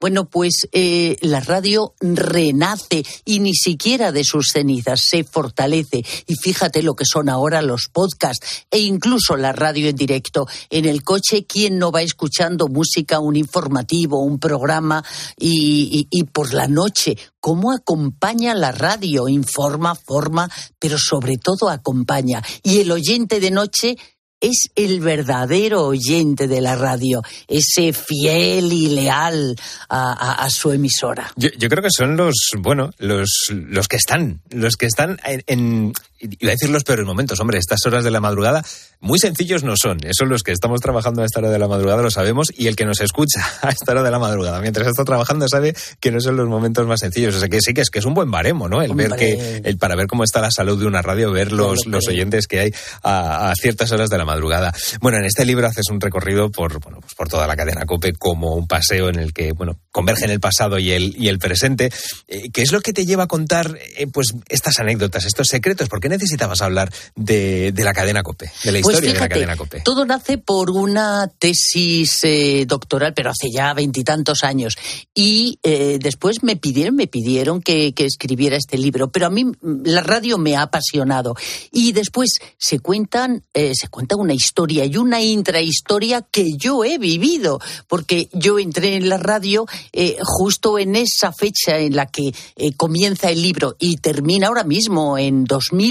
Bueno, 0.00 0.28
pues 0.28 0.68
eh, 0.72 1.16
la 1.22 1.40
radio 1.40 1.94
renace 2.00 3.02
y 3.24 3.38
ni 3.40 3.54
siquiera 3.54 4.12
de 4.12 4.24
sus 4.24 4.48
cenizas 4.52 5.00
se 5.02 5.24
fortalece. 5.24 6.04
Y 6.26 6.34
fíjate 6.34 6.82
lo 6.82 6.94
que 6.94 7.04
son 7.04 7.28
ahora 7.28 7.62
los 7.62 7.88
podcasts 7.92 8.64
e 8.70 8.80
incluso 8.80 9.36
la 9.36 9.52
radio 9.52 9.88
en 9.88 9.96
directo. 9.96 10.46
En 10.68 10.84
el 10.84 11.02
coche, 11.02 11.44
¿quién 11.46 11.78
no 11.78 11.90
va 11.90 12.02
escuchando 12.02 12.68
música, 12.68 13.18
un 13.20 13.36
informativo, 13.36 14.22
un 14.22 14.38
programa? 14.38 15.04
Y- 15.38 16.06
y 16.10 16.24
por 16.24 16.52
la 16.52 16.66
noche, 16.66 17.16
¿cómo 17.40 17.72
acompaña 17.72 18.54
la 18.54 18.72
radio? 18.72 19.28
Informa, 19.28 19.94
forma, 19.94 20.50
pero 20.78 20.98
sobre 20.98 21.36
todo 21.38 21.68
acompaña. 21.70 22.42
Y 22.62 22.80
el 22.80 22.90
oyente 22.92 23.40
de 23.40 23.50
noche 23.50 23.96
es 24.40 24.70
el 24.74 25.00
verdadero 25.00 25.82
oyente 25.84 26.48
de 26.48 26.60
la 26.60 26.76
radio, 26.76 27.22
ese 27.46 27.92
fiel 27.92 28.72
y 28.72 28.88
leal 28.88 29.56
a, 29.88 30.48
su 30.50 30.72
emisora. 30.72 31.32
Yo, 31.36 31.50
creo 31.68 31.82
que 31.82 31.90
son 31.90 32.16
los, 32.16 32.34
bueno, 32.58 32.90
los, 32.98 33.30
los 33.50 33.88
que 33.88 33.96
están, 33.96 34.40
los 34.50 34.76
que 34.76 34.86
están 34.86 35.18
en- 35.24 35.92
iba 36.20 36.50
a 36.50 36.54
decir 36.54 36.70
los 36.70 36.84
peores 36.84 37.06
momentos, 37.06 37.40
hombre, 37.40 37.58
estas 37.58 37.80
horas 37.86 38.04
de 38.04 38.10
la 38.10 38.20
madrugada, 38.20 38.62
muy 39.00 39.18
sencillos 39.18 39.64
no 39.64 39.74
son, 39.76 39.98
esos 40.04 40.28
los 40.28 40.42
que 40.42 40.52
estamos 40.52 40.80
trabajando 40.80 41.22
a 41.22 41.24
esta 41.24 41.40
hora 41.40 41.50
de 41.50 41.58
la 41.58 41.68
madrugada 41.68 42.02
lo 42.02 42.10
sabemos 42.10 42.48
y 42.56 42.66
el 42.66 42.76
que 42.76 42.84
nos 42.84 43.00
escucha 43.00 43.40
a 43.62 43.70
esta 43.70 43.92
hora 43.92 44.02
de 44.02 44.10
la 44.10 44.18
madrugada 44.18 44.60
mientras 44.60 44.86
está 44.86 45.04
trabajando 45.04 45.48
sabe 45.48 45.74
que 46.00 46.10
no 46.10 46.20
son 46.20 46.36
los 46.36 46.48
momentos 46.48 46.86
más 46.86 47.00
sencillos, 47.00 47.34
o 47.36 47.40
sea 47.40 47.48
que 47.48 47.60
sí 47.60 47.72
que 47.72 47.80
es 47.80 47.90
que 47.90 47.98
es 47.98 48.04
un 48.04 48.14
buen 48.14 48.30
baremo, 48.30 48.68
¿no? 48.68 48.82
El 48.82 48.94
ver 48.94 49.12
que, 49.12 49.62
el, 49.64 49.78
para 49.78 49.96
ver 49.96 50.06
cómo 50.06 50.24
está 50.24 50.40
la 50.40 50.50
salud 50.50 50.78
de 50.78 50.86
una 50.86 51.02
radio, 51.02 51.32
ver 51.32 51.52
los, 51.52 51.86
los 51.86 52.06
oyentes 52.08 52.46
que 52.46 52.60
hay 52.60 52.70
a, 53.02 53.50
a 53.50 53.54
ciertas 53.54 53.90
horas 53.92 54.10
de 54.10 54.18
la 54.18 54.24
madrugada. 54.24 54.72
Bueno, 55.00 55.18
en 55.18 55.24
este 55.24 55.44
libro 55.44 55.66
haces 55.66 55.86
un 55.90 56.00
recorrido 56.00 56.50
por, 56.50 56.80
bueno, 56.80 57.00
pues 57.00 57.14
por 57.14 57.28
toda 57.28 57.46
la 57.46 57.56
cadena 57.56 57.86
COPE 57.86 58.12
como 58.14 58.54
un 58.54 58.66
paseo 58.66 59.08
en 59.08 59.18
el 59.18 59.32
que, 59.32 59.52
bueno, 59.52 59.78
convergen 59.90 60.30
el 60.30 60.40
pasado 60.40 60.78
y 60.78 60.92
el, 60.92 61.14
y 61.18 61.28
el 61.28 61.38
presente. 61.38 61.90
Eh, 62.28 62.50
¿Qué 62.52 62.62
es 62.62 62.72
lo 62.72 62.80
que 62.80 62.92
te 62.92 63.06
lleva 63.06 63.24
a 63.24 63.28
contar, 63.28 63.78
eh, 63.96 64.06
pues, 64.06 64.34
estas 64.48 64.78
anécdotas, 64.78 65.24
estos 65.24 65.48
secretos? 65.48 65.88
¿Por 65.88 66.00
qué 66.00 66.09
necesitabas 66.10 66.60
hablar 66.62 66.92
de, 67.16 67.72
de 67.72 67.84
la 67.84 67.92
cadena 67.92 68.22
COPE, 68.22 68.52
de 68.64 68.72
la 68.72 68.80
Pues 68.80 68.94
historia 68.94 69.14
de 69.14 69.20
la 69.20 69.28
cadena 69.28 69.56
COPE? 69.56 69.80
Todo 69.80 70.04
nace 70.04 70.38
por 70.38 70.70
una 70.70 71.28
tesis 71.38 72.24
eh, 72.24 72.64
doctoral, 72.66 73.14
pero 73.14 73.30
hace 73.30 73.50
ya 73.50 73.72
veintitantos 73.72 74.44
años. 74.44 74.76
Y 75.14 75.58
eh, 75.62 75.98
después 76.00 76.42
me 76.42 76.56
pidieron, 76.56 76.96
me 76.96 77.06
pidieron 77.06 77.62
que, 77.62 77.94
que 77.94 78.04
escribiera 78.04 78.56
este 78.56 78.76
libro. 78.76 79.10
Pero 79.10 79.26
a 79.26 79.30
mí 79.30 79.44
mm, 79.44 79.54
la 79.84 80.02
radio 80.02 80.38
me 80.38 80.56
ha 80.56 80.62
apasionado. 80.62 81.34
Y 81.72 81.92
después 81.92 82.38
se 82.58 82.78
cuentan, 82.80 83.44
eh, 83.54 83.72
se 83.74 83.88
cuenta 83.88 84.16
una 84.16 84.34
historia 84.34 84.84
y 84.84 84.96
una 84.96 85.22
intrahistoria 85.22 86.22
que 86.22 86.56
yo 86.56 86.84
he 86.84 86.98
vivido, 86.98 87.60
porque 87.88 88.28
yo 88.32 88.58
entré 88.58 88.96
en 88.96 89.08
la 89.08 89.18
radio 89.18 89.66
eh, 89.92 90.16
justo 90.22 90.78
en 90.78 90.96
esa 90.96 91.32
fecha 91.32 91.78
en 91.78 91.96
la 91.96 92.06
que 92.06 92.32
eh, 92.56 92.72
comienza 92.76 93.30
el 93.30 93.42
libro 93.42 93.76
y 93.78 93.96
termina 93.96 94.48
ahora 94.48 94.64
mismo 94.64 95.18
en 95.18 95.44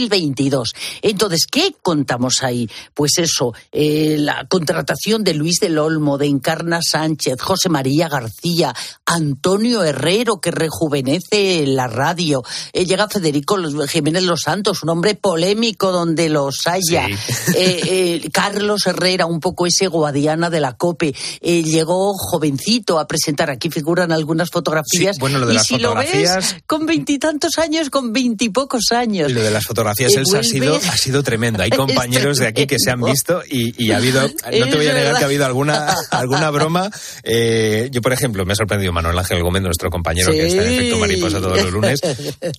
2022. 0.09 0.73
Entonces, 1.01 1.45
¿qué 1.49 1.73
contamos 1.81 2.43
ahí? 2.43 2.69
Pues 2.93 3.17
eso, 3.17 3.53
eh, 3.71 4.15
la 4.19 4.45
contratación 4.49 5.23
de 5.23 5.33
Luis 5.33 5.59
del 5.59 5.77
Olmo, 5.77 6.17
de 6.17 6.25
Encarna 6.27 6.79
Sánchez, 6.81 7.39
José 7.41 7.69
María 7.69 8.09
García, 8.09 8.73
Antonio 9.05 9.83
Herrero, 9.83 10.41
que 10.41 10.51
rejuvenece 10.51 11.65
la 11.67 11.87
radio. 11.87 12.43
Eh, 12.73 12.85
llega 12.85 13.07
Federico 13.07 13.57
Jiménez 13.87 14.23
Los 14.23 14.41
Santos, 14.41 14.83
un 14.83 14.89
hombre 14.89 15.15
polémico 15.15 15.91
donde 15.91 16.29
los 16.29 16.67
haya. 16.67 17.07
Eh, 17.07 17.11
eh, 17.55 18.29
Carlos 18.31 18.85
Herrera, 18.87 19.25
un 19.25 19.39
poco 19.39 19.65
ese 19.65 19.87
guadiana 19.87 20.49
de 20.49 20.59
la 20.59 20.73
COPE. 20.73 21.13
Llegó 21.41 22.13
jovencito 22.13 22.99
a 22.99 23.07
presentar. 23.07 23.49
Aquí 23.49 23.69
figuran 23.69 24.11
algunas 24.11 24.49
fotografías. 24.49 25.15
Sí, 25.15 25.19
bueno, 25.19 25.39
lo 25.39 25.47
de 25.47 25.53
y 25.53 25.55
las 25.57 25.65
si 25.65 25.77
lo 25.77 25.89
fotografías- 25.89 26.35
ves, 26.53 26.63
con 26.65 26.85
veintitantos 26.85 27.57
años, 27.57 27.89
con 27.89 28.13
veintipocos 28.13 28.91
años. 28.91 29.31
Lo 29.31 29.41
de 29.43 29.51
las 29.51 29.65
fotografías, 29.65 29.98
Eh, 30.05 30.19
Elsa, 30.19 30.39
ha 30.39 30.43
sido, 30.43 30.75
ha 30.75 30.97
sido 30.97 31.23
tremendo. 31.23 31.63
Hay 31.63 31.69
compañeros 31.85 32.37
de 32.37 32.47
aquí 32.47 32.67
que 32.67 32.77
se 32.79 32.91
han 32.91 33.01
visto 33.01 33.41
y, 33.49 33.83
y 33.83 33.91
ha 33.91 33.97
habido, 33.97 34.21
no 34.21 34.67
te 34.67 34.75
voy 34.75 34.87
a 34.87 34.93
negar 34.93 35.17
que 35.17 35.23
ha 35.23 35.27
habido 35.27 35.45
alguna, 35.45 35.95
alguna 36.11 36.49
broma. 36.49 36.89
Eh, 37.23 37.89
yo, 37.91 38.01
por 38.01 38.13
ejemplo, 38.13 38.45
me 38.45 38.53
ha 38.53 38.55
sorprendido 38.55 38.91
Manuel 38.91 39.17
Ángel 39.17 39.41
Gómez, 39.41 39.61
nuestro 39.61 39.89
compañero 39.89 40.31
que 40.31 40.47
está 40.47 40.63
en 40.63 40.73
efecto 40.73 40.97
mariposa 40.97 41.39
todos 41.39 41.61
los 41.63 41.71
lunes. 41.71 42.01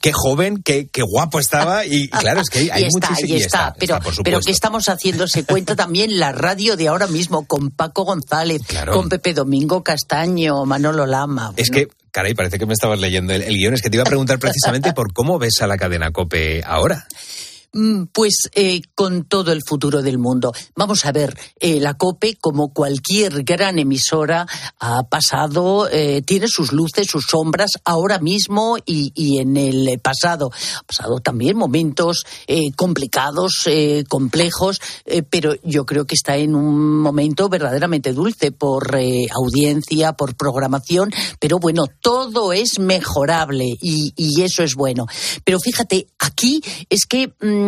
Qué 0.01 0.13
joven, 0.13 0.63
qué, 0.63 0.89
qué 0.89 1.03
guapo 1.03 1.41
estaba 1.41 1.85
y 1.87 2.09
claro, 2.09 2.41
es 2.41 2.51
que 2.51 2.59
hay, 2.61 2.71
hay 2.71 2.83
y 2.85 2.87
está, 2.87 3.15
y 3.23 3.37
está, 3.37 3.75
pero, 3.79 3.95
por 3.97 4.15
supuesto. 4.15 4.23
pero 4.25 4.41
¿qué 4.41 4.51
estamos 4.51 4.89
haciendo? 4.89 5.29
Se 5.29 5.45
cuenta 5.45 5.77
también 5.77 6.19
la 6.19 6.33
radio 6.33 6.77
de 6.77 6.89
ahora 6.89 7.07
mismo 7.07 7.47
con 7.47 7.71
Paco 7.71 8.05
González, 8.05 8.63
con 8.93 9.09
Pepe 9.09 9.35
Domingo 9.35 9.83
Castaño, 9.83 10.65
Manolo 10.65 11.07
Lama. 11.07 11.53
Es 11.57 11.71
que, 11.71 11.89
caray, 12.11 12.35
parece 12.35 12.59
que 12.59 12.67
me 12.67 12.73
estabas 12.73 13.01
leyendo 13.01 13.33
el, 13.33 13.43
el 13.43 13.55
guion. 13.57 13.75
Es 13.75 13.83
que 13.83 13.91
te 13.91 13.97
iba 13.97 14.03
a 14.03 14.07
preguntar 14.07 14.39
precisamente 14.39 14.93
por 14.93 15.13
cómo 15.13 15.39
ves 15.39 15.61
a 15.63 15.67
la 15.67 15.77
cadena 15.77 16.11
COPE 16.11 16.63
ahora. 16.65 17.07
Mm, 17.73 18.07
Pues 18.13 18.49
eh, 18.55 18.81
con 18.97 19.25
todo 19.25 19.53
el 19.53 19.61
futuro 19.65 20.03
del 20.03 20.19
mundo. 20.19 20.53
Vamos 20.75 21.05
a 21.05 21.13
ver, 21.13 21.39
eh, 21.61 21.79
la 21.79 21.95
COPE, 21.95 22.37
como 22.41 22.73
cualquier 22.73 23.45
gran 23.45 23.79
emisora, 23.79 24.47
ha 24.81 25.05
pasado, 25.05 25.89
eh, 25.89 26.23
tiene 26.23 26.49
sus 26.49 26.73
luces, 26.73 27.07
sus 27.07 27.27
sombras, 27.31 27.71
ahora 27.85 28.19
mismo 28.19 28.77
y, 28.85 29.13
y 29.15 29.39
en 29.39 29.57
el 29.57 30.01
pasado. 30.01 30.51
Ha 30.79 30.83
pasado 30.83 31.21
también 31.21 31.57
momentos 31.57 32.25
eh, 32.49 32.73
complicados, 32.75 33.69
complejos, 34.09 34.81
pero 35.29 35.55
yo 35.63 35.87
creo 35.87 36.07
que 36.07 36.15
está 36.15 36.37
en 36.37 36.55
un 36.55 36.99
momento 36.99 37.49
verdaderamente 37.49 38.13
dulce 38.13 38.51
por 38.51 38.97
audiencia, 39.31 40.15
por 40.15 40.35
programación, 40.35 41.11
pero 41.39 41.59
bueno, 41.59 41.85
todo 42.01 42.53
es 42.53 42.79
mejorable 42.79 43.67
y, 43.81 44.13
eso 44.43 44.63
es 44.63 44.75
bueno. 44.75 45.07
Pero 45.45 45.59
fíjate, 45.61 46.09
aquí 46.19 46.63
es 46.89 47.05
que 47.07 47.33
mm, 47.41 47.60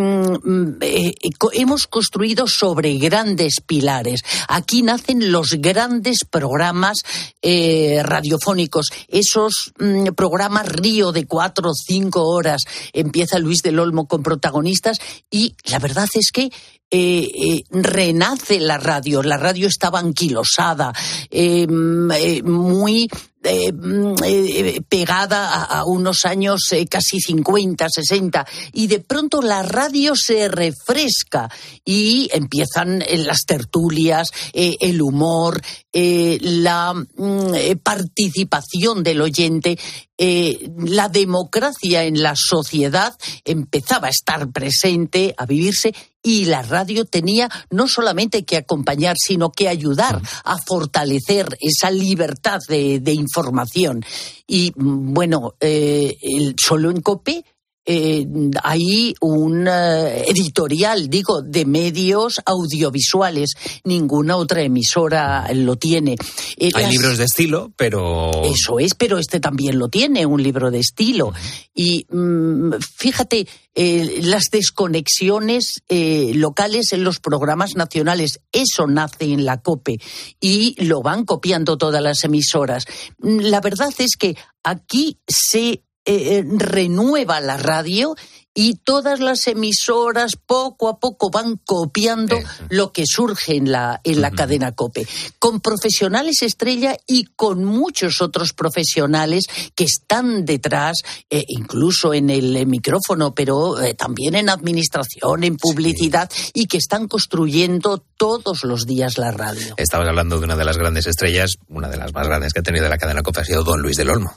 eh, 0.80 1.12
co- 1.38 1.50
hemos 1.52 1.86
construido 1.86 2.46
sobre 2.46 2.94
grandes 2.98 3.56
pilares. 3.64 4.22
Aquí 4.48 4.82
nacen 4.82 5.32
los 5.32 5.50
grandes 5.58 6.20
programas 6.28 6.98
eh, 7.42 8.00
radiofónicos, 8.02 8.86
esos 9.08 9.72
mm, 9.78 10.08
programas 10.16 10.66
río 10.68 11.12
de 11.12 11.26
cuatro 11.26 11.70
o 11.70 11.74
cinco 11.74 12.28
horas. 12.28 12.62
Empieza 12.92 13.38
Luis 13.38 13.62
del 13.62 13.78
Olmo 13.78 14.06
con 14.06 14.22
protagonistas 14.22 14.98
y 15.30 15.54
la 15.64 15.78
verdad 15.78 16.08
es 16.14 16.30
que 16.32 16.50
eh, 16.90 17.30
eh, 17.34 17.62
renace 17.70 18.60
la 18.60 18.76
radio. 18.76 19.22
La 19.22 19.38
radio 19.38 19.66
estaba 19.66 19.98
anquilosada, 19.98 20.92
eh, 21.30 21.66
mm, 21.66 22.10
eh, 22.12 22.42
muy 22.42 23.08
eh, 23.44 23.72
mm, 23.72 24.14
eh, 24.24 24.82
pegada 24.88 25.64
a, 25.64 25.84
unos 25.84 26.24
años 26.24 26.60
eh, 26.72 26.86
casi 26.86 27.20
50, 27.20 27.88
60, 27.88 28.46
y 28.72 28.86
de 28.86 29.00
pronto 29.00 29.42
la 29.42 29.62
radio 29.62 30.14
se 30.14 30.48
refresca 30.48 31.50
y 31.84 32.28
empiezan 32.32 33.02
eh, 33.02 33.18
las 33.18 33.44
tertulias, 33.46 34.30
eh, 34.52 34.76
el 34.80 35.02
humor, 35.02 35.60
eh, 35.92 36.38
la 36.40 36.94
mm, 36.94 37.54
eh, 37.54 37.76
participación 37.76 39.02
del 39.02 39.20
oyente, 39.20 39.78
eh, 40.16 40.70
la 40.78 41.08
democracia 41.08 42.04
en 42.04 42.22
la 42.22 42.34
sociedad 42.36 43.14
empezaba 43.44 44.06
a 44.06 44.10
estar 44.10 44.50
presente, 44.52 45.34
a 45.36 45.46
vivirse, 45.46 45.94
y 46.22 46.44
la 46.44 46.62
radio 46.62 47.04
tenía 47.04 47.50
no 47.70 47.88
solamente 47.88 48.44
que 48.44 48.56
acompañar, 48.56 49.16
sino 49.18 49.50
que 49.50 49.68
ayudar 49.68 50.20
a 50.44 50.56
fortalecer 50.58 51.56
esa 51.60 51.90
libertad 51.90 52.60
de, 52.68 53.00
de 53.00 53.12
información. 53.12 54.04
Y 54.46 54.72
mm, 54.76 55.12
bueno, 55.14 55.54
eh, 55.60 56.16
el- 56.22 56.54
solo 56.64 56.90
en 56.90 57.00
COPE 57.00 57.44
eh, 57.84 58.26
hay 58.62 59.14
un 59.20 59.66
eh, 59.68 60.24
editorial, 60.28 61.08
digo, 61.10 61.42
de 61.42 61.64
medios 61.64 62.40
audiovisuales. 62.44 63.54
Ninguna 63.84 64.36
otra 64.36 64.62
emisora 64.62 65.52
lo 65.54 65.76
tiene. 65.76 66.16
Eh, 66.56 66.70
Hay 66.74 66.82
las- 66.84 66.92
libros 66.92 67.18
de 67.18 67.24
estilo, 67.24 67.72
pero... 67.76 68.30
eso 68.44 68.78
es, 68.78 68.94
pero 68.94 69.18
este 69.18 69.40
también 69.40 69.78
lo 69.78 69.88
tiene, 69.88 70.26
un 70.26 70.42
libro 70.42 70.70
de 70.70 70.78
estilo. 70.80 71.32
Y 71.74 72.06
mm, 72.10 72.74
fíjate, 72.96 73.46
las 73.74 74.44
desconexiones 74.52 75.82
locales 75.88 76.92
en 76.92 77.04
los 77.04 77.20
programas 77.20 77.74
nacionales, 77.74 78.40
eso 78.52 78.86
nace 78.86 79.24
en 79.32 79.44
la 79.44 79.60
COPE 79.62 79.98
y 80.40 80.74
lo 80.84 81.00
van 81.02 81.24
copiando 81.24 81.78
todas 81.78 82.02
las 82.02 82.22
emisoras. 82.24 82.84
Mm, 83.18 83.38
La 83.40 83.60
verdad 83.60 83.88
es 83.98 84.16
que 84.18 84.36
aquí 84.62 85.18
se 85.26 85.82
eh, 86.04 86.44
renueva 86.46 87.40
la 87.40 87.56
radio 87.56 88.14
y 88.54 88.74
todas 88.76 89.20
las 89.20 89.46
emisoras 89.46 90.36
poco 90.36 90.88
a 90.88 90.98
poco 90.98 91.30
van 91.30 91.56
copiando 91.56 92.38
lo 92.68 92.92
que 92.92 93.04
surge 93.06 93.56
en 93.56 93.72
la, 93.72 94.00
en 94.04 94.20
la 94.20 94.30
cadena 94.30 94.72
COPE, 94.72 95.06
con 95.38 95.60
profesionales 95.60 96.42
estrella 96.42 96.96
y 97.06 97.24
con 97.36 97.64
muchos 97.64 98.20
otros 98.20 98.52
profesionales 98.52 99.44
que 99.74 99.84
están 99.84 100.44
detrás, 100.44 100.98
eh, 101.30 101.44
incluso 101.48 102.12
en 102.12 102.30
el 102.30 102.56
eh, 102.56 102.66
micrófono, 102.66 103.34
pero 103.34 103.80
eh, 103.80 103.94
también 103.94 104.34
en 104.34 104.50
administración, 104.50 105.44
en 105.44 105.56
publicidad, 105.56 106.30
y 106.52 106.66
que 106.66 106.76
están 106.76 107.08
construyendo 107.08 108.04
todos 108.16 108.64
los 108.64 108.86
días 108.86 109.18
la 109.18 109.30
radio. 109.30 109.74
Estabas 109.76 110.08
hablando 110.08 110.38
de 110.38 110.44
una 110.44 110.56
de 110.56 110.64
las 110.64 110.76
grandes 110.76 111.06
estrellas, 111.06 111.54
una 111.68 111.88
de 111.88 111.96
las 111.96 112.12
más 112.12 112.26
grandes 112.26 112.52
que 112.52 112.60
ha 112.60 112.62
tenido 112.62 112.88
la 112.88 112.98
cadena 112.98 113.22
COPE 113.22 113.40
ha 113.40 113.44
sido 113.44 113.64
Don 113.64 113.80
Luis 113.80 113.96
del 113.96 114.10
Olmo. 114.10 114.34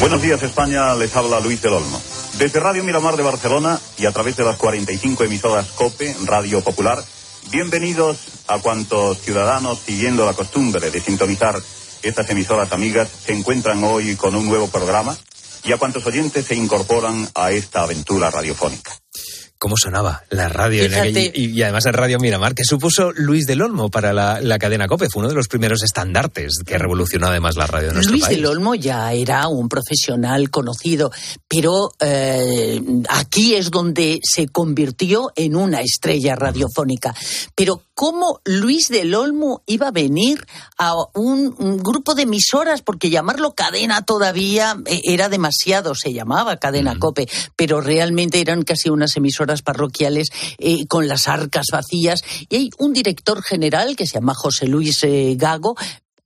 Buenos 0.00 0.22
días 0.22 0.42
España, 0.42 0.94
les 0.94 1.14
habla 1.14 1.40
Luis 1.40 1.60
del 1.60 1.74
Olmo. 1.74 2.00
Desde 2.38 2.58
Radio 2.58 2.82
Miramar 2.82 3.16
de 3.16 3.22
Barcelona 3.22 3.78
y 3.98 4.06
a 4.06 4.12
través 4.12 4.36
de 4.36 4.44
las 4.44 4.56
45 4.56 5.24
emisoras 5.24 5.66
COPE, 5.72 6.16
Radio 6.24 6.62
Popular, 6.62 7.04
bienvenidos 7.50 8.18
a 8.48 8.58
cuantos 8.58 9.18
ciudadanos 9.18 9.78
siguiendo 9.78 10.24
la 10.24 10.32
costumbre 10.32 10.90
de 10.90 11.00
sintonizar 11.00 11.60
estas 12.02 12.28
emisoras 12.30 12.72
amigas 12.72 13.08
se 13.24 13.32
encuentran 13.32 13.82
hoy 13.84 14.16
con 14.16 14.34
un 14.34 14.46
nuevo 14.46 14.68
programa 14.68 15.16
y 15.64 15.72
a 15.72 15.76
cuantos 15.76 16.06
oyentes 16.06 16.46
se 16.46 16.54
incorporan 16.54 17.28
a 17.34 17.52
esta 17.52 17.82
aventura 17.82 18.30
radiofónica. 18.30 18.92
¿Cómo 19.58 19.76
sonaba 19.76 20.22
la 20.30 20.48
radio? 20.48 20.84
en 20.84 20.94
aquel- 20.94 21.32
y, 21.34 21.50
y 21.50 21.62
además 21.62 21.84
el 21.84 21.92
Radio 21.92 22.18
Miramar, 22.18 22.54
que 22.54 22.64
supuso 22.64 23.12
Luis 23.12 23.44
del 23.44 23.60
Olmo 23.60 23.90
para 23.90 24.14
la, 24.14 24.40
la 24.40 24.58
cadena 24.58 24.86
COPE. 24.88 25.08
Fue 25.12 25.20
uno 25.20 25.28
de 25.28 25.34
los 25.34 25.48
primeros 25.48 25.82
estandartes 25.82 26.54
que 26.64 26.78
revolucionó 26.78 27.26
además 27.26 27.56
la 27.56 27.66
radio 27.66 27.88
en 27.88 27.94
nuestro 27.96 28.12
Luis 28.12 28.24
país. 28.24 28.38
del 28.38 28.46
Olmo 28.46 28.74
ya 28.74 29.12
era 29.12 29.48
un 29.48 29.68
profesional 29.68 30.48
conocido, 30.48 31.12
pero 31.46 31.90
eh, 32.00 32.80
aquí 33.10 33.54
es 33.54 33.70
donde 33.70 34.18
se 34.22 34.48
convirtió 34.48 35.30
en 35.36 35.54
una 35.56 35.82
estrella 35.82 36.36
radiofónica. 36.36 37.14
Pero 37.54 37.82
¿cómo 38.00 38.40
Luis 38.46 38.88
del 38.88 39.14
Olmo 39.14 39.62
iba 39.66 39.88
a 39.88 39.90
venir 39.90 40.46
a 40.78 40.94
un, 41.12 41.54
un 41.58 41.76
grupo 41.82 42.14
de 42.14 42.22
emisoras? 42.22 42.80
Porque 42.80 43.10
llamarlo 43.10 43.54
cadena 43.54 44.00
todavía 44.06 44.74
eh, 44.86 45.02
era 45.04 45.28
demasiado, 45.28 45.94
se 45.94 46.14
llamaba 46.14 46.56
cadena 46.56 46.98
COPE, 46.98 47.28
pero 47.56 47.82
realmente 47.82 48.40
eran 48.40 48.62
casi 48.62 48.88
unas 48.88 49.14
emisoras 49.18 49.60
parroquiales 49.60 50.30
eh, 50.56 50.86
con 50.86 51.08
las 51.08 51.28
arcas 51.28 51.66
vacías. 51.70 52.22
Y 52.48 52.56
hay 52.56 52.70
un 52.78 52.94
director 52.94 53.42
general 53.42 53.96
que 53.96 54.06
se 54.06 54.14
llama 54.14 54.32
José 54.34 54.66
Luis 54.66 55.04
eh, 55.04 55.34
Gago, 55.36 55.76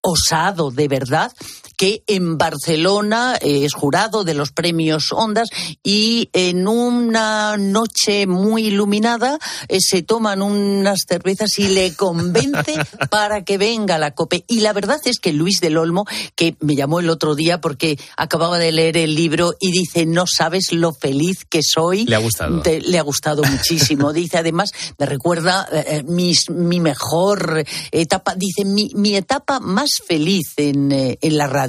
osado 0.01 0.71
de 0.71 0.87
verdad, 0.87 1.33
que 1.77 2.03
en 2.07 2.39
Barcelona 2.39 3.37
eh, 3.41 3.65
es 3.65 3.75
jurado 3.75 4.25
de 4.25 4.35
los 4.35 4.53
premios 4.53 5.13
Ondas 5.13 5.49
y 5.83 6.29
en 6.33 6.67
una 6.69 7.57
noche 7.57 8.27
muy 8.27 8.67
iluminada 8.67 9.39
eh, 9.69 9.79
se 9.81 10.03
toman 10.03 10.43
unas 10.43 11.01
cervezas 11.09 11.59
y 11.59 11.69
le 11.69 11.95
convence 11.95 12.75
para 13.11 13.45
que 13.45 13.59
venga 13.59 13.99
la 13.99 14.13
COPE. 14.13 14.45
Y 14.49 14.61
la 14.61 14.73
verdad 14.73 15.01
es 15.05 15.19
que 15.19 15.33
Luis 15.33 15.61
del 15.61 15.77
Olmo, 15.77 16.05
que 16.37 16.57
me 16.61 16.77
llamó 16.77 17.01
el 17.01 17.11
otro 17.11 17.35
día 17.35 17.61
porque 17.61 17.99
acababa 18.17 18.59
de 18.59 18.73
leer 18.73 18.97
el 18.97 19.15
libro 19.15 19.55
y 19.61 19.71
dice, 19.71 20.07
no 20.07 20.27
sabes 20.27 20.73
lo 20.73 20.93
feliz 20.93 21.45
que 21.49 21.61
soy. 21.63 22.05
Le 22.07 22.17
ha 22.17 22.19
gustado. 22.19 22.63
Te- 22.63 22.81
le 22.81 22.99
ha 22.99 23.03
gustado 23.03 23.43
muchísimo. 23.43 24.13
Dice, 24.15 24.39
además, 24.39 24.71
me 24.99 25.07
recuerda 25.07 25.67
eh, 25.73 25.85
eh, 25.89 26.03
mis- 26.05 26.51
mi 26.51 26.79
mejor 26.81 27.65
etapa, 27.91 28.35
dice, 28.37 28.65
mi, 28.65 28.91
mi 28.95 29.17
etapa 29.17 29.61
más 29.61 29.91
feliz 30.07 30.53
en, 30.57 30.93
eh, 30.93 31.19
en 31.21 31.37
la 31.37 31.47
radio. 31.47 31.64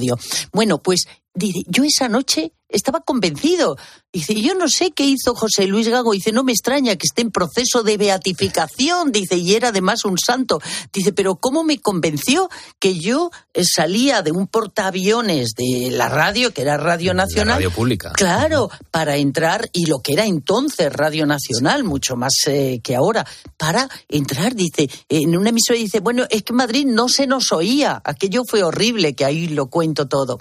Bueno, 0.52 0.82
pues, 0.82 1.06
yo 1.34 1.84
esa 1.84 2.08
noche 2.08 2.54
estaba 2.70 3.02
convencido. 3.02 3.78
Dice, 4.12 4.34
yo 4.34 4.56
no 4.56 4.68
sé 4.70 4.92
qué 4.92 5.06
hizo 5.06 5.36
José 5.36 5.68
Luis 5.68 5.88
Gago. 5.88 6.14
Dice, 6.14 6.32
no 6.32 6.44
me 6.44 6.54
extraña 6.54 6.96
que 6.96 7.06
esté 7.06 7.22
en 7.22 7.32
proceso 7.32 7.84
de 7.84 7.98
beatificación. 7.98 9.12
Dice, 9.12 9.36
y 9.38 9.56
era 9.56 9.70
además 9.70 10.06
un 10.06 10.18
santo. 10.18 10.62
Dice, 10.94 11.12
pero 11.12 11.36
¿cómo 11.36 11.64
me 11.64 11.80
convenció 11.80 12.50
que 12.80 12.98
yo 12.98 13.30
eh, 13.54 13.64
salía 13.66 14.22
de 14.22 14.32
un 14.32 14.48
portaaviones 14.48 15.52
de 15.56 15.92
la 15.92 16.10
radio, 16.10 16.54
que 16.54 16.62
era 16.62 16.78
Radio 16.78 17.14
Nacional? 17.14 17.56
radio 17.56 17.72
pública. 17.72 18.14
Claro, 18.14 18.70
para 18.90 19.18
entrar, 19.18 19.70
y 19.74 19.86
lo 19.86 20.00
que 20.00 20.14
era 20.14 20.26
entonces 20.26 20.92
Radio 20.92 21.26
Nacional, 21.26 21.84
mucho 21.84 22.16
más 22.16 22.34
eh, 22.48 22.80
que 22.82 22.96
ahora, 22.96 23.26
para 23.58 23.90
entrar, 24.08 24.56
dice, 24.56 24.90
en 25.10 25.36
una 25.38 25.50
emisora 25.50 25.78
dice, 25.78 26.00
bueno, 26.00 26.26
es 26.30 26.44
que 26.44 26.54
Madrid 26.54 26.86
no 26.86 27.10
se 27.10 27.28
nos 27.28 27.52
oía, 27.52 28.02
aquello 28.04 28.44
fue 28.48 28.64
horrible, 28.64 29.14
que 29.14 29.26
ahí 29.26 29.48
lo 29.50 29.68
cuento 29.68 30.08
todo. 30.08 30.40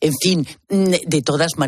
En 0.00 0.12
fin, 0.20 0.46
mm, 0.68 0.84
de 1.06 1.22
todas 1.22 1.52
maneras, 1.56 1.63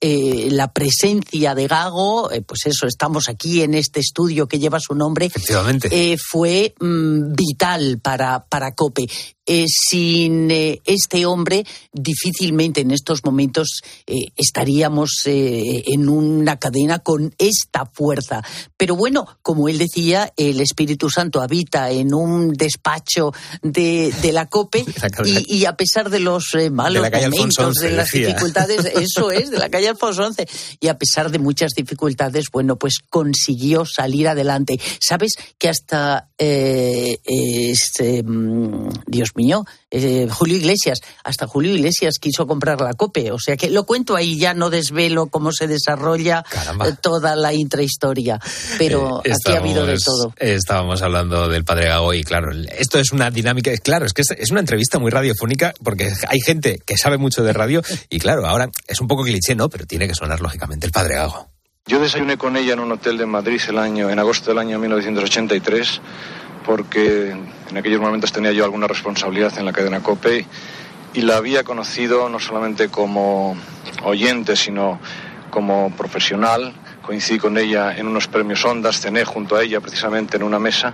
eh, 0.00 0.48
la 0.50 0.72
presencia 0.72 1.54
de 1.54 1.66
Gago, 1.66 2.30
eh, 2.30 2.42
pues 2.42 2.66
eso, 2.66 2.86
estamos 2.86 3.28
aquí 3.28 3.62
en 3.62 3.74
este 3.74 4.00
estudio 4.00 4.46
que 4.46 4.58
lleva 4.58 4.78
su 4.80 4.94
nombre, 4.94 5.30
eh, 5.90 6.16
fue 6.18 6.74
mm, 6.80 7.32
vital 7.34 8.00
para, 8.02 8.44
para 8.46 8.74
COPE. 8.74 9.06
Eh, 9.50 9.64
sin 9.66 10.50
eh, 10.50 10.82
este 10.84 11.24
hombre, 11.24 11.64
difícilmente 11.90 12.82
en 12.82 12.90
estos 12.90 13.24
momentos 13.24 13.80
eh, 14.06 14.26
estaríamos 14.36 15.22
en 15.24 16.10
una 16.10 16.58
cadena 16.58 16.98
con 16.98 17.34
esta 17.38 17.86
fuerza. 17.86 18.42
Pero 18.76 18.94
bueno, 18.94 19.26
como 19.40 19.70
él 19.70 19.78
decía, 19.78 20.34
el 20.36 20.60
Espíritu 20.60 21.08
Santo 21.08 21.40
habita 21.40 21.90
en 21.90 22.12
un 22.12 22.52
despacho 22.52 23.32
de, 23.62 24.12
de 24.20 24.32
la 24.32 24.46
COPE 24.46 24.84
y, 25.24 25.60
y 25.60 25.64
a 25.64 25.76
pesar 25.78 26.10
de 26.10 26.20
los 26.20 26.50
malos 26.70 27.10
De 27.10 27.30
momentos, 27.30 27.74
de 27.76 27.92
las 27.92 28.10
decía. 28.10 28.26
dificultades, 28.26 28.84
eso 28.96 29.30
es, 29.30 29.50
de 29.50 29.56
la 29.56 29.70
calle 29.70 29.88
Alfonso 29.88 30.30
XI, 30.30 30.44
y 30.78 30.88
a 30.88 30.98
pesar 30.98 31.30
de 31.30 31.38
muchas 31.38 31.72
dificultades, 31.72 32.46
bueno, 32.52 32.76
pues 32.76 32.98
consiguió 33.08 33.86
salir 33.86 34.28
adelante. 34.28 34.78
¿Sabes 35.00 35.36
que 35.56 35.70
hasta, 35.70 36.28
eh, 36.36 37.18
este, 37.24 38.22
mm, 38.22 38.90
Dios 39.06 39.32
mío, 39.38 39.64
eh, 39.90 40.26
Julio 40.30 40.56
Iglesias, 40.56 40.98
hasta 41.24 41.46
Julio 41.46 41.72
Iglesias 41.74 42.16
quiso 42.20 42.46
comprar 42.46 42.80
la 42.80 42.92
COPE? 42.94 43.30
O 43.32 43.38
sea 43.38 43.56
que 43.56 43.70
lo 43.70 43.84
cuento 43.84 44.16
ahí, 44.16 44.36
ya 44.38 44.52
no 44.52 44.68
desvelo 44.68 45.26
cómo 45.28 45.52
se 45.52 45.66
desarrolla 45.68 46.44
eh, 46.84 46.92
toda 47.00 47.36
la 47.36 47.54
intrahistoria, 47.54 48.40
pero 48.76 49.22
Eh, 49.24 49.30
aquí 49.32 49.56
ha 49.56 49.60
habido 49.60 49.86
de 49.86 49.94
estábamos- 49.94 50.34
todo. 50.34 50.34
Estábamos 50.38 51.02
hablando 51.02 51.48
del 51.48 51.64
padre 51.64 51.86
Gago 51.88 52.12
y 52.14 52.24
claro, 52.24 52.50
esto 52.76 52.98
es 52.98 53.12
una 53.12 53.30
dinámica, 53.30 53.70
es- 53.70 53.80
claro, 53.80 54.04
es 54.04 54.12
que 54.12 54.22
es, 54.22 54.30
es 54.36 54.50
una 54.50 54.60
entrevista 54.60 54.98
muy 54.98 55.10
radiofónica 55.10 55.72
porque 55.84 56.12
hay 56.28 56.40
gente 56.40 56.80
que 56.84 56.96
sabe 56.96 57.16
mucho 57.16 57.42
de 57.44 57.52
radio 57.52 57.80
y 58.10 58.18
claro, 58.18 58.44
ahora 58.46 58.68
es 58.86 59.00
un 59.00 59.06
poco 59.06 59.22
cliché, 59.22 59.54
¿no? 59.54 59.68
Pero 59.68 59.86
tiene 59.86 60.08
que 60.08 60.14
sonar 60.14 60.40
lógicamente 60.40 60.84
el 60.86 60.92
padre 60.92 61.14
Gago. 61.14 61.48
Yo 61.86 61.98
desayuné 62.00 62.36
con 62.36 62.54
ella 62.58 62.74
en 62.74 62.80
un 62.80 62.92
hotel 62.92 63.16
de 63.16 63.24
Madrid 63.24 63.60
el 63.66 63.78
año, 63.78 64.10
en 64.10 64.18
agosto 64.18 64.50
del 64.50 64.58
año 64.58 64.78
1983, 64.78 66.02
porque 66.68 67.30
en 67.30 67.78
aquellos 67.78 67.98
momentos 67.98 68.30
tenía 68.30 68.52
yo 68.52 68.62
alguna 68.62 68.86
responsabilidad 68.86 69.58
en 69.58 69.64
la 69.64 69.72
cadena 69.72 70.02
COPE 70.02 70.44
y 71.14 71.22
la 71.22 71.38
había 71.38 71.64
conocido 71.64 72.28
no 72.28 72.38
solamente 72.38 72.90
como 72.90 73.56
oyente, 74.02 74.54
sino 74.54 75.00
como 75.48 75.90
profesional. 75.96 76.74
Coincidí 77.00 77.38
con 77.38 77.56
ella 77.56 77.96
en 77.96 78.06
unos 78.06 78.28
premios 78.28 78.66
Ondas, 78.66 79.00
cené 79.00 79.24
junto 79.24 79.56
a 79.56 79.62
ella 79.62 79.80
precisamente 79.80 80.36
en 80.36 80.42
una 80.42 80.58
mesa. 80.58 80.92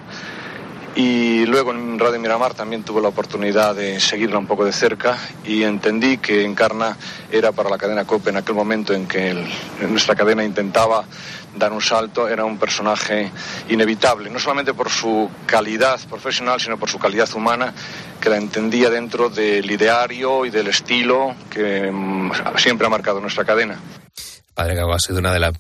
Y 0.97 1.45
luego 1.47 1.73
en 1.73 1.99
Radio 1.99 2.21
Miramar 2.21 2.55
también 2.55 2.85
tuve 2.85 3.03
la 3.03 3.09
oportunidad 3.09 3.75
de 3.75 3.99
seguirla 3.99 4.39
un 4.39 4.47
poco 4.47 4.65
de 4.65 4.73
cerca 4.73 5.19
y 5.45 5.65
entendí 5.65 6.19
que 6.19 6.45
Encarna 6.45 6.97
era 7.33 7.51
para 7.51 7.69
la 7.69 7.79
cadena 7.79 8.05
COPE 8.05 8.31
en 8.31 8.37
aquel 8.37 8.55
momento 8.55 8.95
en 8.95 9.09
que 9.09 9.31
el- 9.31 9.45
nuestra 9.91 10.15
cadena 10.15 10.45
intentaba 10.45 11.05
dar 11.57 11.73
un 11.73 11.81
salto, 11.81 12.29
era 12.29 12.45
un 12.45 12.59
personaje 12.59 13.31
inevitable, 13.69 14.31
no 14.31 14.39
solamente 14.39 14.73
por 14.73 14.89
su 14.89 15.29
calidad 15.47 15.99
profesional, 16.09 16.61
sino 16.61 16.79
por 16.79 16.89
su 16.89 16.99
calidad 17.01 17.29
humana, 17.35 17.73
que 18.21 18.29
la 18.31 18.37
entendía 18.37 18.89
dentro 18.89 19.29
del 19.31 19.69
ideario 19.69 20.47
y 20.47 20.51
del 20.51 20.69
estilo 20.69 21.35
que 21.51 21.91
mm, 21.91 22.31
siempre 22.57 22.87
ha 22.87 22.91
marcado 22.91 23.21
nuestra 23.21 23.45
cadena. 23.45 23.81
Padre 24.55 24.77
Gago 24.77 24.95
ha 24.95 25.01
sido 25.01 25.19
una 25.19 25.33
de 25.33 25.41
las 25.41 25.55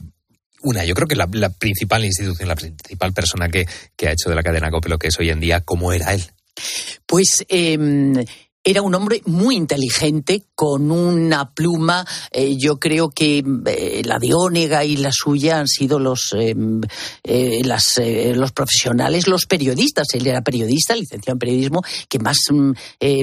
una, 0.64 0.84
yo 0.84 0.94
creo 0.94 1.06
que 1.06 1.16
la, 1.16 1.28
principal 1.50 2.04
institución, 2.04 2.48
la 2.48 2.56
principal 2.56 3.12
persona 3.12 3.48
que, 3.48 3.66
que 3.96 4.08
ha 4.08 4.12
hecho 4.12 4.28
de 4.28 4.34
la 4.34 4.42
cadena 4.42 4.70
COPE 4.70 4.88
lo 4.88 4.98
que 4.98 5.08
es 5.08 5.18
hoy 5.18 5.30
en 5.30 5.40
día, 5.40 5.60
¿cómo 5.60 5.92
era 5.92 6.12
él? 6.12 6.24
Pues 7.06 7.44
eh, 7.48 8.24
era 8.66 8.80
un 8.80 8.94
hombre 8.94 9.20
muy 9.26 9.56
inteligente, 9.56 10.46
con 10.54 10.90
una 10.90 11.52
pluma. 11.52 12.06
eh, 12.32 12.56
yo 12.58 12.80
creo 12.80 13.10
que 13.10 13.44
eh, 13.66 14.02
la 14.06 14.18
de 14.18 14.32
Ónega 14.32 14.84
y 14.84 14.96
la 14.96 15.10
suya 15.12 15.58
han 15.58 15.68
sido 15.68 15.98
los, 15.98 16.34
eh, 16.34 16.54
eh, 17.24 17.62
los 18.34 18.52
profesionales, 18.52 19.28
los 19.28 19.44
periodistas. 19.44 20.06
Él 20.14 20.26
era 20.26 20.40
periodista, 20.40 20.96
licenciado 20.96 21.34
en 21.34 21.38
periodismo, 21.40 21.82
que 22.08 22.18
más 22.18 22.38
mm, 22.50 22.72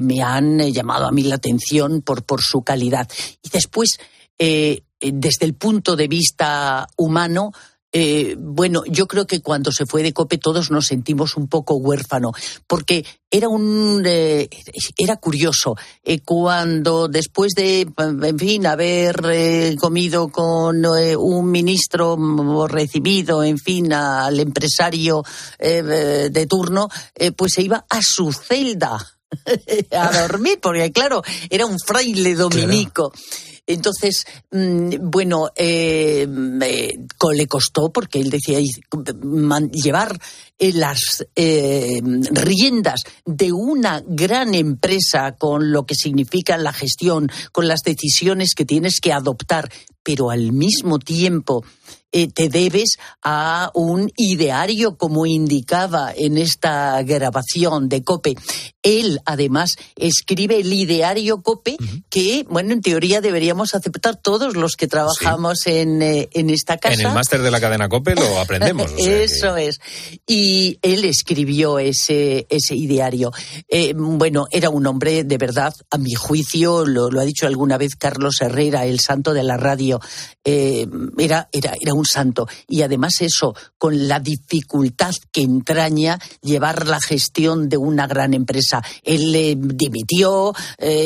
me 0.03 0.21
han 0.21 0.59
llamado 0.71 1.07
a 1.07 1.11
mí 1.11 1.23
la 1.23 1.35
atención 1.35 2.03
por, 2.03 2.23
por 2.23 2.41
su 2.41 2.61
calidad. 2.61 3.09
Y 3.41 3.49
después, 3.49 3.97
eh, 4.43 4.81
desde 4.99 5.45
el 5.45 5.53
punto 5.53 5.95
de 5.95 6.07
vista 6.07 6.87
humano, 6.97 7.51
eh, 7.91 8.35
bueno, 8.39 8.83
yo 8.87 9.05
creo 9.05 9.27
que 9.27 9.41
cuando 9.41 9.71
se 9.71 9.85
fue 9.85 10.01
de 10.01 10.13
Cope 10.13 10.39
todos 10.39 10.71
nos 10.71 10.87
sentimos 10.87 11.37
un 11.37 11.47
poco 11.47 11.75
huérfano, 11.75 12.31
porque 12.65 13.05
era 13.29 13.49
un 13.49 14.01
eh, 14.03 14.49
era 14.97 15.17
curioso 15.17 15.75
eh, 16.03 16.21
cuando 16.21 17.07
después 17.07 17.51
de, 17.53 17.81
en 17.81 18.39
fin, 18.39 18.65
haber 18.65 19.21
eh, 19.31 19.75
comido 19.79 20.29
con 20.29 20.83
un 20.85 21.51
ministro 21.51 22.13
o 22.13 22.67
recibido, 22.67 23.43
en 23.43 23.59
fin, 23.59 23.93
al 23.93 24.39
empresario 24.39 25.23
de 25.59 26.47
turno, 26.49 26.89
pues 27.35 27.53
se 27.53 27.61
iba 27.61 27.85
a 27.87 27.99
su 28.01 28.33
celda 28.33 28.97
a 29.91 30.27
dormir, 30.27 30.59
porque 30.59 30.91
claro, 30.91 31.21
era 31.47 31.67
un 31.67 31.77
fraile 31.77 32.33
dominico. 32.33 33.13
Entonces, 33.67 34.25
mm, 34.51 35.09
bueno, 35.09 35.49
eh, 35.55 36.27
le 36.27 37.47
costó, 37.47 37.91
porque 37.91 38.19
él 38.19 38.29
decía, 38.29 38.59
llevar 39.71 40.19
eh, 40.57 40.73
las 40.73 41.25
eh, 41.35 42.01
riendas 42.31 43.01
de 43.25 43.51
una 43.51 44.03
gran 44.05 44.55
empresa 44.55 45.35
con 45.37 45.71
lo 45.71 45.85
que 45.85 45.95
significa 45.95 46.57
la 46.57 46.73
gestión, 46.73 47.31
con 47.51 47.67
las 47.67 47.81
decisiones 47.81 48.55
que 48.55 48.65
tienes 48.65 48.99
que 48.99 49.13
adoptar, 49.13 49.71
pero 50.03 50.31
al 50.31 50.51
mismo 50.51 50.97
tiempo 50.97 51.63
te 52.11 52.49
debes 52.49 52.97
a 53.23 53.71
un 53.73 54.11
ideario, 54.17 54.97
como 54.97 55.25
indicaba 55.25 56.11
en 56.13 56.37
esta 56.37 57.01
grabación 57.03 57.87
de 57.87 58.03
COPE. 58.03 58.35
Él, 58.83 59.19
además, 59.25 59.77
escribe 59.95 60.59
el 60.59 60.73
ideario 60.73 61.41
COPE 61.41 61.77
que, 62.09 62.45
bueno, 62.49 62.73
en 62.73 62.81
teoría 62.81 63.21
deberíamos 63.21 63.75
aceptar 63.75 64.15
todos 64.15 64.55
los 64.55 64.75
que 64.75 64.87
trabajamos 64.87 65.67
en, 65.67 66.01
eh, 66.01 66.29
en 66.33 66.49
esta 66.49 66.77
casa. 66.77 66.95
En 66.95 67.07
el 67.07 67.13
máster 67.13 67.41
de 67.41 67.51
la 67.51 67.59
cadena 67.59 67.87
COPE 67.89 68.15
lo 68.15 68.39
aprendemos. 68.39 68.91
o 68.91 68.95
sea 68.97 69.05
que- 69.05 69.23
Eso 69.23 69.55
es. 69.57 69.79
Y 70.25 70.79
él 70.81 71.05
escribió 71.05 71.77
ese, 71.79 72.47
ese 72.49 72.75
ideario. 72.75 73.31
Eh, 73.69 73.93
bueno, 73.95 74.47
era 74.49 74.69
un 74.69 74.87
hombre 74.87 75.23
de 75.23 75.37
verdad, 75.37 75.73
a 75.91 75.97
mi 75.97 76.13
juicio, 76.13 76.85
lo, 76.85 77.11
lo 77.11 77.21
ha 77.21 77.25
dicho 77.25 77.45
alguna 77.47 77.77
vez 77.77 77.95
Carlos 77.95 78.37
Herrera, 78.41 78.85
el 78.85 78.99
santo 78.99 79.33
de 79.33 79.43
la 79.43 79.57
radio, 79.57 79.99
eh, 80.43 80.87
era, 81.17 81.49
era, 81.51 81.75
era 81.79 81.93
un 81.93 82.05
santo. 82.05 82.47
Y 82.67 82.81
además 82.81 83.13
eso, 83.19 83.53
con 83.77 84.07
la 84.07 84.19
dificultad 84.19 85.13
que 85.31 85.41
entraña 85.41 86.19
llevar 86.41 86.87
la 86.87 86.99
gestión 86.99 87.69
de 87.69 87.77
una 87.77 88.07
gran 88.07 88.33
empresa 88.33 88.70
Él 89.03 89.35
eh, 89.35 89.55
dimitió, 89.57 90.53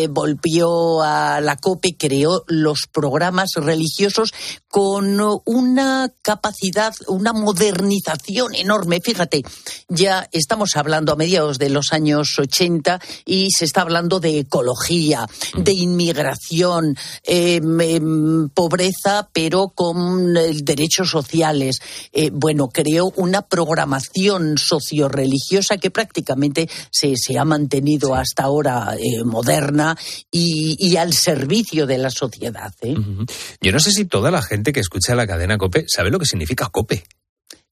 volvió 0.09 1.01
a 1.01 1.41
la 1.41 1.55
COPE, 1.57 1.95
creó 1.97 2.43
los 2.47 2.88
programas 2.91 3.51
religiosos 3.55 4.34
con 4.68 5.22
una 5.45 6.11
capacidad, 6.22 6.93
una 7.07 7.32
modernización 7.32 8.55
enorme. 8.55 8.99
Fíjate, 9.01 9.43
ya 9.88 10.28
estamos 10.32 10.76
hablando 10.76 11.13
a 11.13 11.16
mediados 11.16 11.57
de 11.57 11.70
los 11.70 11.93
años 11.93 12.38
80 12.38 12.99
y 13.26 13.49
se 13.51 13.66
está 13.66 13.82
hablando 13.82 14.20
de 14.20 14.39
ecología, 14.39 15.28
de 15.57 15.74
inmigración, 15.74 16.97
em, 17.24 17.82
em, 17.82 18.49
pobreza, 18.49 19.30
pero 19.32 19.70
con 19.70 20.36
eh, 20.36 20.51
derechos 20.63 21.09
sociales. 21.09 21.80
Eh, 22.11 22.30
bueno, 22.34 22.68
creó 22.70 23.13
una 23.16 23.43
programación 23.43 24.57
socio-religiosa 24.57 25.78
que 25.78 25.91
prácticamente 25.91 26.70
se, 26.91 27.16
ha 27.38 27.45
mantenido 27.56 28.14
hasta 28.16 28.43
ahora 28.43 28.95
eh, 28.99 29.24
moderna 29.24 29.97
y, 30.30 30.76
y 30.78 30.97
al 30.97 31.14
servicio 31.14 31.86
de 31.86 31.97
la 31.97 32.10
sociedad. 32.10 32.74
¿eh? 32.82 32.95
Yo 33.62 33.72
no 33.72 33.80
sé 33.80 33.91
si 33.91 34.06
toda 34.06 34.30
la 34.30 34.41
gente 34.41 34.74
que 34.74 34.82
escucha 34.82 35.16
la 35.16 35.26
cadena 35.26 35.58
COPE 35.58 35.86
sabe 35.88 36.10
lo 36.12 36.20
que 36.20 36.26
significa 36.26 36.70
COPE. 36.70 37.03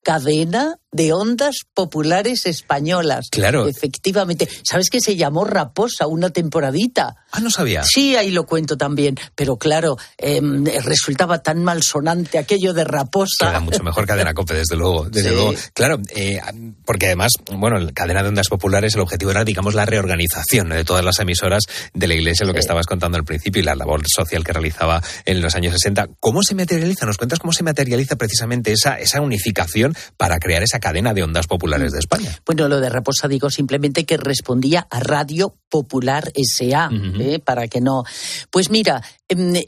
Cadena 0.03 0.75
de 0.91 1.11
ondas 1.11 1.55
populares 1.73 2.45
españolas. 2.45 3.25
Claro. 3.31 3.67
Efectivamente. 3.67 4.47
¿Sabes 4.63 4.89
que 4.91 4.99
se 5.01 5.15
llamó 5.15 5.43
Raposa 5.43 6.05
una 6.05 6.29
temporadita? 6.29 7.15
Ah, 7.31 7.39
no 7.39 7.49
sabía. 7.49 7.83
Sí, 7.83 8.15
ahí 8.15 8.29
lo 8.29 8.45
cuento 8.45 8.77
también. 8.77 9.15
Pero 9.33 9.57
claro, 9.57 9.97
em, 10.19 10.63
resultaba 10.83 11.41
tan 11.41 11.63
malsonante 11.63 12.37
aquello 12.37 12.73
de 12.73 12.83
Raposa. 12.83 13.47
Queda 13.47 13.59
mucho 13.59 13.81
mejor 13.83 14.05
cadena 14.05 14.33
COPE, 14.35 14.53
desde 14.53 14.75
luego. 14.75 15.09
Desde 15.09 15.29
Sí. 15.29 15.35
luego. 15.35 15.53
Claro, 15.73 15.97
eh, 16.15 16.39
porque 16.85 17.07
además, 17.07 17.31
bueno, 17.51 17.79
la 17.79 17.91
cadena 17.91 18.21
de 18.21 18.29
ondas 18.29 18.49
populares, 18.49 18.93
el 18.93 19.01
objetivo 19.01 19.31
era, 19.31 19.43
digamos, 19.43 19.73
la 19.73 19.87
reorganización 19.87 20.69
de 20.69 20.83
todas 20.85 21.03
las 21.03 21.17
emisoras 21.19 21.63
de 21.95 22.07
la 22.07 22.13
Iglesia, 22.13 22.45
lo 22.45 22.53
que 22.53 22.59
estabas 22.59 22.85
contando 22.85 23.17
al 23.17 23.23
principio, 23.23 23.61
y 23.61 23.65
la 23.65 23.73
labor 23.75 24.03
social 24.07 24.43
que 24.43 24.53
realizaba 24.53 25.01
en 25.25 25.41
los 25.41 25.55
años 25.55 25.73
60. 25.73 26.07
¿Cómo 26.19 26.41
se 26.43 26.53
materializa? 26.53 27.07
¿Nos 27.07 27.17
cuentas 27.17 27.39
cómo 27.39 27.51
se 27.53 27.63
materializa 27.63 28.15
precisamente 28.15 28.73
esa, 28.73 28.99
esa 28.99 29.21
unificación 29.21 29.92
para 30.17 30.39
crear 30.39 30.63
esa 30.63 30.79
cadena 30.79 31.13
de 31.13 31.23
ondas 31.23 31.47
populares 31.47 31.91
de 31.91 31.99
España? 31.99 32.37
Bueno, 32.45 32.67
lo 32.67 32.79
de 32.79 32.89
Raposa 32.89 33.27
digo 33.27 33.49
simplemente 33.49 34.05
que 34.05 34.17
respondía 34.17 34.87
a 34.89 34.99
Radio 34.99 35.55
Popular 35.69 36.31
SA, 36.35 36.89
¿eh? 37.19 37.39
para 37.39 37.67
que 37.67 37.81
no. 37.81 38.03
Pues 38.51 38.69
mira, 38.69 39.01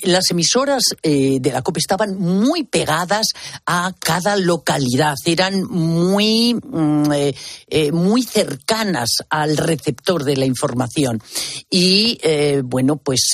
las 0.03 0.31
emisoras 0.31 0.83
eh, 1.01 1.39
de 1.39 1.51
la 1.51 1.61
COPE 1.61 1.79
estaban 1.79 2.17
muy 2.17 2.63
pegadas 2.63 3.27
a 3.65 3.93
cada 3.99 4.35
localidad, 4.35 5.15
eran 5.25 5.63
muy, 5.63 6.53
mm, 6.53 7.11
eh, 7.11 7.35
eh, 7.67 7.91
muy 7.91 8.23
cercanas 8.23 9.09
al 9.29 9.57
receptor 9.57 10.23
de 10.23 10.37
la 10.37 10.45
información. 10.45 11.21
Y 11.69 12.19
bueno, 12.63 12.97
pues 12.97 13.31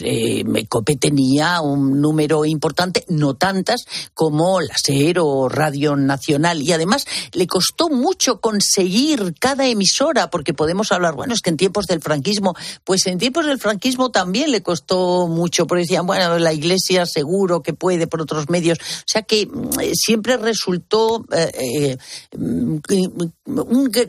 COPE 0.70 0.96
tenía 0.98 1.62
un 1.62 2.02
número 2.02 2.46
importante, 2.46 3.06
no 3.08 3.36
tantas 3.36 3.82
como 4.14 4.62
la 4.62 4.76
SER 4.78 5.20
o 5.20 5.50
Radio 5.50 5.96
Nacional. 5.96 6.62
Y 6.62 6.72
además 6.72 7.06
le 7.34 7.48
costó 7.48 7.90
mucho 7.90 8.40
conseguir 8.40 9.36
cada 9.40 9.68
emisora, 9.68 10.30
porque 10.30 10.54
podemos 10.54 10.92
hablar, 10.92 11.16
bueno, 11.16 11.34
es 11.34 11.42
que 11.42 11.50
en 11.50 11.58
tiempos 11.58 11.86
del 11.88 12.02
franquismo, 12.02 12.56
pues 12.84 13.06
en 13.08 13.18
tiempos 13.18 13.46
del 13.46 13.60
franquismo 13.60 14.12
también 14.12 14.52
le 14.52 14.62
costó 14.62 15.28
mucho, 15.28 15.68
porque 15.68 15.82
decían, 15.82 16.06
bueno, 16.06 16.20
la 16.30 16.53
iglesia 16.53 17.05
seguro 17.05 17.61
que 17.61 17.74
puede 17.74 18.07
por 18.07 18.22
otros 18.22 18.49
medios. 18.49 18.78
O 18.80 19.03
sea 19.05 19.24
que 19.24 19.45
mm, 19.45 19.80
eh, 19.80 19.91
siempre 19.93 20.38
resultó, 20.38 21.26
eh, 21.32 21.97
eh, 22.32 22.38
mm, 22.38 22.78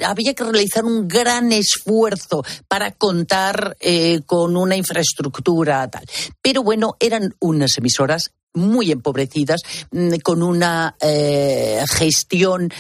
había 0.05 0.35
que 0.35 0.45
realizar 0.45 0.85
un 0.85 1.09
gran 1.09 1.53
esfuerzo 1.53 2.45
para 2.69 2.93
contar 2.93 3.77
con 4.27 4.57
una 4.57 4.77
infraestructura 4.77 5.89
tal. 5.89 6.05
Pero 6.41 6.63
bueno, 6.63 6.97
eran 7.01 7.35
unas 7.41 7.77
emisoras 7.79 8.33
muy 8.55 8.93
empobrecidas, 8.93 9.63
mm, 9.91 10.17
con 10.23 10.43
una 10.43 10.97
gestión 11.89 12.73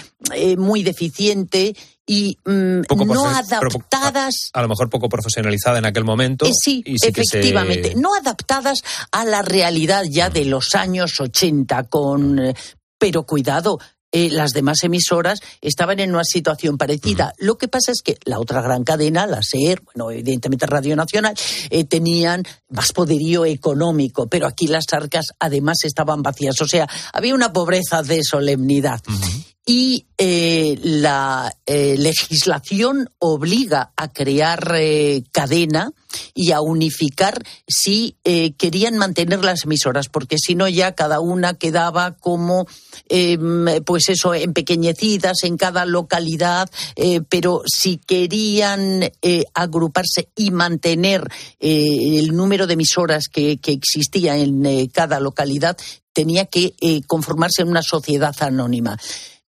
muy 0.56 0.82
deficiente 0.82 1.74
y 2.06 2.36
mm, 2.44 2.80
no 3.06 3.26
adaptadas 3.28 4.34
A 4.52 4.62
lo 4.62 4.68
mejor 4.68 4.90
poco 4.90 5.08
profesionalizada 5.08 5.78
en 5.78 5.86
aquel 5.86 6.04
momento. 6.04 6.46
eh, 6.46 6.52
sí, 6.52 6.82
y 6.84 6.98
sí 6.98 7.12
que 7.12 7.24
se- 7.24 7.38
efectivamente, 7.38 7.94
no 7.94 8.14
adaptadas 8.14 8.80
a 9.12 9.24
la 9.24 9.42
realidad 9.42 10.04
ya 10.10 10.28
de 10.30 10.44
los 10.44 10.74
años 10.74 11.20
80 11.20 11.84
con 11.84 12.38
eh, 12.38 12.54
pero 12.98 13.24
cuidado, 13.24 13.78
eh, 14.14 14.28
las 14.30 14.50
demás 14.52 14.82
emisoras 14.82 15.40
estaban 15.62 15.98
en 15.98 16.14
una 16.14 16.22
situación 16.24 16.76
parecida. 16.76 17.32
Lo 17.38 17.56
que 17.56 17.66
pasa 17.66 17.92
es 17.92 18.02
que 18.02 18.18
la 18.26 18.38
otra 18.38 18.60
gran 18.60 18.84
cadena, 18.84 19.26
la 19.26 19.40
SER, 19.42 19.80
bueno, 19.86 20.10
evidentemente 20.10 20.66
Radio 20.66 20.94
Nacional, 20.94 21.34
eh, 21.70 21.84
tenían 21.84 22.44
más 22.68 22.92
poderío 22.92 23.46
económico, 23.46 24.26
pero 24.28 24.46
aquí 24.46 24.66
las 24.66 24.84
arcas 24.92 25.28
además 25.38 25.78
estaban 25.84 26.22
vacías. 26.22 26.60
O 26.60 26.66
sea, 26.68 26.86
había 27.14 27.34
una 27.34 27.52
pobreza 27.54 28.02
de 28.02 28.22
solemnidad. 28.22 29.00
Y 29.64 30.06
eh, 30.18 30.76
la 30.82 31.54
eh, 31.66 31.94
legislación 31.96 33.10
obliga 33.20 33.92
a 33.96 34.12
crear 34.12 34.74
eh, 34.76 35.22
cadena 35.30 35.92
y 36.34 36.50
a 36.50 36.60
unificar 36.60 37.42
si 37.68 38.16
eh, 38.24 38.54
querían 38.54 38.98
mantener 38.98 39.44
las 39.44 39.64
emisoras, 39.64 40.08
porque 40.08 40.38
si 40.38 40.56
no 40.56 40.68
ya 40.68 40.96
cada 40.96 41.20
una 41.20 41.54
quedaba 41.54 42.16
como, 42.16 42.66
eh, 43.08 43.38
pues 43.86 44.08
eso, 44.08 44.34
empequeñecidas 44.34 45.44
en 45.44 45.56
cada 45.56 45.86
localidad, 45.86 46.68
pero 47.28 47.62
si 47.66 47.96
querían 47.96 49.10
agruparse 49.54 50.28
y 50.36 50.50
mantener 50.50 51.28
el 51.60 52.34
número 52.34 52.66
de 52.66 52.74
emisoras 52.74 53.28
que, 53.28 53.58
existía 53.64 54.36
en 54.36 54.88
cada 54.88 55.20
localidad, 55.20 55.76
tenía 56.12 56.46
que 56.46 56.74
conformarse 57.06 57.62
en 57.62 57.68
una 57.68 57.82
sociedad 57.82 58.34
anónima. 58.40 58.98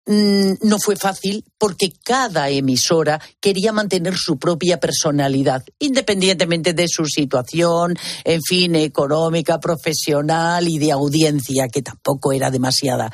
Mm, 0.07 0.53
no 0.63 0.79
fue 0.79 0.95
fácil 0.95 1.45
porque 1.59 1.93
cada 2.03 2.49
emisora 2.49 3.21
quería 3.39 3.71
mantener 3.71 4.15
su 4.15 4.39
propia 4.39 4.79
personalidad, 4.79 5.63
independientemente 5.77 6.73
de 6.73 6.87
su 6.87 7.05
situación, 7.05 7.95
en 8.23 8.41
fin, 8.41 8.75
económica, 8.75 9.59
profesional 9.59 10.67
y 10.67 10.79
de 10.79 10.91
audiencia, 10.91 11.67
que 11.67 11.83
tampoco 11.83 12.31
era 12.31 12.49
demasiada. 12.49 13.11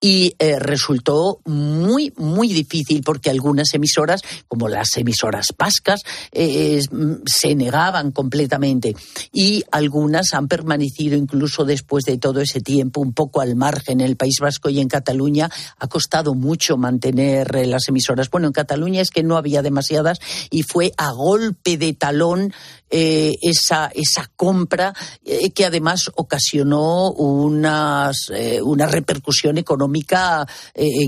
Y 0.00 0.34
eh, 0.38 0.58
resultó 0.60 1.40
muy, 1.44 2.12
muy 2.16 2.48
difícil 2.48 3.02
porque 3.02 3.30
algunas 3.30 3.74
emisoras, 3.74 4.20
como 4.46 4.68
las 4.68 4.96
emisoras 4.96 5.46
vascas, 5.58 6.02
eh, 6.30 6.80
mm, 6.90 7.14
se 7.26 7.54
negaban 7.56 8.12
completamente. 8.12 8.94
Y 9.32 9.64
algunas 9.72 10.34
han 10.34 10.46
permanecido 10.46 11.16
incluso 11.16 11.64
después 11.64 12.04
de 12.04 12.18
todo 12.18 12.40
ese 12.40 12.60
tiempo 12.60 13.00
un 13.00 13.12
poco 13.12 13.40
al 13.40 13.56
margen. 13.56 14.00
En 14.00 14.06
el 14.06 14.16
País 14.16 14.36
Vasco 14.40 14.68
y 14.68 14.80
en 14.80 14.88
Cataluña 14.88 15.50
ha 15.78 15.88
costado 15.88 16.34
mucho 16.34 16.76
mantener 16.76 17.56
eh, 17.56 17.66
las 17.66 17.88
emisoras. 17.88 18.30
Bueno, 18.30 18.46
en 18.46 18.52
Cataluña 18.52 19.00
es 19.00 19.10
que 19.10 19.22
no 19.22 19.36
había 19.36 19.62
demasiadas 19.62 20.18
y 20.50 20.62
fue 20.62 20.92
a 20.96 21.10
golpe 21.10 21.76
de 21.76 21.92
talón 21.94 22.52
eh, 22.90 23.36
esa, 23.42 23.90
esa 23.94 24.30
compra 24.36 24.94
eh, 25.24 25.50
que 25.50 25.64
además 25.66 26.10
ocasionó 26.14 27.10
unas, 27.12 28.30
eh, 28.34 28.60
una 28.62 28.86
repercusión 28.86 29.58
económica 29.58 30.46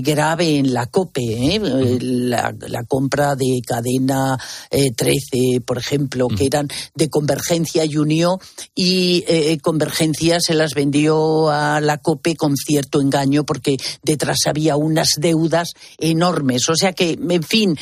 grave 0.01 0.57
en 0.57 0.73
la 0.73 0.87
COPE. 0.87 1.59
La, 2.01 2.53
la 2.59 2.83
compra 2.83 3.35
de 3.35 3.61
cadena 3.65 4.37
eh, 4.69 4.91
13, 4.91 5.61
por 5.65 5.77
ejemplo, 5.77 6.27
que 6.27 6.45
eran 6.45 6.67
de 6.95 7.09
Convergencia 7.09 7.85
y 7.85 7.97
Unió, 7.97 8.39
y 8.75 9.23
Convergencia 9.59 10.39
se 10.39 10.53
las 10.53 10.73
vendió 10.73 11.49
a 11.49 11.79
la 11.81 11.97
COPE 11.97 12.35
con 12.35 12.55
cierto 12.55 13.01
engaño 13.01 13.45
porque 13.45 13.77
detrás 14.03 14.39
había 14.45 14.75
unas 14.75 15.09
deudas 15.17 15.73
enormes. 15.97 16.69
O 16.69 16.75
sea 16.75 16.93
que, 16.93 17.17
en 17.29 17.43
fin, 17.43 17.77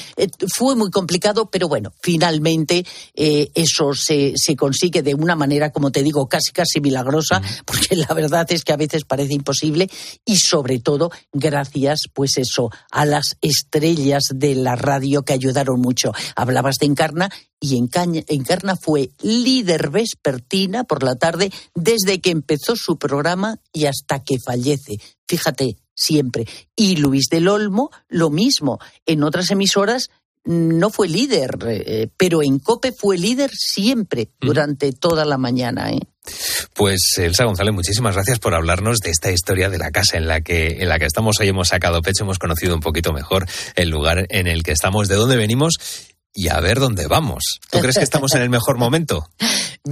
fue 0.56 0.76
muy 0.76 0.92
complicado, 0.92 1.50
pero 1.50 1.68
bueno, 1.68 1.94
finalmente 2.02 2.86
eh, 3.16 3.52
eso 3.94 4.02
se, 4.02 4.34
se 4.36 4.56
consigue 4.56 5.02
de 5.02 5.16
una 5.16 5.36
manera, 5.36 5.72
como 5.72 5.92
te 5.92 6.04
digo, 6.04 6.28
casi 6.28 6.52
casi 6.52 6.80
milagrosa, 6.82 7.42
porque 7.66 7.96
la 7.96 8.14
verdad 8.14 8.46
es 8.52 8.64
que 8.64 8.74
a 8.74 8.78
veces 8.78 9.06
parece 9.06 9.34
imposible 9.34 9.90
y 10.26 10.38
sobre 10.38 10.80
todo 10.80 11.12
gracias, 11.32 12.02
pues 12.14 12.38
eso, 12.38 12.70
a 12.92 13.06
las 13.06 13.38
estrellas 13.42 14.24
de 14.34 14.56
la 14.56 14.76
radio 14.76 15.24
que 15.24 15.34
ayudaron 15.34 15.80
mucho. 15.80 16.12
Hablabas 16.36 16.76
de 16.80 16.88
Encarna 16.88 17.30
y 17.60 17.78
Encaña- 17.78 18.24
Encarna 18.28 18.76
fue 18.76 19.12
líder 19.22 19.90
vespertina 19.90 20.84
por 20.84 21.04
la 21.04 21.16
tarde 21.16 21.52
desde 21.76 22.22
que 22.22 22.32
empezó 22.32 22.76
su 22.76 22.98
programa 22.98 23.60
y 23.74 23.86
hasta 23.86 24.24
que 24.24 24.38
fallece. 24.40 25.00
Fíjate, 25.28 25.78
siempre. 25.94 26.48
Y 26.76 26.96
Luis 26.96 27.28
del 27.30 27.50
Olmo, 27.50 27.92
lo 28.08 28.30
mismo. 28.30 28.80
En 29.06 29.24
otras 29.24 29.52
emisoras 29.52 30.10
no 30.46 30.90
fue 30.90 31.08
líder, 31.08 31.58
eh, 31.68 32.08
pero 32.18 32.42
en 32.42 32.60
COPE 32.60 32.92
fue 32.92 33.18
líder 33.18 33.52
siempre, 33.54 34.30
durante 34.40 34.92
toda 34.94 35.26
la 35.26 35.38
mañana. 35.38 35.92
¿eh? 35.92 36.00
Pues 36.74 37.16
Elsa 37.18 37.46
González, 37.46 37.74
muchísimas 37.74 38.16
gracias 38.16 38.40
por 38.40 38.56
hablarnos 38.56 39.00
de 39.00 39.12
esta 39.12 39.32
historia 39.32 39.70
de 39.70 39.78
la 39.78 39.92
casa 39.92 40.18
en 40.18 40.28
la 40.28 40.42
que 40.42 40.82
en 40.82 40.90
la 40.90 41.00
que 41.00 41.06
estamos 41.06 41.40
hoy 41.40 41.50
hemos 41.50 41.70
sacado 41.70 42.02
pecho, 42.02 42.24
hemos 42.24 42.40
conocido 42.40 42.76
un 42.76 42.82
poquito 42.82 43.14
mejor 43.14 43.48
el 43.76 43.90
lugar 43.90 44.26
en 44.30 44.48
el 44.48 44.64
que 44.64 44.72
estamos, 44.72 45.08
de 45.08 45.16
dónde 45.16 45.36
venimos 45.36 45.78
y 46.34 46.50
a 46.50 46.60
ver 46.60 46.80
dónde 46.80 47.08
vamos. 47.08 47.60
¿Tú 47.72 47.80
crees 47.80 47.98
que 47.98 48.04
estamos 48.04 48.34
en 48.36 48.42
el 48.42 48.50
mejor 48.50 48.78
momento? 48.78 49.30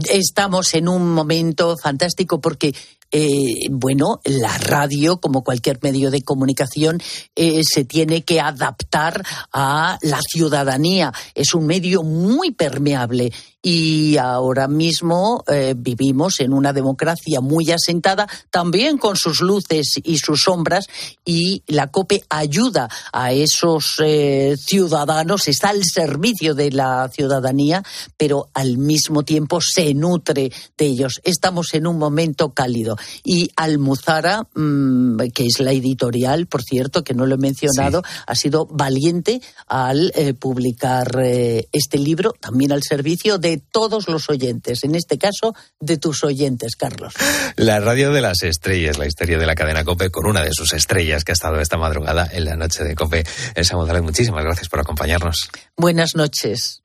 Estamos 0.09 0.73
en 0.73 0.89
un 0.89 1.13
momento 1.13 1.75
fantástico 1.81 2.39
porque, 2.41 2.75
eh, 3.11 3.67
bueno, 3.69 4.19
la 4.25 4.57
radio, 4.57 5.19
como 5.19 5.43
cualquier 5.43 5.79
medio 5.81 6.11
de 6.11 6.21
comunicación, 6.21 7.01
eh, 7.35 7.61
se 7.63 7.85
tiene 7.85 8.23
que 8.23 8.39
adaptar 8.41 9.23
a 9.51 9.97
la 10.01 10.19
ciudadanía. 10.21 11.13
Es 11.33 11.53
un 11.53 11.65
medio 11.67 12.03
muy 12.03 12.51
permeable 12.51 13.31
y 13.69 14.15
ahora 14.15 14.69
mismo 14.69 15.43
eh, 15.45 15.73
vivimos 15.75 16.39
en 16.39 16.53
una 16.53 16.71
democracia 16.71 17.41
muy 17.41 17.69
asentada, 17.69 18.25
también 18.49 18.97
con 18.97 19.17
sus 19.17 19.41
luces 19.41 19.95
y 20.05 20.19
sus 20.19 20.43
sombras, 20.43 20.85
y 21.25 21.63
la 21.67 21.87
COPE 21.87 22.23
ayuda 22.29 22.87
a 23.11 23.33
esos 23.33 23.95
eh, 24.01 24.55
ciudadanos, 24.57 25.49
está 25.49 25.71
al 25.71 25.83
servicio 25.83 26.55
de 26.55 26.71
la 26.71 27.09
ciudadanía, 27.13 27.83
pero 28.15 28.47
al 28.53 28.77
mismo 28.77 29.23
tiempo 29.23 29.59
se 29.59 29.93
nutre 29.93 30.49
de 30.77 30.85
ellos. 30.85 31.19
Estamos 31.25 31.73
en 31.73 31.87
un 31.87 31.97
momento 31.97 32.53
cálido. 32.53 32.95
Y 33.25 33.51
Almuzara, 33.57 34.47
mm, 34.55 35.17
que 35.33 35.45
es 35.45 35.59
la 35.59 35.73
editorial, 35.73 36.47
por 36.47 36.63
cierto, 36.63 37.03
que 37.03 37.13
no 37.13 37.25
lo 37.25 37.35
he 37.35 37.37
mencionado, 37.37 38.01
ha 38.27 38.35
sido 38.35 38.65
valiente 38.65 39.41
al 39.67 40.13
eh, 40.15 40.33
publicar 40.33 41.19
este 41.19 41.97
libro, 41.97 42.33
también 42.39 42.71
al 42.71 42.83
servicio 42.83 43.37
de 43.37 43.56
todos 43.59 44.07
los 44.07 44.29
oyentes, 44.29 44.83
en 44.83 44.95
este 44.95 45.17
caso 45.17 45.53
de 45.79 45.97
tus 45.97 46.23
oyentes, 46.23 46.75
Carlos. 46.75 47.13
La 47.55 47.79
radio 47.79 48.11
de 48.11 48.21
las 48.21 48.43
estrellas, 48.43 48.97
la 48.97 49.07
historia 49.07 49.37
de 49.37 49.45
la 49.45 49.55
cadena 49.55 49.83
COPE 49.83 50.09
con 50.09 50.27
una 50.27 50.43
de 50.43 50.53
sus 50.53 50.73
estrellas 50.73 51.23
que 51.23 51.31
ha 51.31 51.33
estado 51.33 51.59
esta 51.59 51.77
madrugada 51.77 52.27
en 52.31 52.45
la 52.45 52.55
noche 52.55 52.83
de 52.83 52.95
COPE. 52.95 53.23
Elsa 53.55 53.75
González, 53.75 54.03
muchísimas 54.03 54.43
gracias 54.43 54.69
por 54.69 54.79
acompañarnos. 54.79 55.49
Buenas 55.75 56.15
noches. 56.15 56.81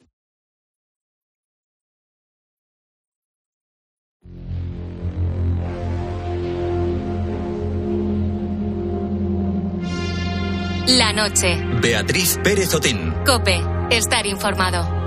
La 10.89 11.13
noche. 11.13 11.59
Beatriz 11.81 12.39
Pérez 12.43 12.75
Otín. 12.75 13.15
Cope. 13.25 13.61
Estar 13.91 14.27
informado. 14.27 15.02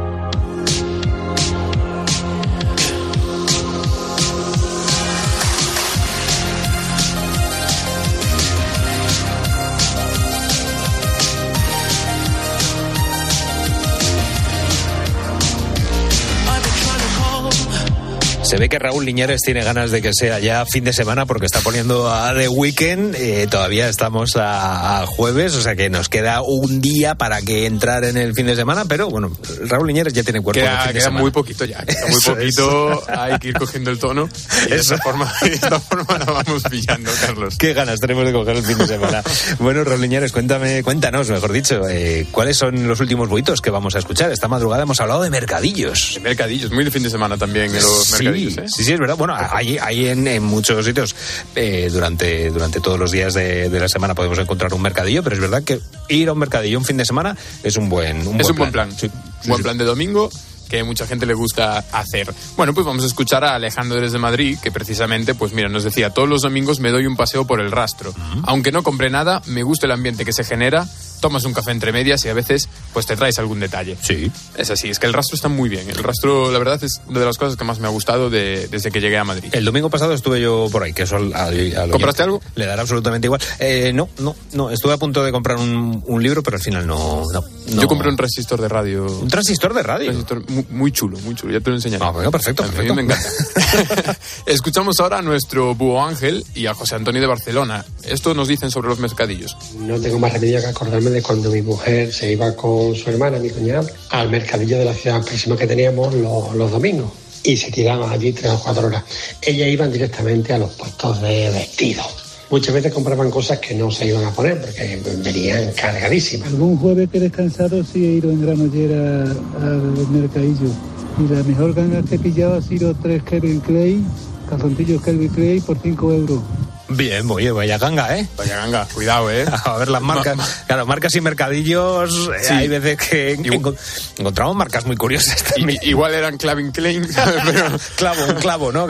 Se 18.45 18.57
ve 18.57 18.69
que 18.69 18.77
Raúl 18.77 19.03
Liñares 19.05 19.41
tiene 19.41 19.63
ganas 19.63 19.89
de 19.89 20.03
que 20.03 20.11
sea 20.13 20.37
ya 20.37 20.65
fin 20.67 20.83
de 20.83 20.93
semana 20.93 21.25
porque 21.25 21.47
está 21.47 21.61
poniendo 21.61 22.13
a 22.13 22.31
The 22.35 22.47
Weekend. 22.47 23.15
Eh, 23.15 23.47
todavía 23.49 23.89
estamos 23.89 24.35
a, 24.35 25.01
a 25.01 25.07
jueves, 25.07 25.55
o 25.55 25.61
sea 25.63 25.75
que 25.75 25.89
nos 25.89 26.09
queda 26.09 26.43
un 26.43 26.79
día 26.79 27.15
para 27.15 27.41
que 27.41 27.65
entrar 27.65 28.03
en 28.05 28.17
el 28.17 28.33
fin 28.35 28.45
de 28.45 28.55
semana, 28.55 28.85
pero 28.85 29.09
bueno, 29.09 29.31
Raúl 29.61 29.87
Liñares 29.87 30.13
ya 30.13 30.21
tiene 30.21 30.41
cuerpo 30.41 30.59
de 30.59 30.67
Queda, 30.67 30.77
fin 30.81 30.87
de 30.89 30.93
queda 30.93 31.03
semana. 31.05 31.21
muy 31.21 31.31
poquito 31.31 31.65
ya, 31.65 31.83
queda 31.85 32.07
muy 32.07 32.21
poquito, 32.21 33.03
hay 33.07 33.39
que 33.39 33.47
ir 33.47 33.55
cogiendo 33.55 33.89
el 33.89 33.97
tono 33.97 34.29
y 34.67 34.69
de 34.69 34.75
esta 34.75 34.99
forma, 34.99 35.33
de 35.41 35.53
esta 35.53 35.79
forma 35.79 36.17
la 36.19 36.25
vamos 36.25 36.63
pillando, 36.69 37.09
Carlos. 37.21 37.57
Qué 37.57 37.73
ganas 37.73 37.99
tenemos 37.99 38.25
de 38.25 38.31
coger 38.31 38.57
el 38.57 38.63
fin 38.63 38.77
de 38.77 38.85
semana. 38.87 39.23
bueno, 39.57 39.83
Raúl 39.83 40.01
Liñares, 40.01 40.31
cuéntame, 40.31 40.83
cuéntanos, 40.83 41.29
mejor 41.31 41.51
dicho, 41.51 41.81
eh, 41.89 42.27
¿cuáles 42.31 42.57
son 42.57 42.87
los 42.87 42.99
últimos 42.99 43.27
buitos 43.27 43.59
que 43.59 43.71
vamos 43.71 43.95
a 43.95 43.99
escuchar? 43.99 44.31
Esta 44.31 44.47
madrugada 44.47 44.83
hemos 44.83 45.01
hablado 45.01 45.23
de 45.23 45.31
mercadillos. 45.31 46.11
De 46.13 46.19
mercadillos, 46.19 46.71
muy 46.71 46.83
de 46.83 46.91
fin 46.91 47.01
de 47.01 47.09
semana 47.09 47.37
también 47.37 47.65
en 47.73 47.81
los 47.81 48.05
Sí, 48.05 48.11
mercadillos, 48.11 48.34
¿eh? 48.35 48.67
sí, 48.67 48.83
sí, 48.83 48.93
es 48.93 48.99
verdad. 48.99 49.15
Bueno, 49.17 49.35
hay, 49.35 49.77
hay 49.77 50.07
en, 50.07 50.27
en 50.27 50.43
muchos 50.43 50.85
sitios 50.85 51.15
eh, 51.55 51.89
durante, 51.91 52.49
durante 52.49 52.79
todos 52.79 52.99
los 52.99 53.11
días 53.11 53.33
de, 53.33 53.69
de 53.69 53.79
la 53.79 53.89
semana 53.89 54.13
podemos 54.15 54.37
encontrar 54.39 54.73
un 54.73 54.81
mercadillo, 54.81 55.23
pero 55.23 55.35
es 55.35 55.41
verdad 55.41 55.63
que 55.63 55.79
ir 56.09 56.29
a 56.29 56.33
un 56.33 56.39
mercadillo 56.39 56.77
un 56.77 56.85
fin 56.85 56.97
de 56.97 57.05
semana 57.05 57.35
es 57.63 57.77
un 57.77 57.89
buen, 57.89 58.27
un 58.27 58.39
es 58.39 58.47
buen 58.47 58.51
un 58.51 58.57
buen 58.57 58.71
plan, 58.71 58.91
Sí, 58.97 59.07
un 59.43 59.49
buen 59.49 59.61
plan 59.61 59.77
de 59.77 59.85
domingo 59.85 60.29
que 60.69 60.83
mucha 60.83 61.07
gente 61.07 61.25
le 61.25 61.33
gusta 61.33 61.83
hacer. 61.91 62.33
Bueno, 62.57 62.73
pues 62.73 62.85
vamos 62.85 63.03
a 63.03 63.07
escuchar 63.07 63.43
a 63.43 63.55
Alejandro 63.55 63.99
desde 64.01 64.17
Madrid, 64.17 64.57
que 64.61 64.71
precisamente, 64.71 65.35
pues 65.35 65.53
mira, 65.53 65.69
nos 65.69 65.83
decía, 65.83 66.09
todos 66.09 66.27
los 66.27 66.41
domingos 66.41 66.79
me 66.79 66.91
doy 66.91 67.05
un 67.05 67.15
paseo 67.15 67.45
por 67.45 67.61
el 67.61 67.71
rastro. 67.71 68.13
Aunque 68.43 68.71
no 68.71 68.83
compré 68.83 69.09
nada, 69.09 69.41
me 69.45 69.63
gusta 69.63 69.85
el 69.85 69.91
ambiente 69.91 70.25
que 70.25 70.33
se 70.33 70.43
genera, 70.43 70.87
tomas 71.27 71.43
un 71.45 71.53
café 71.53 71.71
entre 71.71 71.91
medias 71.91 72.23
y 72.25 72.29
a 72.29 72.33
veces, 72.33 72.69
pues 72.93 73.05
te 73.05 73.15
traes 73.15 73.39
algún 73.39 73.59
detalle. 73.59 73.97
Sí. 74.01 74.31
Es 74.57 74.69
así, 74.69 74.89
es 74.89 74.99
que 74.99 75.07
el 75.07 75.13
rastro 75.13 75.35
está 75.35 75.47
muy 75.49 75.69
bien. 75.69 75.89
El 75.89 75.97
rastro, 76.03 76.51
la 76.51 76.59
verdad, 76.59 76.83
es 76.83 77.01
una 77.07 77.19
de 77.19 77.25
las 77.25 77.37
cosas 77.37 77.55
que 77.57 77.63
más 77.63 77.79
me 77.79 77.87
ha 77.87 77.89
gustado 77.89 78.29
de- 78.29 78.67
desde 78.69 78.91
que 78.91 79.01
llegué 79.01 79.17
a 79.17 79.23
Madrid. 79.23 79.49
El 79.53 79.65
domingo 79.65 79.89
pasado 79.89 80.13
estuve 80.13 80.39
yo 80.41 80.67
por 80.71 80.83
ahí, 80.83 80.93
que 80.93 81.03
eso 81.03 81.15
al, 81.15 81.33
al- 81.33 81.75
al 81.77 81.89
¿Compraste 81.91 82.23
algo? 82.23 82.41
Le 82.55 82.65
dará 82.65 82.81
absolutamente 82.81 83.27
igual. 83.27 83.41
Eh, 83.59 83.91
no, 83.93 84.09
no, 84.19 84.35
no. 84.53 84.69
Estuve 84.69 84.93
a 84.93 84.97
punto 84.97 85.23
de 85.23 85.31
comprar 85.31 85.57
un, 85.57 86.03
un 86.05 86.23
libro, 86.23 86.43
pero 86.43 86.57
al 86.57 86.63
final 86.63 86.85
no. 86.85 87.23
no, 87.33 87.41
no. 87.69 87.81
Yo 87.81 87.87
compré 87.87 88.09
un 88.09 88.17
resistor 88.17 88.61
de 88.61 88.67
radio. 88.69 89.05
Un 89.05 89.27
transistor 89.29 89.73
de 89.73 89.83
radio. 89.83 90.11
Resistor 90.11 90.49
muy, 90.49 90.65
muy 90.69 90.91
chulo, 90.91 91.17
muy 91.19 91.35
chulo. 91.35 91.53
Ya 91.53 91.59
te 91.59 91.69
lo 91.69 91.75
enseñaré. 91.77 92.03
Ah, 92.05 92.11
bueno, 92.11 92.31
perfecto, 92.31 92.63
A 92.63 92.67
mí 92.67 92.71
perfecto. 92.73 92.95
me 92.95 93.01
encanta. 93.03 94.15
Escuchamos 94.45 94.99
ahora 94.99 95.19
a 95.19 95.21
nuestro 95.21 95.75
búho 95.75 96.03
Ángel 96.05 96.45
y 96.53 96.67
a 96.67 96.73
José 96.73 96.95
Antonio 96.95 97.21
de 97.21 97.27
Barcelona. 97.27 97.85
Esto 98.03 98.33
nos 98.33 98.47
dicen 98.47 98.71
sobre 98.71 98.89
los 98.89 98.99
mercadillos. 98.99 99.55
No 99.79 99.99
tengo 99.99 100.19
más 100.19 100.33
remedio 100.33 100.59
que 100.59 100.67
acordarme 100.67 101.09
de 101.09 101.14
cuando 101.21 101.51
mi 101.51 101.61
mujer 101.61 102.13
se 102.13 102.31
iba 102.31 102.55
con 102.55 102.95
su 102.95 103.09
hermana, 103.09 103.39
mi 103.39 103.49
cuñada, 103.49 103.85
al 104.09 104.29
mercadillo 104.29 104.77
de 104.77 104.85
la 104.85 104.93
ciudad 104.93 105.23
próxima 105.23 105.57
que 105.57 105.67
teníamos 105.67 106.13
los, 106.13 106.71
domingos. 106.71 107.11
Y 107.43 107.57
se 107.57 107.71
tiraban 107.71 108.09
allí 108.09 108.31
tres 108.31 108.51
o 108.51 108.59
cuatro 108.59 108.87
horas. 108.87 109.03
Ellas 109.41 109.67
iban 109.67 109.91
directamente 109.91 110.53
a 110.53 110.57
los 110.57 110.71
puestos 110.71 111.21
de 111.21 111.49
vestidos. 111.51 112.05
Muchas 112.49 112.73
veces 112.73 112.93
compraban 112.93 113.31
cosas 113.31 113.59
que 113.59 113.73
no 113.75 113.91
se 113.91 114.07
iban 114.07 114.23
a 114.23 114.31
poner 114.31 114.61
porque 114.61 115.01
venían 115.23 115.71
cargadísimas. 115.73 116.47
Algún 116.47 116.77
jueves 116.77 117.09
que 117.09 117.19
descansado 117.19 117.83
sí 117.83 118.05
he 118.05 118.11
ido 118.13 118.29
en 118.31 118.41
Granollera 118.41 119.23
al 119.61 120.07
mercadillo. 120.09 120.69
Y 121.17 121.33
la 121.33 121.43
mejor 121.43 121.73
ganga 121.73 122.03
que 122.03 122.15
he 122.15 122.19
pillado 122.19 122.55
ha 122.55 122.61
sido 122.61 122.93
tres 122.95 123.23
Kelvin 123.23 123.59
Clay, 123.61 124.03
calzoncillos 124.49 125.01
Kelvin 125.01 125.29
Clay 125.29 125.59
por 125.59 125.77
5 125.79 126.13
euros. 126.13 126.41
Bien, 126.87 127.29
oye, 127.31 127.51
vaya 127.51 127.77
ganga, 127.79 128.15
¿eh? 128.17 128.27
Vaya 128.37 128.57
ganga, 128.57 128.87
cuidado, 128.93 129.31
¿eh? 129.31 129.45
A 129.65 129.77
ver 129.77 129.87
las 129.89 130.01
marcas. 130.03 130.63
Claro, 130.67 130.85
marcas 130.85 131.15
y 131.15 131.21
mercadillos. 131.21 132.29
eh, 132.35 132.43
Sí. 132.43 132.53
Hay 132.53 132.67
veces 132.67 132.97
que 132.97 133.37
encon- 133.37 133.75
encontramos 134.17 134.55
marcas 134.55 134.85
muy 134.85 134.95
curiosas 134.95 135.43
también. 135.43 135.79
Igual 135.81 136.13
eran 136.13 136.37
Clavin 136.37 136.71
Klein, 136.71 137.11
¿sabes? 137.11 137.41
pero, 137.45 137.79
Clavo, 137.95 138.25
un 138.25 138.35
clavo, 138.35 138.71
¿no? 138.71 138.87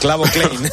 Clavo 0.00 0.24
Klein. 0.24 0.70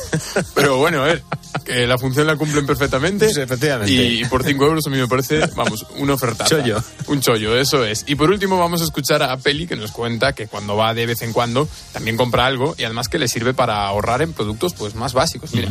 pero 0.55 0.78
bueno, 0.78 1.03
a 1.03 1.05
ver, 1.05 1.24
que 1.64 1.86
la 1.86 1.97
función 1.99 2.26
la 2.26 2.36
cumplen 2.36 2.66
perfectamente. 2.66 3.32
Sí, 3.32 3.39
efectivamente. 3.41 3.91
Y 3.93 4.26
por 4.26 4.43
5 4.43 4.66
euros 4.66 4.88
a 4.88 4.89
mí 4.89 4.97
me 4.97 5.08
parece, 5.08 5.45
vamos, 5.55 5.86
una 5.97 6.14
oferta. 6.16 6.45
Chollo. 6.45 6.84
Un 7.08 7.22
chollo, 7.22 7.55
eso 7.55 7.86
es. 7.86 8.03
Y 8.08 8.16
por 8.16 8.32
último 8.32 8.58
vamos 8.58 8.82
a 8.82 8.86
escuchar 8.86 9.22
a 9.22 9.38
Peli 9.38 9.68
que 9.68 9.76
nos 9.76 9.91
cuenta 9.91 10.34
que 10.34 10.47
cuando 10.47 10.76
va 10.76 10.93
de 10.95 11.05
vez 11.05 11.22
en 11.22 11.34
cuando 11.34 11.68
también 11.93 12.18
compra 12.18 12.45
algo 12.47 12.74
y 12.78 12.84
además 12.84 13.10
que 13.10 13.20
le 13.20 13.28
sirve 13.28 13.53
para 13.53 13.86
ahorrar 13.86 14.22
en 14.24 14.34
productos 14.34 14.74
pues 14.74 14.95
más 14.95 15.14
básicos. 15.14 15.53
Mira. 15.53 15.70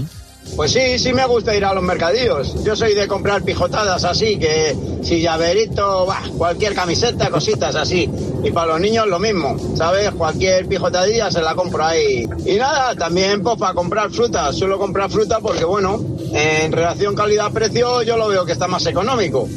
Pues 0.54 0.72
sí, 0.72 0.98
sí 0.98 1.12
me 1.12 1.26
gusta 1.26 1.54
ir 1.54 1.64
a 1.64 1.74
los 1.74 1.82
mercadillos. 1.82 2.62
Yo 2.64 2.76
soy 2.76 2.94
de 2.94 3.06
comprar 3.06 3.42
pijotadas 3.42 4.04
así, 4.04 4.38
que 4.38 4.76
si 5.02 5.20
llaverito, 5.20 6.06
bah, 6.06 6.22
cualquier 6.38 6.74
camiseta, 6.74 7.30
cositas 7.30 7.74
así. 7.74 8.08
Y 8.42 8.50
para 8.52 8.68
los 8.68 8.80
niños 8.80 9.06
lo 9.06 9.18
mismo, 9.18 9.56
¿sabes? 9.76 10.10
Cualquier 10.12 10.66
pijotadilla 10.66 11.30
se 11.30 11.42
la 11.42 11.54
compro 11.54 11.84
ahí. 11.84 12.26
Y 12.44 12.56
nada, 12.56 12.94
también 12.94 13.42
pues 13.42 13.58
para 13.58 13.74
comprar 13.74 14.10
fruta. 14.10 14.52
Suelo 14.52 14.78
comprar 14.78 15.10
fruta 15.10 15.40
porque 15.40 15.64
bueno, 15.64 16.00
en 16.32 16.72
relación 16.72 17.14
calidad-precio 17.14 18.02
yo 18.02 18.16
lo 18.16 18.28
veo 18.28 18.44
que 18.44 18.52
está 18.52 18.66
más 18.66 18.86
económico. 18.86 19.48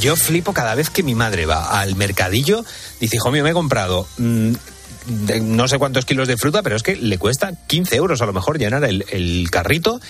Yo 0.00 0.16
flipo 0.16 0.52
cada 0.52 0.74
vez 0.74 0.90
que 0.90 1.02
mi 1.02 1.14
madre 1.14 1.46
va 1.46 1.80
al 1.80 1.94
mercadillo, 1.94 2.64
dice, 3.00 3.16
hijo 3.16 3.30
mío, 3.30 3.44
me 3.44 3.50
he 3.50 3.54
comprado 3.54 4.06
mm, 4.18 4.52
no 5.06 5.68
sé 5.68 5.78
cuántos 5.78 6.04
kilos 6.04 6.28
de 6.28 6.36
fruta, 6.36 6.62
pero 6.62 6.76
es 6.76 6.82
que 6.82 6.96
le 6.96 7.18
cuesta 7.18 7.52
15 7.66 7.96
euros 7.96 8.22
a 8.22 8.26
lo 8.26 8.32
mejor 8.32 8.58
llenar 8.58 8.84
el, 8.84 9.04
el 9.10 9.48
carrito. 9.50 10.00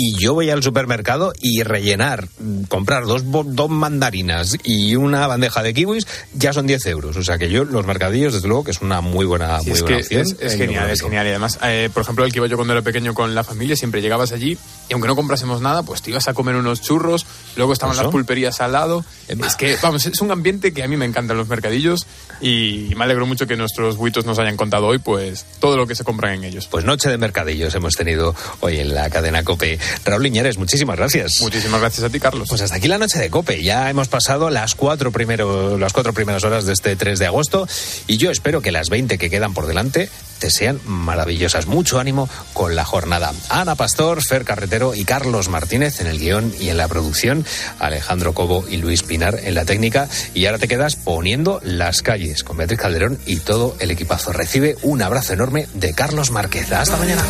Y 0.00 0.14
yo 0.14 0.32
voy 0.32 0.48
al 0.48 0.62
supermercado 0.62 1.32
y 1.40 1.64
rellenar, 1.64 2.28
mm, 2.38 2.62
comprar 2.68 3.04
dos, 3.04 3.22
dos 3.26 3.68
mandarinas 3.68 4.56
y 4.62 4.94
una 4.94 5.26
bandeja 5.26 5.60
de 5.64 5.74
kiwis, 5.74 6.06
ya 6.34 6.52
son 6.52 6.68
10 6.68 6.86
euros. 6.86 7.16
O 7.16 7.24
sea 7.24 7.36
que 7.36 7.50
yo, 7.50 7.64
los 7.64 7.84
mercadillos, 7.84 8.32
desde 8.32 8.46
luego, 8.46 8.62
que 8.62 8.70
es 8.70 8.80
una 8.80 9.00
muy 9.00 9.26
buena, 9.26 9.58
Sí, 9.58 9.70
muy 9.70 9.72
es 9.74 9.82
buena 9.82 9.96
que 9.96 10.02
opción. 10.04 10.20
es, 10.20 10.36
es 10.40 10.56
genial, 10.56 10.88
es 10.88 11.02
genial. 11.02 11.26
Y 11.26 11.30
además, 11.30 11.58
eh, 11.64 11.90
por 11.92 12.04
ejemplo, 12.04 12.24
el 12.24 12.30
que 12.30 12.38
iba 12.38 12.46
yo 12.46 12.54
cuando 12.54 12.74
era 12.74 12.82
pequeño 12.82 13.12
con 13.12 13.34
la 13.34 13.42
familia, 13.42 13.74
siempre 13.74 14.00
llegabas 14.00 14.30
allí 14.30 14.56
y 14.88 14.92
aunque 14.92 15.08
no 15.08 15.16
comprásemos 15.16 15.60
nada, 15.60 15.82
pues 15.82 16.00
te 16.00 16.10
ibas 16.10 16.28
a 16.28 16.32
comer 16.32 16.54
unos 16.54 16.80
churros, 16.80 17.26
luego 17.56 17.72
estaban 17.72 17.94
Eso. 17.94 18.04
las 18.04 18.12
pulperías 18.12 18.60
al 18.60 18.70
lado. 18.70 19.04
Es 19.26 19.56
que, 19.56 19.76
vamos, 19.82 20.06
es 20.06 20.20
un 20.20 20.30
ambiente 20.30 20.72
que 20.72 20.84
a 20.84 20.86
mí 20.86 20.96
me 20.96 21.06
encantan 21.06 21.36
los 21.36 21.48
mercadillos 21.48 22.06
y 22.40 22.92
me 22.96 23.02
alegro 23.02 23.26
mucho 23.26 23.48
que 23.48 23.56
nuestros 23.56 23.96
buitos 23.96 24.24
nos 24.26 24.38
hayan 24.38 24.56
contado 24.56 24.86
hoy, 24.86 24.98
pues, 24.98 25.44
todo 25.58 25.76
lo 25.76 25.88
que 25.88 25.96
se 25.96 26.04
compran 26.04 26.34
en 26.34 26.44
ellos. 26.44 26.68
Pues 26.70 26.84
noche 26.84 27.08
de 27.10 27.18
mercadillos 27.18 27.74
hemos 27.74 27.94
tenido 27.94 28.32
hoy 28.60 28.78
en 28.78 28.94
la 28.94 29.10
cadena 29.10 29.42
COPE. 29.42 29.80
Raúl 30.04 30.26
Iñárez, 30.26 30.58
muchísimas 30.58 30.96
gracias. 30.96 31.40
Muchísimas 31.40 31.80
gracias 31.80 32.04
a 32.04 32.10
ti, 32.10 32.20
Carlos. 32.20 32.48
Pues 32.48 32.62
hasta 32.62 32.76
aquí 32.76 32.88
la 32.88 32.98
noche 32.98 33.18
de 33.18 33.30
Cope. 33.30 33.62
Ya 33.62 33.88
hemos 33.90 34.08
pasado 34.08 34.50
las 34.50 34.74
cuatro, 34.74 35.10
primero, 35.10 35.78
las 35.78 35.92
cuatro 35.92 36.12
primeras 36.12 36.44
horas 36.44 36.64
de 36.64 36.72
este 36.72 36.96
3 36.96 37.18
de 37.18 37.26
agosto 37.26 37.66
y 38.06 38.16
yo 38.16 38.30
espero 38.30 38.60
que 38.60 38.72
las 38.72 38.88
20 38.88 39.18
que 39.18 39.30
quedan 39.30 39.54
por 39.54 39.66
delante 39.66 40.08
te 40.38 40.50
sean 40.50 40.80
maravillosas. 40.84 41.66
Mucho 41.66 41.98
ánimo 41.98 42.28
con 42.52 42.76
la 42.76 42.84
jornada. 42.84 43.32
Ana 43.48 43.74
Pastor, 43.74 44.22
Fer 44.22 44.44
Carretero 44.44 44.94
y 44.94 45.04
Carlos 45.04 45.48
Martínez 45.48 46.00
en 46.00 46.06
el 46.06 46.18
guion 46.18 46.52
y 46.60 46.70
en 46.70 46.76
la 46.76 46.88
producción, 46.88 47.44
Alejandro 47.78 48.34
Cobo 48.34 48.64
y 48.68 48.76
Luis 48.76 49.02
Pinar 49.02 49.40
en 49.42 49.54
la 49.54 49.64
técnica 49.64 50.08
y 50.34 50.46
ahora 50.46 50.58
te 50.58 50.68
quedas 50.68 50.96
poniendo 50.96 51.60
las 51.64 52.02
calles 52.02 52.44
con 52.44 52.56
Beatriz 52.56 52.78
Calderón 52.78 53.18
y 53.26 53.36
todo 53.36 53.76
el 53.80 53.90
equipazo. 53.90 54.32
Recibe 54.32 54.76
un 54.82 55.02
abrazo 55.02 55.32
enorme 55.32 55.66
de 55.74 55.94
Carlos 55.94 56.30
Márquez. 56.30 56.70
Hasta 56.72 56.96
mañana. 56.96 57.22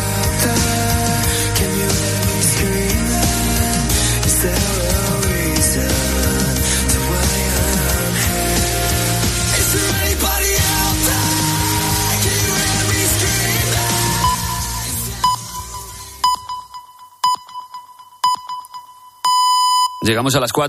Llegamos 20.09 20.35
a 20.35 20.39
las 20.39 20.51
4. 20.51 20.57